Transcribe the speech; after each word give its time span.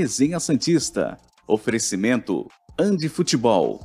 Resenha 0.00 0.40
Santista. 0.40 1.18
Oferecimento 1.46 2.48
Andi 2.78 3.06
Futebol. 3.06 3.78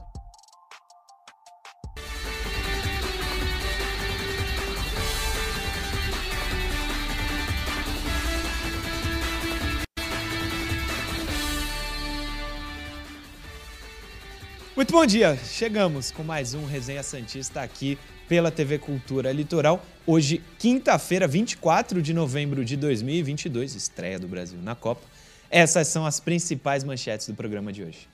Muito 14.74 14.94
bom 14.94 15.06
dia! 15.06 15.38
Chegamos 15.44 16.12
com 16.12 16.24
mais 16.24 16.54
um 16.54 16.66
Resenha 16.66 17.04
Santista 17.04 17.62
aqui 17.62 17.98
pela 18.30 18.50
TV 18.50 18.80
Cultura 18.80 19.34
Litoral. 19.34 19.86
Hoje, 20.08 20.42
quinta-feira, 20.58 21.28
24 21.28 22.02
de 22.02 22.14
novembro 22.14 22.64
de 22.64 22.78
2022, 22.78 23.76
estreia 23.76 24.18
do 24.18 24.30
Brasil 24.30 24.60
na 24.62 24.76
Copa. 24.76 25.15
Essas 25.56 25.88
são 25.88 26.06
as 26.06 26.20
principais 26.20 26.84
manchetes 26.84 27.30
do 27.30 27.34
programa 27.34 27.72
de 27.72 27.82
hoje. 27.82 28.10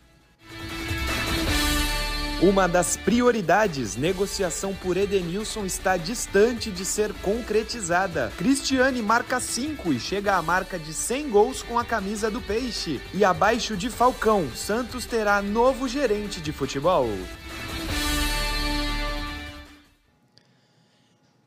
Uma 2.40 2.68
das 2.68 2.96
prioridades, 2.96 3.96
negociação 3.96 4.76
por 4.76 4.96
Edenilson 4.96 5.66
está 5.66 5.98
distante 5.98 6.70
de 6.70 6.86
ser 6.86 7.12
concretizada. 7.16 8.32
Cristiane 8.38 9.02
marca 9.02 9.40
5 9.40 9.92
e 9.92 10.00
chega 10.00 10.36
à 10.36 10.42
marca 10.44 10.78
de 10.78 10.94
100 10.94 11.32
gols 11.32 11.64
com 11.64 11.80
a 11.80 11.84
camisa 11.84 12.30
do 12.30 12.40
Peixe. 12.40 13.02
E 13.12 13.26
abaixo 13.26 13.76
de 13.76 13.90
Falcão, 13.90 14.48
Santos 14.56 15.08
terá 15.08 15.42
novo 15.42 15.88
gerente 15.88 16.40
de 16.40 16.52
futebol. 16.52 17.08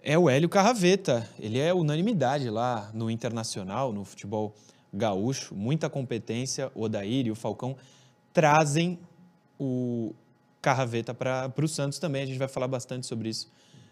É 0.02 0.18
o 0.18 0.28
Hélio 0.28 0.48
Carraveta. 0.48 1.30
Ele 1.38 1.60
é 1.60 1.72
unanimidade 1.72 2.50
lá 2.50 2.90
no 2.92 3.08
Internacional, 3.08 3.92
no 3.92 4.04
futebol 4.04 4.56
gaúcho. 4.94 5.54
Muita 5.54 5.90
competência. 5.90 6.70
O 6.74 6.82
Odair 6.82 7.26
e 7.26 7.30
o 7.30 7.34
Falcão 7.34 7.76
trazem 8.32 8.98
o 9.58 10.14
Carraveta 10.62 11.12
para 11.12 11.52
o 11.62 11.68
Santos 11.68 11.98
também. 11.98 12.22
A 12.22 12.26
gente 12.26 12.38
vai 12.38 12.48
falar 12.48 12.68
bastante 12.68 13.06
sobre 13.06 13.28
isso 13.28 13.50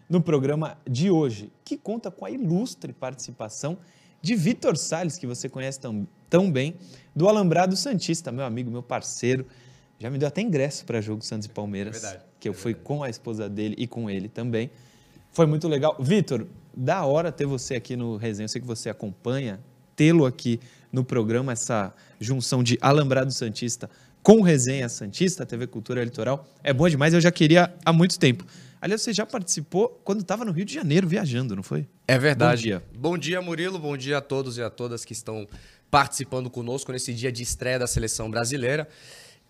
no 0.09 0.21
programa 0.21 0.77
de 0.89 1.09
hoje, 1.09 1.51
que 1.63 1.77
conta 1.77 2.11
com 2.11 2.25
a 2.25 2.31
ilustre 2.31 2.91
participação 2.93 3.77
de 4.21 4.35
Vitor 4.35 4.77
Salles, 4.77 5.17
que 5.17 5.27
você 5.27 5.49
conhece 5.49 5.79
tão, 5.79 6.07
tão 6.29 6.51
bem, 6.51 6.75
do 7.15 7.27
Alambrado 7.27 7.75
Santista, 7.75 8.31
meu 8.31 8.45
amigo, 8.45 8.71
meu 8.71 8.83
parceiro. 8.83 9.45
Já 9.99 10.09
me 10.09 10.17
deu 10.17 10.27
até 10.27 10.41
ingresso 10.41 10.85
para 10.85 11.01
jogo 11.01 11.23
Santos 11.23 11.45
e 11.45 11.49
Palmeiras, 11.49 12.03
É 12.03 12.21
que 12.39 12.47
eu 12.49 12.53
é 12.53 12.55
fui 12.55 12.73
verdade. 12.73 12.87
com 12.87 13.03
a 13.03 13.09
esposa 13.09 13.49
dele 13.49 13.75
e 13.77 13.87
com 13.87 14.09
ele 14.09 14.27
também. 14.27 14.69
Foi 15.31 15.45
muito 15.45 15.67
legal. 15.67 15.95
Vitor, 15.99 16.47
da 16.75 17.05
hora 17.05 17.31
ter 17.31 17.45
você 17.45 17.75
aqui 17.75 17.95
no 17.95 18.17
Resenha. 18.17 18.45
Eu 18.45 18.49
sei 18.49 18.61
que 18.61 18.67
você 18.67 18.89
acompanha, 18.89 19.59
tê-lo 19.95 20.25
aqui 20.25 20.59
no 20.91 21.03
programa, 21.03 21.51
essa 21.51 21.93
junção 22.19 22.63
de 22.63 22.77
Alambrado 22.81 23.31
Santista 23.31 23.89
com 24.23 24.41
Resenha 24.41 24.87
Santista, 24.87 25.45
TV 25.45 25.67
Cultura 25.67 26.03
Litoral. 26.03 26.47
É 26.63 26.73
bom 26.73 26.87
demais, 26.87 27.13
eu 27.13 27.19
já 27.19 27.31
queria 27.31 27.73
há 27.85 27.91
muito 27.91 28.17
tempo. 28.17 28.45
Aliás, 28.81 29.01
você 29.01 29.13
já 29.13 29.25
participou 29.25 30.01
quando 30.03 30.21
estava 30.21 30.43
no 30.43 30.51
Rio 30.51 30.65
de 30.65 30.73
Janeiro 30.73 31.07
viajando, 31.07 31.55
não 31.55 31.63
foi? 31.63 31.87
É 32.07 32.17
verdade. 32.17 32.55
Bom 32.55 32.63
dia. 32.63 32.83
Bom 32.95 33.17
dia, 33.17 33.41
Murilo. 33.41 33.79
Bom 33.79 33.95
dia 33.95 34.17
a 34.17 34.21
todos 34.21 34.57
e 34.57 34.61
a 34.61 34.69
todas 34.69 35.05
que 35.05 35.13
estão 35.13 35.47
participando 35.91 36.49
conosco 36.49 36.91
nesse 36.91 37.13
dia 37.13 37.31
de 37.31 37.43
estreia 37.43 37.79
da 37.79 37.87
seleção 37.87 38.29
brasileira. 38.29 38.87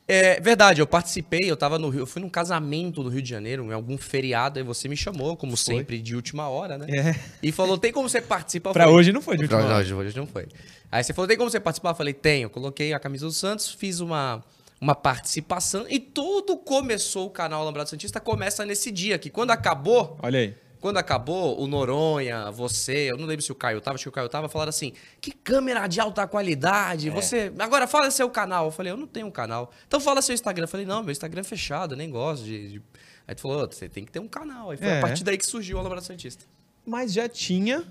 É 0.06 0.40
verdade, 0.42 0.82
eu 0.82 0.88
participei, 0.88 1.40
eu 1.50 1.56
tava 1.56 1.80
no 1.80 1.88
Rio, 1.90 2.02
eu 2.02 2.06
fui 2.06 2.22
num 2.22 2.30
casamento 2.30 3.02
do 3.02 3.08
Rio 3.10 3.22
de 3.22 3.30
Janeiro, 3.30 3.64
em 3.64 3.72
algum 3.74 3.98
feriado, 3.98 4.60
aí 4.60 4.66
você 4.66 4.90
me 4.90 4.98
chamou, 4.98 5.38
como 5.38 5.56
Foi. 5.56 5.76
sempre, 5.78 6.02
de 6.02 6.14
última 6.14 6.50
hora, 6.50 6.78
né? 6.78 6.88
É. 6.90 7.16
E 7.42 7.54
falou, 7.54 7.78
tem 7.78 7.92
como 7.94 8.10
você 8.10 8.20
participar? 8.22 8.72
Eu 8.72 8.74
Pra 8.74 8.84
falei, 8.84 8.98
hoje 9.00 9.14
não 9.14 9.22
foi 9.22 9.38
de 9.38 9.44
última 9.44 9.62
Pra- 9.62 9.76
hora. 9.78 9.84
Não, 9.90 9.98
hoje 9.98 10.18
não 10.18 10.28
foi. 10.28 10.48
Aí 10.92 11.02
você 11.04 11.14
falou, 11.14 11.28
tem 11.28 11.38
como 11.38 11.50
você 11.50 11.60
participar? 11.60 11.92
Eu 11.92 11.96
falei, 11.96 12.14
tenho. 12.14 12.50
Coloquei 12.50 12.92
a 12.94 13.00
camisa 13.00 13.26
do 13.26 13.32
Santos, 13.32 13.72
fiz 13.72 14.02
uma, 14.02 14.44
uma 14.82 14.94
participação 14.94 15.86
e 15.90 16.00
tudo 16.00 16.58
começou, 16.58 17.28
o 17.28 17.30
canal 17.30 17.62
Alambrado 17.62 17.90
Santista 17.90 18.20
começa 18.20 18.66
nesse 18.66 18.92
dia, 18.92 19.18
que 19.18 19.30
quando 19.30 19.52
acabou, 19.52 20.18
Olha 20.22 20.40
aí. 20.40 20.54
Quando 20.84 20.98
acabou, 20.98 21.58
o 21.62 21.66
Noronha, 21.66 22.52
você, 22.52 23.10
eu 23.10 23.16
não 23.18 23.26
lembro 23.26 23.42
se 23.42 23.54
o 23.54 23.56
Caio 23.56 23.80
tava, 23.80 23.96
acho 23.96 24.04
que 24.04 24.10
o 24.10 24.12
Caio 24.12 24.28
tava, 24.28 24.50
falaram 24.50 24.68
assim: 24.70 24.92
que 25.22 25.32
câmera 25.32 25.88
de 25.88 26.02
alta 26.02 26.28
qualidade, 26.28 27.10
você. 27.10 27.54
Agora 27.58 27.88
fala 27.88 28.12
seu 28.12 28.30
canal. 28.30 28.66
Eu 28.66 28.72
falei, 28.72 28.92
eu 28.92 28.98
não 28.98 29.08
tenho 29.08 29.28
um 29.28 29.32
canal. 29.32 29.72
Então 29.88 29.98
fala 30.02 30.22
seu 30.22 30.36
Instagram. 30.36 30.66
Eu 30.66 30.68
falei, 30.68 30.86
não, 30.86 31.02
meu 31.02 31.14
Instagram 31.14 31.40
é 31.40 31.44
fechado, 31.46 31.94
eu 31.94 31.98
nem 31.98 32.10
gosto 32.10 32.44
de. 32.44 32.74
de- 32.74 32.82
Aí 33.26 33.34
tu 33.34 33.40
falou, 33.42 33.64
"Ô, 33.64 33.66
você 33.66 33.88
tem 33.88 34.04
que 34.04 34.12
ter 34.12 34.20
um 34.20 34.28
canal. 34.28 34.72
Aí 34.72 34.78
foi 34.78 34.88
É. 34.88 34.98
a 34.98 35.02
partir 35.02 35.24
daí 35.24 35.38
que 35.38 35.46
surgiu 35.46 35.78
o 35.78 35.80
Alambrado 35.80 36.06
Santista. 36.06 36.44
Mas 36.86 37.14
já 37.14 37.30
tinha 37.30 37.86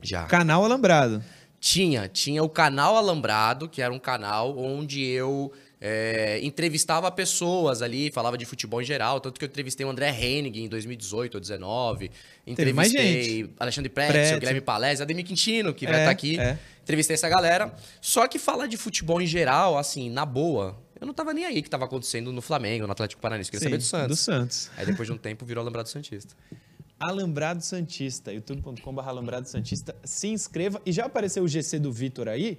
Já. 0.00 0.24
canal 0.26 0.64
Alambrado. 0.64 1.24
Tinha, 1.58 2.06
tinha 2.08 2.44
o 2.44 2.48
canal 2.48 2.96
Alambrado, 2.96 3.68
que 3.68 3.82
era 3.82 3.92
um 3.92 3.98
canal 3.98 4.56
onde 4.56 5.04
eu 5.04 5.52
é, 5.80 6.38
entrevistava 6.42 7.10
pessoas 7.10 7.80
ali, 7.80 8.10
falava 8.10 8.36
de 8.36 8.44
futebol 8.44 8.82
em 8.82 8.84
geral, 8.84 9.18
tanto 9.20 9.38
que 9.38 9.44
eu 9.44 9.48
entrevistei 9.48 9.86
o 9.86 9.88
André 9.88 10.10
Hennig 10.10 10.60
em 10.60 10.68
2018 10.68 11.34
ou 11.36 11.40
2019, 11.40 12.10
Teve 12.54 12.72
mais 12.72 12.92
entrevistei 12.92 13.50
Alexandre 13.58 13.88
Pretzel. 13.88 14.38
Guilherme 14.38 14.60
Palés, 14.60 15.00
Ademir 15.00 15.24
Quintino, 15.24 15.72
que 15.72 15.86
vai 15.86 15.96
É, 15.96 15.98
estar 16.00 16.10
aqui, 16.10 16.38
é. 16.38 16.58
entrevistei 16.82 17.14
essa 17.14 17.28
galera, 17.28 17.74
só 18.00 18.28
que 18.28 18.38
falar 18.38 18.66
de 18.66 18.76
futebol 18.76 19.22
em 19.22 19.26
geral, 19.26 19.78
assim, 19.78 20.10
na 20.10 20.26
boa, 20.26 20.78
eu 21.00 21.06
não 21.06 21.14
tava 21.14 21.32
nem 21.32 21.46
aí 21.46 21.62
que 21.62 21.70
tava 21.70 21.86
acontecendo 21.86 22.30
no 22.30 22.42
Flamengo, 22.42 22.86
no 22.86 22.92
Atlético 22.92 23.22
Paranaense, 23.22 23.50
queria 23.50 23.64
saber 23.64 23.78
do 23.78 23.82
Sim, 23.82 23.88
Santos. 23.88 24.08
Do 24.08 24.16
Santos. 24.16 24.70
Aí 24.76 24.84
depois 24.84 25.08
de 25.08 25.12
um 25.14 25.18
tempo 25.18 25.46
virou 25.46 25.62
Alambrado 25.62 25.88
Santista. 25.88 26.34
Alambrado 27.00 27.64
Santista, 27.64 28.30
youtube.com.br 28.30 29.00
Alambrado 29.00 29.48
Santista. 29.48 29.96
Se 30.04 30.28
inscreva. 30.28 30.82
E 30.84 30.92
já 30.92 31.06
apareceu 31.06 31.42
o 31.42 31.48
GC 31.48 31.78
do 31.78 31.90
Vitor 31.90 32.28
aí? 32.28 32.58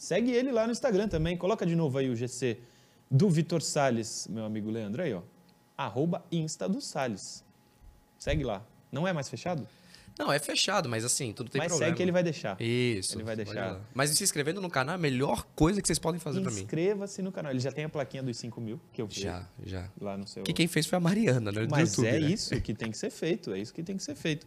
Segue 0.00 0.30
ele 0.30 0.50
lá 0.50 0.64
no 0.64 0.72
Instagram 0.72 1.08
também. 1.08 1.36
Coloca 1.36 1.66
de 1.66 1.76
novo 1.76 1.98
aí 1.98 2.08
o 2.08 2.16
GC 2.16 2.58
do 3.10 3.28
Vitor 3.28 3.60
Salles, 3.60 4.26
meu 4.30 4.46
amigo 4.46 4.70
Leandro, 4.70 5.02
aí, 5.02 5.12
ó. 5.12 5.20
Arroba 5.76 6.24
Insta 6.32 6.66
do 6.66 6.80
Salles. 6.80 7.44
Segue 8.18 8.42
lá. 8.42 8.64
Não 8.90 9.06
é 9.06 9.12
mais 9.12 9.28
fechado? 9.28 9.68
Não, 10.18 10.32
é 10.32 10.38
fechado, 10.38 10.88
mas 10.88 11.04
assim, 11.04 11.34
tudo 11.34 11.50
tem 11.50 11.58
Mas 11.58 11.68
problema. 11.68 11.88
segue 11.90 11.96
que 11.98 12.02
ele 12.02 12.12
vai 12.12 12.22
deixar. 12.22 12.58
Isso. 12.58 13.14
Ele 13.14 13.24
vai 13.24 13.36
deixar. 13.36 13.78
Mas 13.92 14.08
se 14.08 14.24
inscrevendo 14.24 14.58
no 14.58 14.70
canal 14.70 14.94
é 14.94 14.96
a 14.96 14.98
melhor 14.98 15.46
coisa 15.54 15.82
que 15.82 15.86
vocês 15.86 15.98
podem 15.98 16.18
fazer 16.18 16.40
pra 16.40 16.50
mim. 16.50 16.62
Inscreva-se 16.62 17.20
no 17.20 17.30
canal. 17.30 17.52
Ele 17.52 17.60
já 17.60 17.70
tem 17.70 17.84
a 17.84 17.88
plaquinha 17.90 18.22
dos 18.22 18.38
5 18.38 18.58
mil, 18.58 18.80
que 18.94 19.02
eu 19.02 19.06
vi 19.06 19.20
Já, 19.20 19.46
já. 19.62 19.86
lá 20.00 20.16
no 20.16 20.26
seu... 20.26 20.42
Que 20.44 20.54
quem 20.54 20.66
fez 20.66 20.86
foi 20.86 20.96
a 20.96 21.00
Mariana, 21.00 21.52
né? 21.52 21.66
Do 21.66 21.70
Mas 21.70 21.90
YouTube, 21.90 22.08
é 22.08 22.20
né? 22.20 22.30
isso 22.30 22.58
que 22.62 22.72
tem 22.72 22.90
que 22.90 22.96
ser 22.96 23.10
feito. 23.10 23.52
É 23.52 23.58
isso 23.58 23.72
que 23.74 23.82
tem 23.82 23.98
que 23.98 24.02
ser 24.02 24.14
feito. 24.14 24.46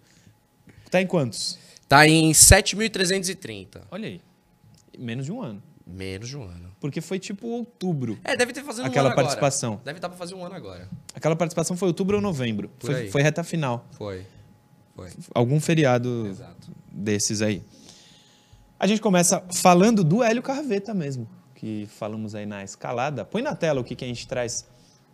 Tá 0.89 0.99
em 0.99 1.05
quantos? 1.05 1.59
Tá 1.87 2.07
em 2.07 2.31
7.330. 2.31 3.83
Olha 3.91 4.07
aí. 4.07 4.21
Menos 4.97 5.25
de 5.25 5.31
um 5.31 5.41
ano. 5.41 5.61
Menos 5.85 6.29
de 6.29 6.37
um 6.37 6.43
ano. 6.43 6.71
Porque 6.79 7.01
foi 7.01 7.19
tipo 7.19 7.47
outubro. 7.47 8.17
É, 8.23 8.35
deve 8.37 8.53
ter 8.53 8.63
fazendo 8.63 8.85
um 8.85 8.87
Aquela 8.87 9.07
ano 9.09 9.13
agora. 9.13 9.25
participação. 9.27 9.81
Deve 9.83 9.97
estar 9.97 10.09
pra 10.09 10.17
fazer 10.17 10.33
um 10.33 10.45
ano 10.45 10.55
agora. 10.55 10.87
Aquela 11.13 11.35
participação 11.35 11.75
foi 11.75 11.87
outubro 11.89 12.15
ou 12.15 12.21
novembro. 12.21 12.71
Foi, 12.79 13.09
foi 13.09 13.21
reta 13.21 13.43
final. 13.43 13.85
Foi. 13.91 14.25
Foi. 14.95 15.09
Algum 15.33 15.59
feriado 15.59 16.27
Exato. 16.27 16.71
desses 16.91 17.41
aí. 17.41 17.61
A 18.79 18.87
gente 18.87 19.01
começa 19.01 19.43
falando 19.53 20.03
do 20.03 20.23
Hélio 20.23 20.41
Carveta 20.41 20.93
mesmo, 20.93 21.27
que 21.55 21.87
falamos 21.87 22.35
aí 22.35 22.45
na 22.45 22.63
escalada. 22.63 23.25
Põe 23.25 23.41
na 23.41 23.55
tela 23.55 23.81
o 23.81 23.83
que, 23.83 23.95
que 23.95 24.03
a 24.05 24.07
gente 24.07 24.27
traz 24.27 24.65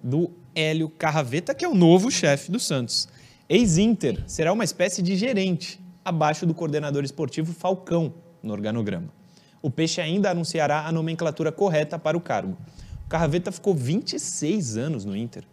do 0.03 0.31
Hélio 0.55 0.89
Carraveta, 0.89 1.53
que 1.53 1.65
é 1.65 1.67
o 1.67 1.75
novo 1.75 2.09
chefe 2.09 2.51
do 2.51 2.59
Santos. 2.59 3.07
Ex-Inter, 3.47 4.23
será 4.27 4.53
uma 4.53 4.63
espécie 4.63 5.01
de 5.01 5.15
gerente, 5.15 5.79
abaixo 6.03 6.45
do 6.45 6.53
coordenador 6.53 7.03
esportivo 7.03 7.53
Falcão, 7.53 8.13
no 8.41 8.53
organograma. 8.53 9.18
O 9.61 9.69
Peixe 9.69 9.99
ainda 9.99 10.31
anunciará 10.31 10.85
a 10.85 10.91
nomenclatura 10.91 11.51
correta 11.51 11.99
para 11.99 12.17
o 12.17 12.21
cargo. 12.21 12.57
O 13.05 13.09
Carraveta 13.09 13.51
ficou 13.51 13.73
26 13.73 14.77
anos 14.77 15.03
no 15.03 15.15
Inter, 15.15 15.43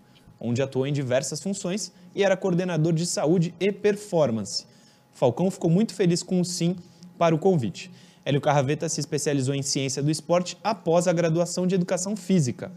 onde 0.40 0.62
atuou 0.62 0.86
em 0.86 0.92
diversas 0.92 1.40
funções 1.40 1.92
e 2.14 2.22
era 2.22 2.36
coordenador 2.36 2.92
de 2.92 3.04
saúde 3.06 3.54
e 3.58 3.72
performance. 3.72 4.66
Falcão 5.12 5.50
ficou 5.50 5.70
muito 5.70 5.94
feliz 5.94 6.22
com 6.22 6.40
o 6.40 6.44
sim 6.44 6.76
para 7.18 7.34
o 7.34 7.38
convite. 7.38 7.90
Hélio 8.24 8.40
Carraveta 8.40 8.88
se 8.88 9.00
especializou 9.00 9.54
em 9.54 9.62
ciência 9.62 10.02
do 10.02 10.10
esporte 10.10 10.56
após 10.62 11.08
a 11.08 11.12
graduação 11.12 11.66
de 11.66 11.74
educação 11.74 12.16
física 12.16 12.70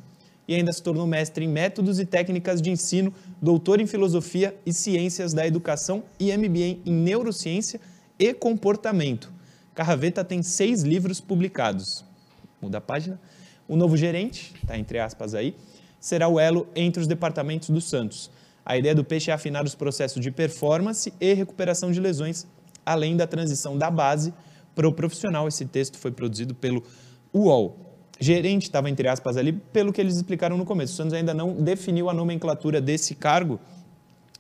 e 0.48 0.56
ainda 0.56 0.72
se 0.72 0.82
tornou 0.82 1.06
mestre 1.06 1.46
em 1.46 1.48
métodos 1.48 2.00
e 2.00 2.06
técnicas 2.06 2.60
de 2.60 2.72
ensino, 2.72 3.14
doutor 3.40 3.80
em 3.80 3.86
filosofia 3.86 4.56
e 4.66 4.74
ciências 4.74 5.32
da 5.32 5.46
educação 5.46 6.04
e 6.20 6.36
MBA 6.36 6.80
em 6.86 6.92
neurociência 6.92 7.80
e 8.18 8.34
comportamento. 8.34 9.32
Carraveta 9.80 10.26
tem 10.26 10.44
seis 10.44 10.82
livros 10.82 11.22
publicados. 11.22 12.04
Muda 12.62 12.80
a 12.80 12.82
página. 12.82 13.18
O 13.66 13.78
novo 13.78 13.96
gerente, 13.96 14.54
está 14.62 14.78
entre 14.78 15.00
aspas 15.00 15.34
aí, 15.34 15.56
será 16.02 16.28
o 16.28 16.38
elo 16.38 16.68
entre 16.76 17.02
os 17.02 17.08
departamentos 17.08 17.70
do 17.70 17.80
Santos. 17.80 18.30
A 18.66 18.78
ideia 18.78 18.94
do 18.94 19.06
Peixe 19.06 19.32
é 19.32 19.34
afinar 19.34 19.64
os 19.64 19.76
processos 19.76 20.22
de 20.22 20.32
performance 20.32 21.14
e 21.18 21.34
recuperação 21.34 21.94
de 21.94 22.02
lesões, 22.02 22.46
além 22.86 23.16
da 23.16 23.26
transição 23.26 23.78
da 23.78 23.90
base 23.90 24.34
para 24.76 24.86
o 24.86 24.92
profissional. 24.92 25.48
Esse 25.48 25.66
texto 25.66 25.98
foi 25.98 26.12
produzido 26.12 26.54
pelo 26.54 26.84
UOL. 27.34 27.96
Gerente 28.20 28.64
estava 28.64 28.90
entre 28.90 29.08
aspas 29.08 29.38
ali, 29.38 29.54
pelo 29.54 29.94
que 29.94 30.02
eles 30.02 30.18
explicaram 30.18 30.58
no 30.58 30.66
começo. 30.66 30.92
O 30.92 30.96
Santos 30.98 31.14
ainda 31.14 31.34
não 31.34 31.54
definiu 31.54 32.10
a 32.10 32.14
nomenclatura 32.14 32.82
desse 32.82 33.16
cargo, 33.16 33.58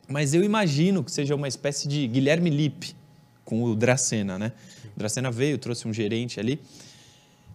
mas 0.05 0.33
eu 0.33 0.43
imagino 0.43 1.01
que 1.01 1.13
seja 1.13 1.33
uma 1.33 1.47
espécie 1.47 1.87
de 1.87 2.05
Guilherme 2.09 2.49
Lippe 2.49 2.98
com 3.49 3.63
o 3.63 3.75
Dracena, 3.75 4.37
né? 4.37 4.51
O 4.95 4.99
Dracena 4.99 5.31
veio, 5.31 5.57
trouxe 5.57 5.87
um 5.87 5.93
gerente 5.93 6.39
ali. 6.39 6.61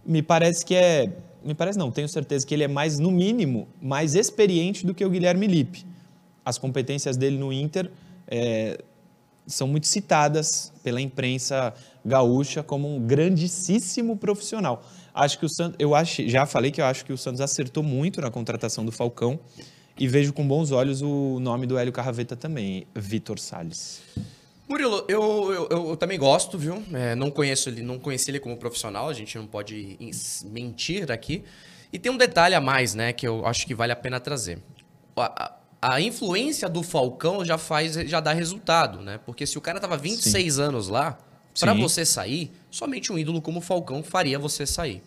me 0.05 0.21
parece 0.21 0.65
que 0.65 0.75
é. 0.75 1.09
Me 1.41 1.53
parece 1.53 1.77
não, 1.79 1.89
tenho 1.89 2.09
certeza 2.09 2.45
que 2.45 2.53
ele 2.53 2.63
é 2.63 2.67
mais, 2.67 2.99
no 2.99 3.11
mínimo, 3.11 3.67
mais 3.81 4.13
experiente 4.13 4.85
do 4.85 4.93
que 4.93 5.05
o 5.05 5.09
Guilherme 5.09 5.47
Lippe. 5.47 5.85
As 6.43 6.57
competências 6.57 7.15
dele 7.15 7.37
no 7.37 7.53
Inter 7.53 7.89
é, 8.27 8.79
são 9.47 9.67
muito 9.67 9.87
citadas 9.87 10.73
pela 10.83 10.99
imprensa 10.99 11.73
gaúcha 12.03 12.61
como 12.61 12.93
um 12.93 12.99
grandíssimo 12.99 14.17
profissional. 14.17 14.83
Acho 15.13 15.39
que 15.39 15.45
o 15.45 15.49
Santos, 15.49 15.75
eu 15.79 15.95
acho, 15.95 16.27
já 16.27 16.45
falei 16.45 16.71
que 16.71 16.81
eu 16.81 16.85
acho 16.85 17.05
que 17.05 17.13
o 17.13 17.17
Santos 17.17 17.39
acertou 17.39 17.83
muito 17.83 18.19
na 18.19 18.31
contratação 18.31 18.83
do 18.83 18.91
Falcão 18.91 19.39
e 19.97 20.07
vejo 20.07 20.33
com 20.33 20.45
bons 20.45 20.71
olhos 20.71 21.01
o 21.01 21.39
nome 21.39 21.67
do 21.67 21.77
Hélio 21.77 21.93
Carraveta 21.93 22.35
também, 22.35 22.85
Vitor 22.95 23.39
Salles. 23.39 24.01
Murilo, 24.67 25.05
eu, 25.07 25.67
eu, 25.69 25.89
eu, 25.89 25.97
também 25.97 26.17
gosto, 26.17 26.57
viu? 26.57 26.83
É, 26.91 27.13
não 27.13 27.29
conheço 27.29 27.69
ele, 27.69 27.83
não 27.83 27.99
conheci 27.99 28.31
ele 28.31 28.39
como 28.39 28.57
profissional, 28.57 29.07
a 29.07 29.13
gente 29.13 29.37
não 29.37 29.45
pode 29.45 29.97
mentir 30.45 31.11
aqui. 31.11 31.43
E 31.93 31.99
tem 31.99 32.11
um 32.11 32.17
detalhe 32.17 32.55
a 32.55 32.61
mais, 32.61 32.95
né, 32.95 33.13
que 33.13 33.27
eu 33.27 33.45
acho 33.45 33.65
que 33.67 33.75
vale 33.75 33.91
a 33.91 33.95
pena 33.95 34.19
trazer. 34.19 34.59
A, 35.15 35.55
a, 35.81 35.93
a 35.93 36.01
influência 36.01 36.67
do 36.67 36.81
Falcão 36.81 37.45
já 37.45 37.59
faz, 37.59 37.93
já 37.93 38.19
dá 38.19 38.33
resultado, 38.33 39.01
né? 39.01 39.19
Porque 39.23 39.45
se 39.45 39.57
o 39.57 39.61
cara 39.61 39.79
tava 39.79 39.95
26 39.97 40.55
Sim. 40.55 40.61
anos 40.61 40.87
lá, 40.87 41.17
para 41.59 41.73
você 41.73 42.03
sair, 42.03 42.51
somente 42.71 43.13
um 43.13 43.19
ídolo 43.19 43.41
como 43.41 43.59
o 43.59 43.61
Falcão 43.61 44.03
faria 44.03 44.37
você 44.39 44.65
sair. 44.65 45.01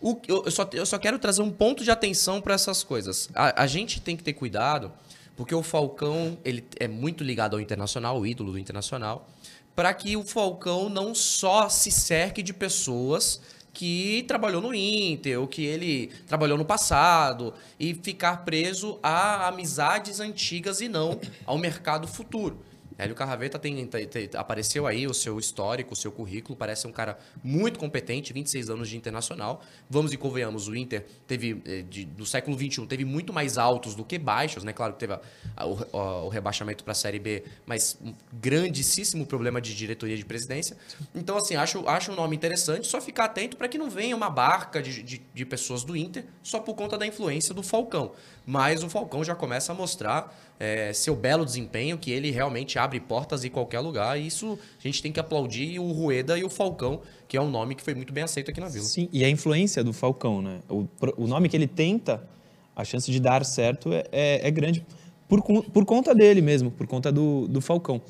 O, 0.00 0.18
eu, 0.26 0.50
só, 0.50 0.68
eu 0.72 0.86
só 0.86 0.98
quero 0.98 1.18
trazer 1.18 1.42
um 1.42 1.50
ponto 1.50 1.84
de 1.84 1.90
atenção 1.90 2.40
para 2.40 2.54
essas 2.54 2.82
coisas. 2.82 3.28
A, 3.34 3.62
a 3.62 3.66
gente 3.66 4.00
tem 4.00 4.16
que 4.16 4.22
ter 4.22 4.32
cuidado 4.32 4.92
porque 5.42 5.56
o 5.56 5.62
Falcão, 5.62 6.38
ele 6.44 6.64
é 6.78 6.86
muito 6.86 7.24
ligado 7.24 7.56
ao 7.56 7.60
internacional, 7.60 8.20
o 8.20 8.24
ídolo 8.24 8.52
do 8.52 8.58
internacional, 8.60 9.28
para 9.74 9.92
que 9.92 10.16
o 10.16 10.22
Falcão 10.22 10.88
não 10.88 11.16
só 11.16 11.68
se 11.68 11.90
cerque 11.90 12.44
de 12.44 12.54
pessoas 12.54 13.42
que 13.72 14.24
trabalhou 14.28 14.62
no 14.62 14.72
Inter, 14.72 15.40
ou 15.40 15.48
que 15.48 15.64
ele 15.64 16.12
trabalhou 16.28 16.56
no 16.56 16.64
passado, 16.64 17.52
e 17.76 17.92
ficar 17.92 18.44
preso 18.44 19.00
a 19.02 19.48
amizades 19.48 20.20
antigas 20.20 20.80
e 20.80 20.86
não 20.86 21.18
ao 21.44 21.58
mercado 21.58 22.06
futuro. 22.06 22.62
Hélio 23.02 23.14
Carraveta 23.14 23.58
tem, 23.58 23.86
tem, 23.86 24.06
tem, 24.06 24.30
apareceu 24.34 24.86
aí 24.86 25.06
o 25.06 25.14
seu 25.14 25.38
histórico, 25.38 25.92
o 25.92 25.96
seu 25.96 26.12
currículo, 26.12 26.56
parece 26.56 26.86
um 26.86 26.92
cara 26.92 27.18
muito 27.42 27.78
competente, 27.78 28.32
26 28.32 28.70
anos 28.70 28.88
de 28.88 28.96
internacional. 28.96 29.62
Vamos 29.90 30.12
e 30.12 30.16
convenhamos, 30.16 30.68
o 30.68 30.76
Inter 30.76 31.04
teve, 31.26 31.60
eh, 31.64 31.82
de, 31.82 32.04
do 32.04 32.24
século 32.24 32.56
XXI, 32.56 32.86
teve 32.86 33.04
muito 33.04 33.32
mais 33.32 33.58
altos 33.58 33.94
do 33.94 34.04
que 34.04 34.18
baixos, 34.18 34.64
né? 34.64 34.72
Claro 34.72 34.92
que 34.92 35.00
teve 35.00 35.14
a, 35.14 35.20
a, 35.56 35.66
o, 35.66 36.26
o, 36.26 36.28
rebaixamento 36.28 36.84
para 36.84 36.92
a 36.92 36.94
Série 36.94 37.18
B, 37.18 37.44
mas 37.66 37.98
um 38.00 38.14
grandíssimo 38.32 39.26
problema 39.26 39.60
de 39.60 39.74
diretoria 39.74 40.16
de 40.16 40.24
presidência. 40.24 40.76
Então, 41.14 41.36
assim, 41.36 41.56
acho, 41.56 41.88
acho 41.88 42.12
um 42.12 42.14
nome 42.14 42.36
interessante, 42.36 42.86
só 42.86 43.00
ficar 43.00 43.24
atento 43.24 43.56
para 43.56 43.68
que 43.68 43.78
não 43.78 43.90
venha 43.90 44.14
uma 44.16 44.30
barca 44.30 44.80
de, 44.80 45.02
de, 45.02 45.22
de 45.34 45.44
pessoas 45.44 45.84
do 45.84 45.96
Inter 45.96 46.24
só 46.42 46.60
por 46.60 46.74
conta 46.74 46.96
da 46.96 47.06
influência 47.06 47.54
do 47.54 47.62
Falcão. 47.62 48.12
Mas 48.46 48.82
o 48.82 48.88
Falcão 48.88 49.22
já 49.24 49.34
começa 49.34 49.72
a 49.72 49.74
mostrar 49.74 50.34
é, 50.62 50.92
seu 50.92 51.16
belo 51.16 51.44
desempenho, 51.44 51.98
que 51.98 52.12
ele 52.12 52.30
realmente 52.30 52.78
abre 52.78 53.00
portas 53.00 53.44
em 53.44 53.50
qualquer 53.50 53.80
lugar. 53.80 54.16
E 54.16 54.28
isso 54.28 54.56
a 54.78 54.86
gente 54.86 55.02
tem 55.02 55.10
que 55.10 55.18
aplaudir 55.18 55.80
o 55.80 55.90
Rueda 55.90 56.38
e 56.38 56.44
o 56.44 56.48
Falcão, 56.48 57.00
que 57.26 57.36
é 57.36 57.42
um 57.42 57.50
nome 57.50 57.74
que 57.74 57.82
foi 57.82 57.96
muito 57.96 58.12
bem 58.12 58.22
aceito 58.22 58.52
aqui 58.52 58.60
na 58.60 58.68
Vila. 58.68 58.84
Sim, 58.84 59.08
e 59.12 59.24
a 59.24 59.28
influência 59.28 59.82
do 59.82 59.92
Falcão, 59.92 60.40
né? 60.40 60.60
O, 60.68 60.86
o 61.16 61.26
nome 61.26 61.48
que 61.48 61.56
ele 61.56 61.66
tenta, 61.66 62.22
a 62.76 62.84
chance 62.84 63.10
de 63.10 63.18
dar 63.18 63.44
certo 63.44 63.92
é, 63.92 64.04
é, 64.12 64.46
é 64.46 64.50
grande 64.52 64.86
por, 65.28 65.42
por 65.42 65.84
conta 65.84 66.14
dele 66.14 66.40
mesmo, 66.40 66.70
por 66.70 66.86
conta 66.86 67.10
do, 67.10 67.48
do 67.48 67.60
Falcão. 67.60 68.00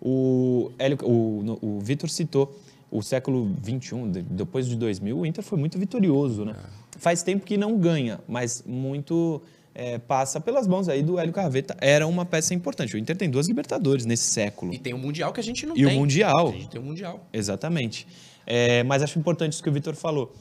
O, 0.00 0.72
Hélio, 0.78 0.96
o, 1.02 1.58
o 1.60 1.80
Vitor 1.80 2.08
citou 2.08 2.58
o 2.90 3.02
século 3.02 3.54
XXI, 3.62 4.22
depois 4.22 4.66
de 4.66 4.74
2000, 4.74 5.18
o 5.18 5.26
Inter 5.26 5.44
foi 5.44 5.58
muito 5.58 5.78
vitorioso, 5.78 6.46
né? 6.46 6.56
É. 6.56 6.98
Faz 6.98 7.22
tempo 7.22 7.44
que 7.44 7.58
não 7.58 7.76
ganha, 7.76 8.20
mas 8.26 8.64
muito 8.66 9.42
é, 9.74 9.98
passa 9.98 10.40
pelas 10.40 10.66
mãos 10.66 10.88
aí 10.88 11.02
do 11.02 11.18
Hélio 11.18 11.32
Carveta. 11.32 11.76
Era 11.80 12.06
uma 12.06 12.24
peça 12.24 12.54
importante. 12.54 12.94
O 12.94 12.98
Inter 12.98 13.16
tem 13.16 13.30
duas 13.30 13.48
Libertadores 13.48 14.04
nesse 14.04 14.24
século. 14.24 14.72
E 14.72 14.78
tem 14.78 14.94
o 14.94 14.98
Mundial 14.98 15.32
que 15.32 15.40
a 15.40 15.42
gente 15.42 15.66
não 15.66 15.76
e 15.76 15.84
tem. 15.84 15.92
E 15.92 15.96
o 15.96 15.98
Mundial. 15.98 16.48
A 16.48 16.52
gente 16.52 16.68
tem 16.68 16.80
o 16.80 16.84
Mundial. 16.84 17.26
Exatamente. 17.32 18.06
É, 18.46 18.82
mas 18.84 19.02
acho 19.02 19.18
importante 19.18 19.52
isso 19.52 19.62
que 19.62 19.68
o 19.68 19.72
Vitor 19.72 19.94
falou. 19.94 20.34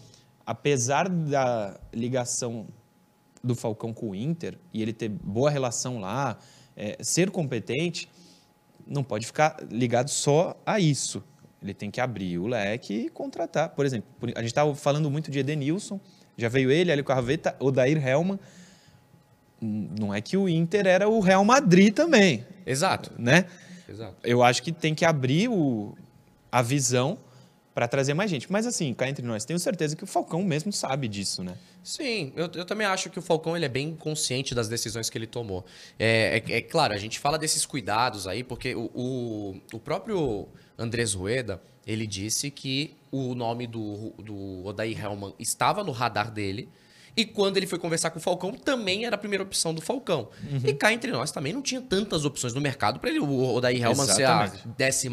Apesar 0.46 1.08
da 1.08 1.80
ligação 1.94 2.68
do 3.44 3.56
Falcão 3.56 3.94
com 3.94 4.10
o 4.10 4.16
Inter 4.16 4.58
e 4.74 4.82
ele 4.82 4.94
ter 4.94 5.10
boa 5.10 5.50
relação 5.50 6.00
lá, 6.00 6.38
é, 6.76 6.98
ser 7.02 7.30
competente, 7.30 8.10
não 8.86 9.04
pode 9.04 9.26
ficar 9.26 9.58
ligado 9.70 10.10
só 10.10 10.60
a 10.66 10.80
isso. 10.80 11.24
Ele 11.62 11.74
tem 11.74 11.92
que 11.92 12.02
abrir 12.02 12.40
o 12.40 12.48
leque 12.48 12.94
e 12.94 13.10
contratar. 13.10 13.70
Por 13.70 13.86
exemplo, 13.86 14.10
a 14.36 14.40
gente 14.40 14.48
estava 14.48 14.74
falando 14.74 15.10
muito 15.12 15.30
de 15.30 15.40
Edenilson, 15.40 16.00
já 16.38 16.50
veio 16.50 16.72
ele, 16.72 16.90
Hélio 16.90 17.04
Carveta, 17.04 17.56
Odair 17.60 18.06
Helman 18.06 18.40
não 19.62 20.14
é 20.14 20.22
que 20.22 20.38
o 20.38 20.48
Inter 20.48 20.88
era 20.88 21.10
o 21.10 21.20
Real 21.20 21.44
Madrid 21.44 21.94
também. 21.94 22.46
Exato. 22.66 23.12
Né? 23.18 23.46
Exato. 23.88 24.16
Eu 24.24 24.44
acho 24.44 24.62
que 24.64 24.72
tem 24.72 24.94
que 24.94 25.06
abrir 25.06 25.50
o, 25.50 25.96
a 26.52 26.62
visão 26.62 27.18
para 27.74 27.88
trazer 27.88 28.14
mais 28.14 28.30
gente. 28.30 28.52
Mas 28.52 28.66
assim, 28.66 28.94
cá 28.94 29.08
entre 29.08 29.26
nós, 29.26 29.46
tenho 29.46 29.60
certeza 29.60 29.96
que 29.96 30.04
o 30.04 30.08
Falcão 30.08 30.44
mesmo 30.44 30.72
sabe 30.72 31.08
disso, 31.08 31.44
né? 31.44 31.56
Sim, 31.82 32.34
eu, 32.36 32.50
eu 32.54 32.66
também 32.66 32.86
acho 32.86 33.10
que 33.10 33.18
o 33.18 33.22
Falcão 33.22 33.56
ele 33.56 33.66
é 33.66 33.70
bem 33.70 33.96
consciente 33.96 34.54
das 34.54 34.68
decisões 34.68 35.10
que 35.10 35.18
ele 35.18 35.28
tomou. 35.28 35.66
É, 35.98 36.44
é, 36.46 36.58
é 36.58 36.62
claro, 36.62 36.94
a 36.94 36.98
gente 36.98 37.18
fala 37.20 37.38
desses 37.38 37.66
cuidados 37.66 38.28
aí, 38.28 38.44
porque 38.44 38.76
o, 38.76 38.92
o, 38.94 39.62
o, 39.74 39.80
próprio 39.80 40.48
Andrés 40.78 41.14
Rueda, 41.14 41.62
ele 41.88 42.06
disse 42.06 42.52
que 42.52 42.98
o 43.12 43.34
nome 43.34 43.66
do, 43.66 44.12
do 44.18 44.66
Odair 44.66 45.02
Helman 45.02 45.34
estava 45.40 45.84
no 45.84 45.92
radar 45.94 46.30
dele, 46.32 46.68
e 47.16 47.26
quando 47.26 47.58
ele 47.58 47.68
foi 47.68 47.80
conversar 47.80 48.12
com 48.12 48.20
o 48.20 48.22
Falcão, 48.22 48.52
também 48.52 49.06
era 49.06 49.16
a 49.16 49.18
primeira 49.18 49.44
opção 49.44 49.74
do 49.74 49.82
Falcão. 49.82 50.30
Uhum. 50.52 50.62
E 50.66 50.74
cá 50.74 50.94
entre 50.94 51.12
nós 51.12 51.32
também 51.32 51.54
não 51.54 51.62
tinha 51.62 51.82
tantas 51.82 52.26
opções 52.26 52.54
no 52.54 52.62
mercado 52.62 53.00
para 53.00 53.10
ele, 53.10 53.20
o 53.20 53.56
Odair 53.56 53.82
Helman 53.82 54.06
ser 54.06 54.26
a 54.26 54.50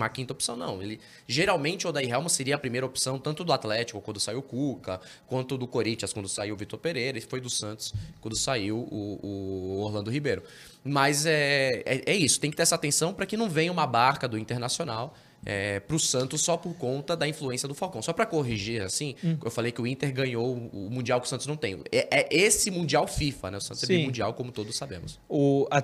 15 0.09 0.31
opção, 0.31 0.57
não. 0.57 0.83
Ele, 0.83 1.01
geralmente 1.27 1.87
o 1.87 1.91
Odair 1.91 2.09
Helman 2.09 2.29
seria 2.29 2.55
a 2.55 2.59
primeira 2.59 2.87
opção, 2.87 3.19
tanto 3.19 3.45
do 3.45 3.53
Atlético, 3.53 4.01
quando 4.01 4.21
saiu 4.21 4.39
o 4.39 4.43
Cuca, 4.43 5.01
quanto 5.27 5.57
do 5.57 5.67
Corinthians, 5.67 6.13
quando 6.13 6.29
saiu 6.29 6.55
o 6.55 6.57
Vitor 6.57 6.79
Pereira, 6.79 7.19
e 7.19 7.21
foi 7.21 7.41
do 7.41 7.51
Santos, 7.51 7.93
quando 8.21 8.37
saiu 8.37 8.79
o, 8.79 9.21
o 9.23 9.81
Orlando 9.83 10.11
Ribeiro. 10.11 10.43
Mas 10.85 11.27
é, 11.27 11.83
é, 11.85 12.03
é, 12.07 12.15
isso, 12.15 12.39
tem 12.39 12.51
que 12.51 12.57
ter 12.57 12.63
essa 12.63 12.75
atenção 12.77 13.13
para 13.13 13.27
que 13.27 13.37
não 13.37 13.49
venha 13.49 13.73
uma 13.73 13.87
barca 13.87 14.29
do 14.29 14.39
Internacional 14.39 15.15
é, 15.47 15.79
para 15.79 15.95
o 15.95 15.99
Santos 15.99 16.43
só 16.43 16.57
por 16.57 16.75
conta 16.75 17.17
da 17.17 17.27
influência 17.27 17.69
do 17.69 17.75
Falcão. 17.75 18.03
Só 18.03 18.13
para 18.13 18.27
corrigir, 18.27 18.83
assim, 18.83 19.15
hum. 19.25 19.39
eu 19.45 19.51
falei 19.51 19.71
que 19.71 19.81
o 19.81 19.87
Inter 19.87 20.13
ganhou 20.13 20.55
o 20.55 20.91
Mundial 20.91 21.21
que 21.21 21.27
o 21.27 21.31
Santos 21.31 21.47
não 21.47 21.57
tem. 21.57 21.81
É, 21.93 22.09
é 22.11 22.29
esse 22.31 22.69
Mundial 22.69 23.07
FIFA, 23.07 23.53
né? 23.53 23.59
O 23.59 23.61
Santos 23.61 23.83
Sim. 23.83 24.03
é 24.03 24.05
Mundial, 24.05 24.35
como 24.35 24.51
todos 24.51 24.77
sabemos. 24.77 25.21
O, 25.29 25.69
a, 25.71 25.83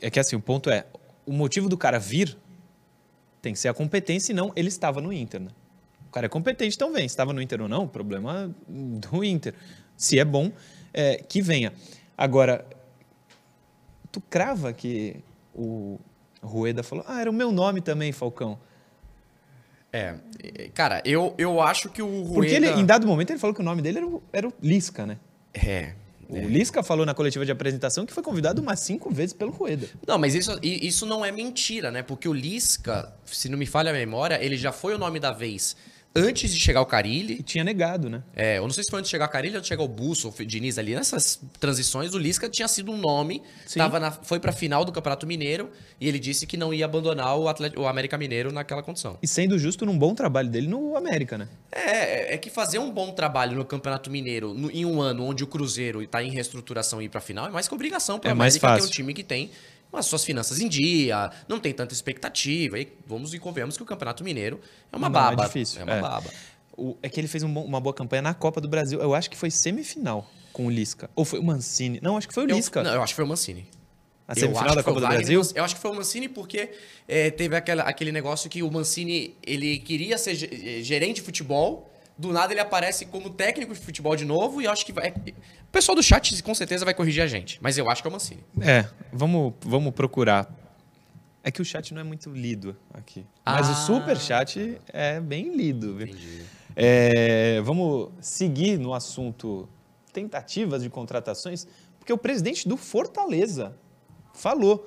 é 0.00 0.08
que 0.08 0.20
assim, 0.20 0.36
o 0.36 0.40
ponto 0.40 0.70
é, 0.70 0.86
o 1.26 1.32
motivo 1.32 1.68
do 1.68 1.76
cara 1.76 1.98
vir 1.98 2.38
tem 3.42 3.52
que 3.52 3.58
ser 3.58 3.68
a 3.68 3.74
competência 3.74 4.30
e 4.30 4.34
não 4.34 4.52
ele 4.54 4.68
estava 4.68 5.00
no 5.00 5.12
Inter, 5.12 5.40
né? 5.40 5.50
O 6.08 6.12
cara 6.12 6.26
é 6.26 6.28
competente, 6.28 6.76
então 6.76 6.92
vem. 6.92 7.04
Estava 7.04 7.32
no 7.32 7.42
Inter 7.42 7.60
ou 7.60 7.68
não, 7.68 7.88
problema 7.88 8.54
do 8.68 9.24
Inter. 9.24 9.54
Se 9.96 10.20
é 10.20 10.24
bom, 10.24 10.52
é, 10.94 11.16
que 11.16 11.42
venha. 11.42 11.72
Agora, 12.16 12.64
tu 14.12 14.20
crava 14.20 14.72
que 14.72 15.16
o 15.52 15.98
Rueda 16.42 16.82
falou, 16.82 17.04
ah, 17.08 17.20
era 17.20 17.30
o 17.30 17.32
meu 17.32 17.50
nome 17.50 17.80
também, 17.80 18.12
Falcão. 18.12 18.58
É, 19.92 20.14
cara, 20.72 21.02
eu, 21.04 21.34
eu 21.36 21.60
acho 21.60 21.88
que 21.88 22.00
o 22.00 22.22
Rueda... 22.22 22.34
Porque 22.34 22.54
ele, 22.54 22.68
em 22.68 22.86
dado 22.86 23.06
momento 23.06 23.30
ele 23.30 23.38
falou 23.38 23.54
que 23.54 23.60
o 23.60 23.64
nome 23.64 23.82
dele 23.82 23.98
era 23.98 24.06
o, 24.06 24.22
era 24.32 24.48
o 24.48 24.52
Lisca, 24.62 25.04
né? 25.04 25.18
É, 25.52 25.94
o 26.28 26.36
é. 26.36 26.40
Lisca 26.42 26.82
falou 26.82 27.04
na 27.04 27.12
coletiva 27.12 27.44
de 27.44 27.50
apresentação 27.50 28.06
que 28.06 28.12
foi 28.12 28.22
convidado 28.22 28.62
umas 28.62 28.78
cinco 28.80 29.12
vezes 29.12 29.32
pelo 29.32 29.50
Rueda. 29.50 29.88
Não, 30.06 30.16
mas 30.16 30.34
isso, 30.34 30.56
isso 30.62 31.04
não 31.04 31.24
é 31.24 31.32
mentira, 31.32 31.90
né? 31.90 32.02
Porque 32.02 32.28
o 32.28 32.32
Lisca, 32.32 33.12
se 33.26 33.48
não 33.48 33.58
me 33.58 33.66
falha 33.66 33.90
a 33.90 33.92
memória, 33.92 34.38
ele 34.42 34.56
já 34.56 34.70
foi 34.70 34.94
o 34.94 34.98
nome 34.98 35.18
da 35.18 35.32
vez 35.32 35.76
antes 36.14 36.52
de 36.52 36.58
chegar 36.58 36.80
o 36.80 36.86
Carilli. 36.86 37.34
E 37.34 37.42
tinha 37.42 37.64
negado, 37.64 38.10
né? 38.10 38.22
É, 38.34 38.58
eu 38.58 38.62
não 38.62 38.70
sei 38.70 38.84
se 38.84 38.90
foi 38.90 38.98
antes 38.98 39.08
de 39.08 39.12
chegar 39.12 39.26
o 39.26 39.28
Carilli 39.28 39.54
ou 39.54 39.58
antes 39.58 39.68
de 39.68 39.74
chegar 39.74 39.82
o 39.82 39.88
Busso, 39.88 40.28
o 40.28 40.44
Diniz 40.44 40.78
ali. 40.78 40.94
Nessas 40.94 41.40
transições, 41.58 42.14
o 42.14 42.18
Lisca 42.18 42.48
tinha 42.48 42.68
sido 42.68 42.90
um 42.90 42.96
nome, 42.96 43.42
tava 43.76 44.00
na, 44.00 44.10
foi 44.10 44.40
pra 44.40 44.52
final 44.52 44.84
do 44.84 44.92
Campeonato 44.92 45.26
Mineiro 45.26 45.70
e 46.00 46.08
ele 46.08 46.18
disse 46.18 46.46
que 46.46 46.56
não 46.56 46.74
ia 46.74 46.84
abandonar 46.84 47.36
o, 47.38 47.48
Atlético, 47.48 47.82
o 47.82 47.86
América 47.86 48.18
Mineiro 48.18 48.52
naquela 48.52 48.82
condição. 48.82 49.18
E 49.22 49.26
sendo 49.26 49.58
justo, 49.58 49.86
num 49.86 49.98
bom 49.98 50.14
trabalho 50.14 50.48
dele 50.48 50.66
no 50.66 50.96
América, 50.96 51.38
né? 51.38 51.48
É, 51.70 52.34
é 52.34 52.38
que 52.38 52.50
fazer 52.50 52.78
um 52.78 52.90
bom 52.90 53.12
trabalho 53.12 53.56
no 53.56 53.64
Campeonato 53.64 54.10
Mineiro 54.10 54.52
no, 54.54 54.70
em 54.70 54.84
um 54.84 55.00
ano 55.00 55.24
onde 55.24 55.44
o 55.44 55.46
Cruzeiro 55.46 56.02
está 56.02 56.22
em 56.22 56.30
reestruturação 56.30 57.00
e 57.00 57.04
ir 57.04 57.08
pra 57.08 57.20
final 57.20 57.46
é 57.46 57.50
mais 57.50 57.68
que 57.68 57.74
obrigação 57.74 58.18
para 58.18 58.28
o 58.28 58.30
é 58.30 58.32
América, 58.32 58.74
que 58.74 58.82
é 58.82 58.84
um 58.84 58.88
time 58.88 59.14
que 59.14 59.22
tem 59.22 59.50
as 59.92 60.06
suas 60.06 60.24
finanças 60.24 60.60
em 60.60 60.68
dia, 60.68 61.30
não 61.48 61.58
tem 61.58 61.72
tanta 61.72 61.92
expectativa. 61.92 62.78
E 62.78 62.92
vamos 63.06 63.34
e 63.34 63.38
convenhamos 63.38 63.76
que 63.76 63.82
o 63.82 63.86
Campeonato 63.86 64.22
Mineiro 64.22 64.60
é 64.92 64.96
uma 64.96 65.08
não, 65.08 65.12
baba. 65.12 65.42
É 65.42 65.46
difícil. 65.46 65.80
É 65.80 65.84
uma 65.84 65.94
é. 65.94 66.00
baba. 66.00 66.30
O, 66.76 66.96
é 67.02 67.08
que 67.08 67.20
ele 67.20 67.28
fez 67.28 67.42
um 67.42 67.52
bom, 67.52 67.64
uma 67.64 67.80
boa 67.80 67.92
campanha 67.92 68.22
na 68.22 68.34
Copa 68.34 68.60
do 68.60 68.68
Brasil. 68.68 69.00
Eu 69.00 69.14
acho 69.14 69.28
que 69.28 69.36
foi 69.36 69.50
semifinal 69.50 70.28
com 70.52 70.66
o 70.66 70.70
Lisca. 70.70 71.10
Ou 71.14 71.24
foi 71.24 71.38
o 71.38 71.42
Mancini? 71.42 72.00
Não, 72.02 72.16
acho 72.16 72.28
que 72.28 72.34
foi 72.34 72.44
o 72.44 72.46
Lisca. 72.46 72.80
Eu, 72.80 72.84
não, 72.84 72.94
eu 72.94 73.02
acho 73.02 73.12
que 73.12 73.16
foi 73.16 73.24
o 73.24 73.28
Mancini. 73.28 73.66
A 74.26 74.34
semifinal 74.34 74.76
da 74.76 74.82
Copa 74.82 75.00
do 75.00 75.06
Brasil? 75.08 75.42
Eu 75.54 75.64
acho 75.64 75.74
que 75.74 75.80
foi 75.80 75.90
o 75.90 75.94
Mancini 75.94 76.28
porque 76.28 76.70
é, 77.08 77.30
teve 77.30 77.56
aquela, 77.56 77.82
aquele 77.82 78.12
negócio 78.12 78.48
que 78.48 78.62
o 78.62 78.70
Mancini 78.70 79.36
ele 79.44 79.78
queria 79.80 80.16
ser 80.16 80.36
gerente 80.84 81.16
de 81.16 81.22
futebol 81.22 81.90
Do 82.20 82.32
nada 82.34 82.52
ele 82.52 82.60
aparece 82.60 83.06
como 83.06 83.30
técnico 83.30 83.72
de 83.72 83.80
futebol 83.80 84.14
de 84.14 84.26
novo 84.26 84.60
e 84.60 84.66
eu 84.66 84.70
acho 84.70 84.84
que 84.84 84.92
vai. 84.92 85.08
O 85.08 85.72
pessoal 85.72 85.96
do 85.96 86.02
chat 86.02 86.42
com 86.42 86.54
certeza 86.54 86.84
vai 86.84 86.92
corrigir 86.92 87.22
a 87.22 87.26
gente, 87.26 87.58
mas 87.62 87.78
eu 87.78 87.88
acho 87.88 88.02
que 88.02 88.08
é 88.08 88.10
o 88.10 88.12
Mancini. 88.12 88.44
É, 88.60 88.86
vamos, 89.10 89.54
vamos 89.62 89.94
procurar. 89.94 90.54
É 91.42 91.50
que 91.50 91.62
o 91.62 91.64
chat 91.64 91.94
não 91.94 92.02
é 92.02 92.04
muito 92.04 92.28
lido 92.30 92.76
aqui. 92.92 93.24
Mas 93.44 93.66
Ah. 93.68 93.72
o 93.72 93.74
super 93.86 94.18
chat 94.18 94.78
é 94.92 95.18
bem 95.18 95.56
lido, 95.56 95.96
viu? 95.96 96.08
Entendi. 96.08 96.42
É, 96.76 97.60
vamos 97.62 98.10
seguir 98.20 98.78
no 98.78 98.92
assunto 98.92 99.66
tentativas 100.12 100.82
de 100.82 100.90
contratações, 100.90 101.66
porque 101.98 102.12
o 102.12 102.18
presidente 102.18 102.68
do 102.68 102.76
Fortaleza 102.76 103.74
falou. 104.34 104.86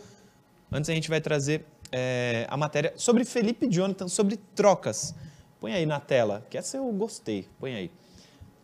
Antes 0.72 0.88
a 0.90 0.94
gente 0.94 1.10
vai 1.10 1.20
trazer 1.20 1.66
é, 1.92 2.46
a 2.48 2.56
matéria 2.58 2.94
sobre 2.96 3.26
Felipe 3.26 3.68
Jonathan, 3.68 4.08
sobre 4.08 4.38
trocas. 4.54 5.16
Põe 5.64 5.72
aí 5.72 5.86
na 5.86 5.98
tela, 5.98 6.46
que 6.50 6.58
essa 6.58 6.76
eu 6.76 6.92
gostei. 6.92 7.48
Põe 7.58 7.74
aí. 7.74 7.92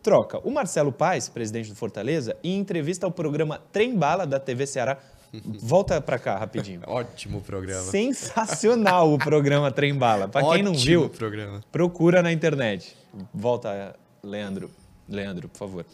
Troca. 0.02 0.38
O 0.46 0.50
Marcelo 0.50 0.92
Paes, 0.92 1.30
presidente 1.30 1.70
do 1.70 1.74
Fortaleza, 1.74 2.36
em 2.44 2.58
entrevista 2.58 3.06
ao 3.06 3.10
programa 3.10 3.58
Trem 3.72 3.96
Bala 3.96 4.26
da 4.26 4.38
TV 4.38 4.66
Ceará. 4.66 4.98
Volta 5.32 5.98
pra 5.98 6.18
cá 6.18 6.36
rapidinho. 6.36 6.82
Ótimo 6.86 7.40
programa. 7.40 7.84
Sensacional 7.84 9.14
o 9.14 9.18
programa 9.18 9.72
Trem 9.72 9.94
Bala. 9.94 10.28
Pra 10.28 10.42
quem 10.50 10.62
não 10.62 10.74
viu, 10.74 11.08
programa. 11.08 11.64
Procura 11.72 12.22
na 12.22 12.30
internet. 12.30 12.94
Volta, 13.32 13.96
Leandro. 14.22 14.70
Leandro, 15.08 15.48
por 15.48 15.56
favor. 15.56 15.86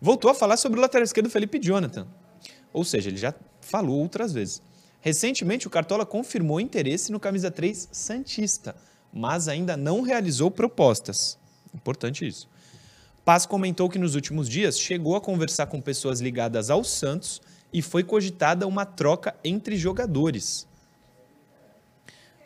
Voltou 0.00 0.30
a 0.30 0.34
falar 0.36 0.56
sobre 0.56 0.78
o 0.78 0.82
lateral 0.82 1.02
esquerdo 1.02 1.28
Felipe 1.28 1.58
Jonathan. 1.58 2.06
Ou 2.72 2.84
seja, 2.84 3.10
ele 3.10 3.16
já 3.16 3.34
falou 3.60 3.98
outras 3.98 4.32
vezes. 4.32 4.62
Recentemente, 5.00 5.66
o 5.66 5.70
Cartola 5.70 6.06
confirmou 6.06 6.60
interesse 6.60 7.10
no 7.10 7.18
camisa 7.18 7.50
3 7.50 7.88
Santista, 7.90 8.76
mas 9.14 9.46
ainda 9.46 9.76
não 9.76 10.02
realizou 10.02 10.50
propostas. 10.50 11.38
Importante 11.72 12.26
isso. 12.26 12.48
Paz 13.24 13.46
comentou 13.46 13.88
que 13.88 13.98
nos 13.98 14.14
últimos 14.14 14.48
dias 14.48 14.78
chegou 14.78 15.14
a 15.16 15.20
conversar 15.20 15.66
com 15.66 15.80
pessoas 15.80 16.20
ligadas 16.20 16.68
ao 16.68 16.82
Santos 16.82 17.40
e 17.72 17.80
foi 17.80 18.02
cogitada 18.02 18.66
uma 18.66 18.84
troca 18.84 19.34
entre 19.44 19.76
jogadores. 19.76 20.66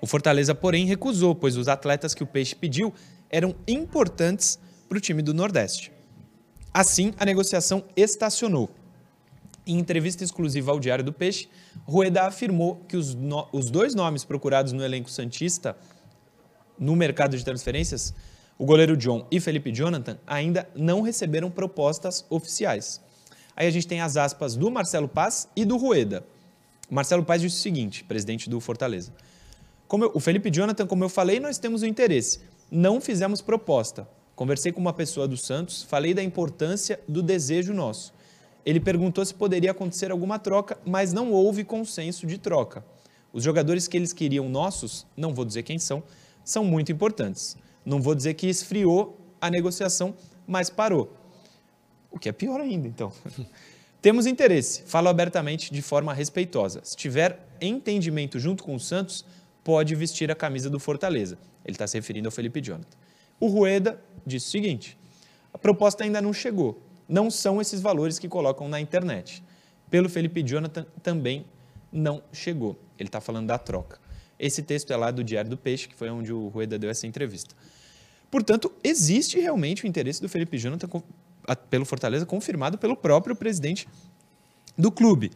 O 0.01 0.07
Fortaleza, 0.07 0.55
porém, 0.55 0.87
recusou, 0.87 1.35
pois 1.35 1.57
os 1.57 1.67
atletas 1.67 2.15
que 2.15 2.23
o 2.23 2.27
Peixe 2.27 2.55
pediu 2.55 2.95
eram 3.29 3.55
importantes 3.67 4.59
para 4.89 4.99
o 4.99 5.01
time 5.01 5.23
do 5.23 5.35
Nordeste. 5.35 5.91
Assim, 6.73 7.13
a 7.19 7.25
negociação 7.25 7.83
estacionou. 7.97 8.71
Em 9.67 9.79
entrevista 9.79 10.23
exclusiva 10.23 10.71
ao 10.71 10.79
Diário 10.79 11.05
do 11.05 11.13
Peixe, 11.13 11.49
Rueda 11.85 12.23
afirmou 12.23 12.77
que 12.89 12.97
os, 12.97 13.15
no- 13.15 13.49
os 13.53 13.69
dois 13.71 13.95
nomes 13.95 14.25
procurados 14.25 14.73
no 14.73 14.83
elenco 14.85 15.11
Santista 15.11 15.77
no 16.79 16.95
mercado 16.97 17.37
de 17.37 17.45
transferências, 17.45 18.15
o 18.59 18.65
goleiro 18.65 18.97
John 18.97 19.27
e 19.31 19.41
Felipe 19.41 19.73
Jonathan, 19.73 20.19
ainda 20.27 20.69
não 20.75 21.01
receberam 21.01 21.51
propostas 21.51 22.25
oficiais. 22.29 23.01
Aí 23.57 23.67
a 23.67 23.71
gente 23.71 23.87
tem 23.87 24.01
as 24.01 24.17
aspas 24.17 24.57
do 24.57 24.71
Marcelo 24.71 25.09
Paz 25.09 25.49
e 25.55 25.65
do 25.65 25.77
Rueda. 25.77 26.25
O 26.91 26.95
Marcelo 26.95 27.25
Paz 27.25 27.43
disse 27.43 27.57
o 27.57 27.61
seguinte, 27.61 28.05
presidente 28.05 28.49
do 28.49 28.61
Fortaleza. 28.61 29.13
Como 29.87 30.05
eu- 30.05 30.13
o 30.15 30.21
Felipe 30.21 30.51
Jonathan, 30.51 30.87
como 30.87 31.05
eu 31.05 31.09
falei, 31.09 31.41
nós 31.41 31.59
temos 31.59 31.83
o 31.83 31.87
interesse. 31.87 32.41
Não 32.71 33.01
fizemos 33.01 33.41
proposta. 33.41 34.09
Conversei 34.37 34.71
com 34.71 34.81
uma 34.81 34.93
pessoa 34.93 35.27
do 35.27 35.37
Santos, 35.37 35.83
falei 35.83 36.15
da 36.15 36.23
importância 36.23 37.01
do 37.09 37.23
desejo 37.23 37.75
nosso. 37.75 38.13
Ele 38.65 38.79
perguntou 38.79 39.25
se 39.25 39.35
poderia 39.35 39.71
acontecer 39.71 40.11
alguma 40.11 40.39
troca, 40.39 40.79
mas 40.85 41.13
não 41.13 41.33
houve 41.33 41.65
consenso 41.65 42.27
de 42.27 42.39
troca. 42.39 42.85
Os 43.33 43.43
jogadores 43.43 43.89
que 43.89 43.97
eles 43.97 44.13
queriam 44.13 44.49
nossos, 44.49 45.07
não 45.17 45.35
vou 45.35 45.45
dizer 45.45 45.63
quem 45.63 45.79
são, 45.79 46.03
são 46.51 46.65
muito 46.65 46.91
importantes. 46.91 47.57
Não 47.85 48.01
vou 48.01 48.15
dizer 48.15 48.33
que 48.35 48.47
esfriou 48.47 49.21
a 49.39 49.51
negociação, 49.51 50.15
mas 50.47 50.71
parou. 50.71 51.13
O 52.11 52.19
que 52.19 52.29
é 52.29 52.33
pior 52.33 52.59
ainda, 52.59 52.89
então. 52.89 53.13
Temos 54.01 54.27
interesse, 54.27 54.83
falo 54.87 55.09
abertamente 55.09 55.71
de 55.71 55.83
forma 55.83 56.15
respeitosa. 56.15 56.81
Se 56.83 56.97
tiver 56.97 57.47
entendimento 57.61 58.39
junto 58.39 58.65
com 58.65 58.75
o 58.75 58.81
Santos, 58.81 59.27
pode 59.63 59.95
vestir 59.95 60.31
a 60.31 60.35
camisa 60.35 60.71
do 60.71 60.81
Fortaleza. 60.81 61.37
Ele 61.65 61.75
está 61.75 61.87
se 61.87 61.99
referindo 61.99 62.29
ao 62.29 62.33
Felipe 62.33 62.63
Jonathan. 62.63 62.97
O 63.39 63.49
Rueda 63.49 64.01
disse 64.25 64.47
o 64.47 64.51
seguinte: 64.51 64.99
a 65.53 65.59
proposta 65.59 66.03
ainda 66.03 66.23
não 66.23 66.33
chegou. 66.33 66.81
Não 67.07 67.31
são 67.31 67.61
esses 67.61 67.81
valores 67.81 68.19
que 68.19 68.29
colocam 68.29 68.69
na 68.69 68.81
internet. 68.81 69.43
Pelo 69.91 70.09
Felipe 70.09 70.43
Jonathan 70.43 70.87
também 71.03 71.45
não 71.93 72.23
chegou. 72.33 72.79
Ele 72.99 73.09
está 73.09 73.21
falando 73.21 73.49
da 73.49 73.59
troca. 73.59 73.99
Esse 74.39 74.63
texto 74.63 74.93
é 74.93 74.97
lá 74.97 75.11
do 75.11 75.25
Diário 75.25 75.51
do 75.51 75.57
Peixe, 75.57 75.89
que 75.89 75.95
foi 75.95 76.09
onde 76.11 76.33
o 76.33 76.49
Rueda 76.49 76.79
deu 76.79 76.89
essa 76.89 77.07
entrevista. 77.07 77.55
Portanto, 78.31 78.73
existe 78.85 79.39
realmente 79.39 79.85
o 79.85 79.87
interesse 79.87 80.21
do 80.21 80.29
Felipe 80.29 80.59
Jonathan 80.59 80.89
pelo 81.71 81.85
Fortaleza, 81.85 82.27
confirmado 82.27 82.77
pelo 82.77 82.97
próprio 82.97 83.35
presidente 83.35 83.89
do 84.77 84.93
clube. 84.93 85.33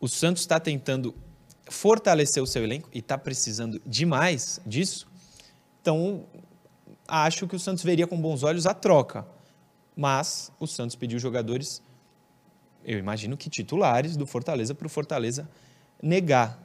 O 0.00 0.08
Santos 0.08 0.42
está 0.42 0.58
tentando 0.58 1.14
fortalecer 1.66 2.42
o 2.42 2.46
seu 2.46 2.62
elenco 2.62 2.88
e 2.92 2.98
está 2.98 3.16
precisando 3.16 3.80
demais 3.86 4.60
disso. 4.66 5.06
Então, 5.80 6.26
acho 7.06 7.46
que 7.46 7.56
o 7.56 7.58
Santos 7.58 7.84
veria 7.84 8.06
com 8.06 8.20
bons 8.20 8.42
olhos 8.42 8.66
a 8.66 8.74
troca. 8.74 9.26
Mas 9.96 10.50
o 10.58 10.66
Santos 10.66 10.96
pediu 10.96 11.18
jogadores, 11.18 11.80
eu 12.84 12.98
imagino 12.98 13.36
que 13.36 13.48
titulares 13.48 14.16
do 14.16 14.26
Fortaleza, 14.26 14.74
para 14.74 14.86
o 14.86 14.90
Fortaleza 14.90 15.48
negar. 16.02 16.60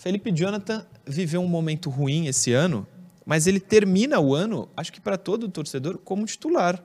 Felipe 0.00 0.32
Jonathan 0.32 0.86
viveu 1.06 1.42
um 1.42 1.46
momento 1.46 1.90
ruim 1.90 2.26
esse 2.26 2.54
ano, 2.54 2.86
mas 3.26 3.46
ele 3.46 3.60
termina 3.60 4.18
o 4.18 4.34
ano, 4.34 4.66
acho 4.74 4.90
que 4.90 4.98
para 4.98 5.18
todo 5.18 5.46
torcedor, 5.46 5.98
como 5.98 6.24
titular. 6.24 6.82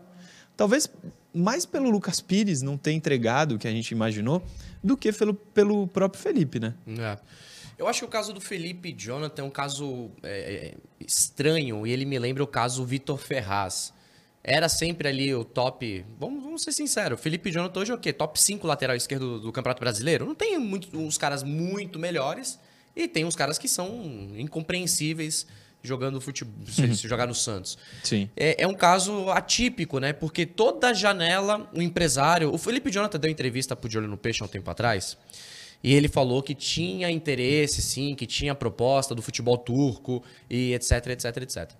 Talvez 0.58 0.92
mais 1.34 1.66
pelo 1.66 1.90
Lucas 1.90 2.20
Pires 2.20 2.62
não 2.62 2.78
ter 2.78 2.92
entregado 2.92 3.56
o 3.56 3.58
que 3.58 3.70
a 3.70 3.72
gente 3.72 3.92
imaginou, 3.92 4.44
do 4.84 4.98
que 4.98 5.14
pelo, 5.14 5.34
pelo 5.34 5.88
próprio 5.88 6.22
Felipe, 6.22 6.60
né? 6.60 6.76
É. 7.00 7.18
Eu 7.78 7.88
acho 7.88 8.00
que 8.00 8.06
o 8.06 8.10
caso 8.10 8.34
do 8.34 8.42
Felipe 8.42 8.92
Jonathan 8.92 9.44
é 9.44 9.46
um 9.46 9.50
caso 9.50 10.12
é, 10.22 10.74
é, 10.74 10.74
estranho 11.00 11.88
e 11.88 11.92
ele 11.92 12.04
me 12.04 12.20
lembra 12.20 12.44
o 12.44 12.48
caso 12.48 12.84
Vitor 12.84 13.18
Ferraz. 13.18 13.94
Era 14.44 14.68
sempre 14.68 15.08
ali 15.08 15.34
o 15.34 15.46
top. 15.46 16.06
Vamos, 16.20 16.44
vamos 16.44 16.64
ser 16.64 16.74
sinceros. 16.74 17.20
Felipe 17.22 17.50
Jonathan 17.50 17.80
hoje 17.80 17.92
é 17.94 17.96
o 17.96 17.98
quê? 17.98 18.12
Top 18.12 18.38
5 18.40 18.68
lateral 18.68 18.96
esquerdo 18.96 19.40
do, 19.40 19.40
do 19.40 19.52
Campeonato 19.54 19.80
Brasileiro? 19.80 20.26
Não 20.26 20.36
tem 20.36 20.58
muito, 20.58 20.98
uns 20.98 21.18
caras 21.18 21.44
muito 21.44 21.98
melhores 21.98 22.60
e 22.96 23.08
tem 23.08 23.26
uns 23.26 23.36
caras 23.36 23.58
que 23.58 23.68
são 23.68 24.32
incompreensíveis 24.38 25.46
jogando 25.86 26.20
futebol, 26.20 26.54
se, 26.68 26.96
se 26.96 27.08
jogar 27.08 27.28
no 27.28 27.36
Santos. 27.36 27.78
Sim. 28.04 28.30
É, 28.36 28.64
é 28.64 28.68
um 28.68 28.74
caso 28.74 29.30
atípico, 29.30 30.00
né? 30.00 30.12
Porque 30.14 30.46
toda 30.46 30.94
janela, 30.94 31.70
o 31.74 31.82
empresário. 31.82 32.54
O 32.54 32.58
Felipe 32.58 32.92
Jonathan 32.92 33.20
deu 33.20 33.30
entrevista 33.32 33.76
pro 33.76 33.88
De 33.88 33.98
Olho 33.98 34.08
no 34.08 34.18
Peixe 34.18 34.42
há 34.42 34.46
um 34.46 34.50
tempo 34.50 34.70
atrás. 34.70 35.18
E 35.84 35.94
ele 35.94 36.08
falou 36.08 36.42
que 36.42 36.56
tinha 36.56 37.12
interesse, 37.12 37.82
sim, 37.82 38.16
que 38.16 38.26
tinha 38.26 38.56
proposta 38.56 39.14
do 39.14 39.22
futebol 39.22 39.58
turco 39.58 40.24
e 40.50 40.74
etc, 40.74 41.08
etc, 41.08 41.38
etc. 41.38 41.72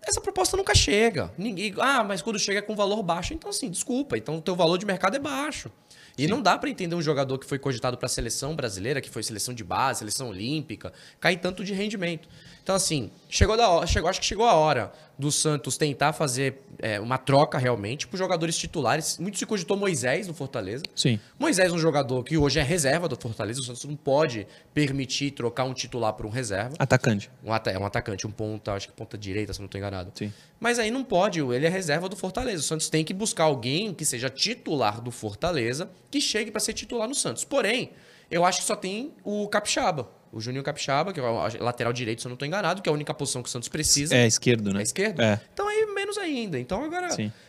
Essa 0.00 0.20
proposta 0.20 0.56
nunca 0.56 0.72
chega. 0.72 1.32
Ninguém. 1.36 1.74
Ah, 1.78 2.04
mas 2.04 2.22
quando 2.22 2.38
chega 2.38 2.60
é 2.60 2.62
com 2.62 2.76
valor 2.76 3.02
baixo, 3.02 3.34
então 3.34 3.50
assim, 3.50 3.68
desculpa. 3.68 4.16
Então 4.16 4.36
o 4.36 4.40
teu 4.40 4.54
valor 4.54 4.78
de 4.78 4.86
mercado 4.86 5.16
é 5.16 5.18
baixo. 5.18 5.68
E 6.18 6.26
não 6.26 6.40
dá 6.40 6.56
pra 6.56 6.70
entender 6.70 6.94
um 6.94 7.02
jogador 7.02 7.38
que 7.38 7.46
foi 7.46 7.58
cogitado 7.58 7.98
pra 7.98 8.08
seleção 8.08 8.56
brasileira, 8.56 9.00
que 9.00 9.10
foi 9.10 9.22
seleção 9.22 9.52
de 9.52 9.62
base, 9.62 9.98
seleção 9.98 10.30
olímpica, 10.30 10.92
cair 11.20 11.38
tanto 11.38 11.62
de 11.62 11.74
rendimento. 11.74 12.28
Então, 12.66 12.74
assim, 12.74 13.12
chegou 13.28 13.56
da 13.56 13.68
hora, 13.68 13.86
chegou, 13.86 14.10
acho 14.10 14.18
que 14.18 14.26
chegou 14.26 14.44
a 14.44 14.52
hora 14.54 14.92
do 15.16 15.30
Santos 15.30 15.76
tentar 15.78 16.12
fazer 16.12 16.62
é, 16.80 16.98
uma 16.98 17.16
troca 17.16 17.56
realmente 17.58 18.08
por 18.08 18.16
jogadores 18.16 18.58
titulares. 18.58 19.18
Muito 19.18 19.38
se 19.38 19.46
cogitou 19.46 19.76
Moisés 19.76 20.26
no 20.26 20.34
Fortaleza. 20.34 20.82
Sim. 20.92 21.20
Moisés 21.38 21.70
é 21.70 21.72
um 21.72 21.78
jogador 21.78 22.24
que 22.24 22.36
hoje 22.36 22.58
é 22.58 22.64
reserva 22.64 23.06
do 23.08 23.16
Fortaleza. 23.16 23.60
O 23.60 23.62
Santos 23.62 23.84
não 23.84 23.94
pode 23.94 24.48
permitir 24.74 25.30
trocar 25.30 25.62
um 25.62 25.72
titular 25.72 26.12
por 26.14 26.26
um 26.26 26.28
reserva. 26.28 26.74
Atacante. 26.76 27.30
Um, 27.44 27.52
ata- 27.52 27.70
é 27.70 27.78
um 27.78 27.86
atacante, 27.86 28.26
um 28.26 28.32
ponta, 28.32 28.72
acho 28.72 28.88
que 28.88 28.94
ponta 28.94 29.16
direita, 29.16 29.52
se 29.52 29.60
não 29.60 29.66
estou 29.66 29.78
enganado. 29.78 30.10
Sim. 30.16 30.32
Mas 30.58 30.80
aí 30.80 30.90
não 30.90 31.04
pode, 31.04 31.38
ele 31.38 31.66
é 31.66 31.68
reserva 31.68 32.08
do 32.08 32.16
Fortaleza. 32.16 32.58
O 32.58 32.64
Santos 32.64 32.88
tem 32.88 33.04
que 33.04 33.14
buscar 33.14 33.44
alguém 33.44 33.94
que 33.94 34.04
seja 34.04 34.28
titular 34.28 35.00
do 35.00 35.12
Fortaleza, 35.12 35.88
que 36.10 36.20
chegue 36.20 36.50
para 36.50 36.58
ser 36.60 36.72
titular 36.72 37.06
no 37.06 37.14
Santos. 37.14 37.44
Porém, 37.44 37.90
eu 38.28 38.44
acho 38.44 38.58
que 38.58 38.66
só 38.66 38.74
tem 38.74 39.12
o 39.22 39.46
Capixaba, 39.46 40.08
o 40.36 40.40
Juninho 40.40 40.62
Capixaba, 40.62 41.12
que 41.12 41.18
é 41.18 41.22
o 41.22 41.62
lateral 41.64 41.92
direito, 41.92 42.20
se 42.20 42.26
eu 42.26 42.30
não 42.30 42.34
estou 42.34 42.46
enganado, 42.46 42.82
que 42.82 42.88
é 42.88 42.90
a 42.90 42.94
única 42.94 43.14
posição 43.14 43.42
que 43.42 43.48
o 43.48 43.52
Santos 43.52 43.68
precisa. 43.68 44.14
É 44.14 44.26
esquerdo, 44.26 44.72
né? 44.72 44.80
É 44.80 44.82
esquerdo? 44.82 45.20
É. 45.20 45.40
Então 45.52 45.66
aí 45.66 45.86
menos 45.94 46.18
ainda. 46.18 46.58
Então 46.58 46.84
agora, 46.84 47.08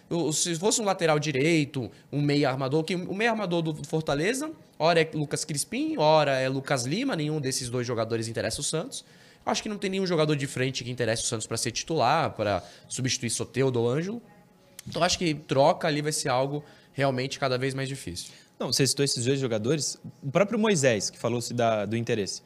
o- 0.10 0.32
se 0.32 0.56
fosse 0.56 0.82
um 0.82 0.86
lateral 0.86 1.20
direito, 1.20 1.92
um 2.12 2.22
meia 2.22 2.50
armador, 2.50 2.84
que 2.84 2.96
o 2.96 3.14
meia 3.14 3.32
armador 3.32 3.62
do 3.62 3.84
Fortaleza, 3.86 4.50
ora 4.80 5.02
é 5.02 5.10
Lucas 5.14 5.44
Crispim, 5.44 5.96
ora 5.98 6.38
é 6.40 6.48
Lucas 6.48 6.86
Lima, 6.86 7.16
nenhum 7.16 7.42
desses 7.42 7.70
dois 7.70 7.86
jogadores 7.86 8.28
interessa 8.28 8.62
o 8.62 8.64
Santos. 8.64 9.04
Acho 9.46 9.62
que 9.64 9.70
não 9.70 9.78
tem 9.78 9.90
nenhum 9.90 10.06
jogador 10.08 10.36
de 10.36 10.46
frente 10.48 10.84
que 10.84 10.92
interessa 10.92 11.24
o 11.24 11.26
Santos 11.26 11.46
para 11.48 11.58
ser 11.58 11.72
titular, 11.72 12.32
para 12.32 12.64
substituir 12.88 13.30
Soteudo 13.30 13.80
ou 13.82 13.90
Ângelo. 13.90 14.22
Então 14.88 15.04
acho 15.04 15.18
que 15.18 15.34
troca 15.34 15.88
ali 15.88 16.02
vai 16.02 16.12
ser 16.12 16.30
algo 16.30 16.64
realmente 16.94 17.38
cada 17.40 17.58
vez 17.58 17.74
mais 17.74 17.88
difícil. 17.88 18.32
Não, 18.60 18.74
você 18.74 18.88
citou 18.88 19.06
esses 19.06 19.24
dois 19.24 19.40
jogadores. 19.40 20.00
O 20.24 20.32
próprio 20.32 20.58
Moisés, 20.58 21.10
que 21.12 21.18
falou-se 21.20 21.54
da- 21.54 21.86
do 21.86 21.96
interesse. 21.96 22.42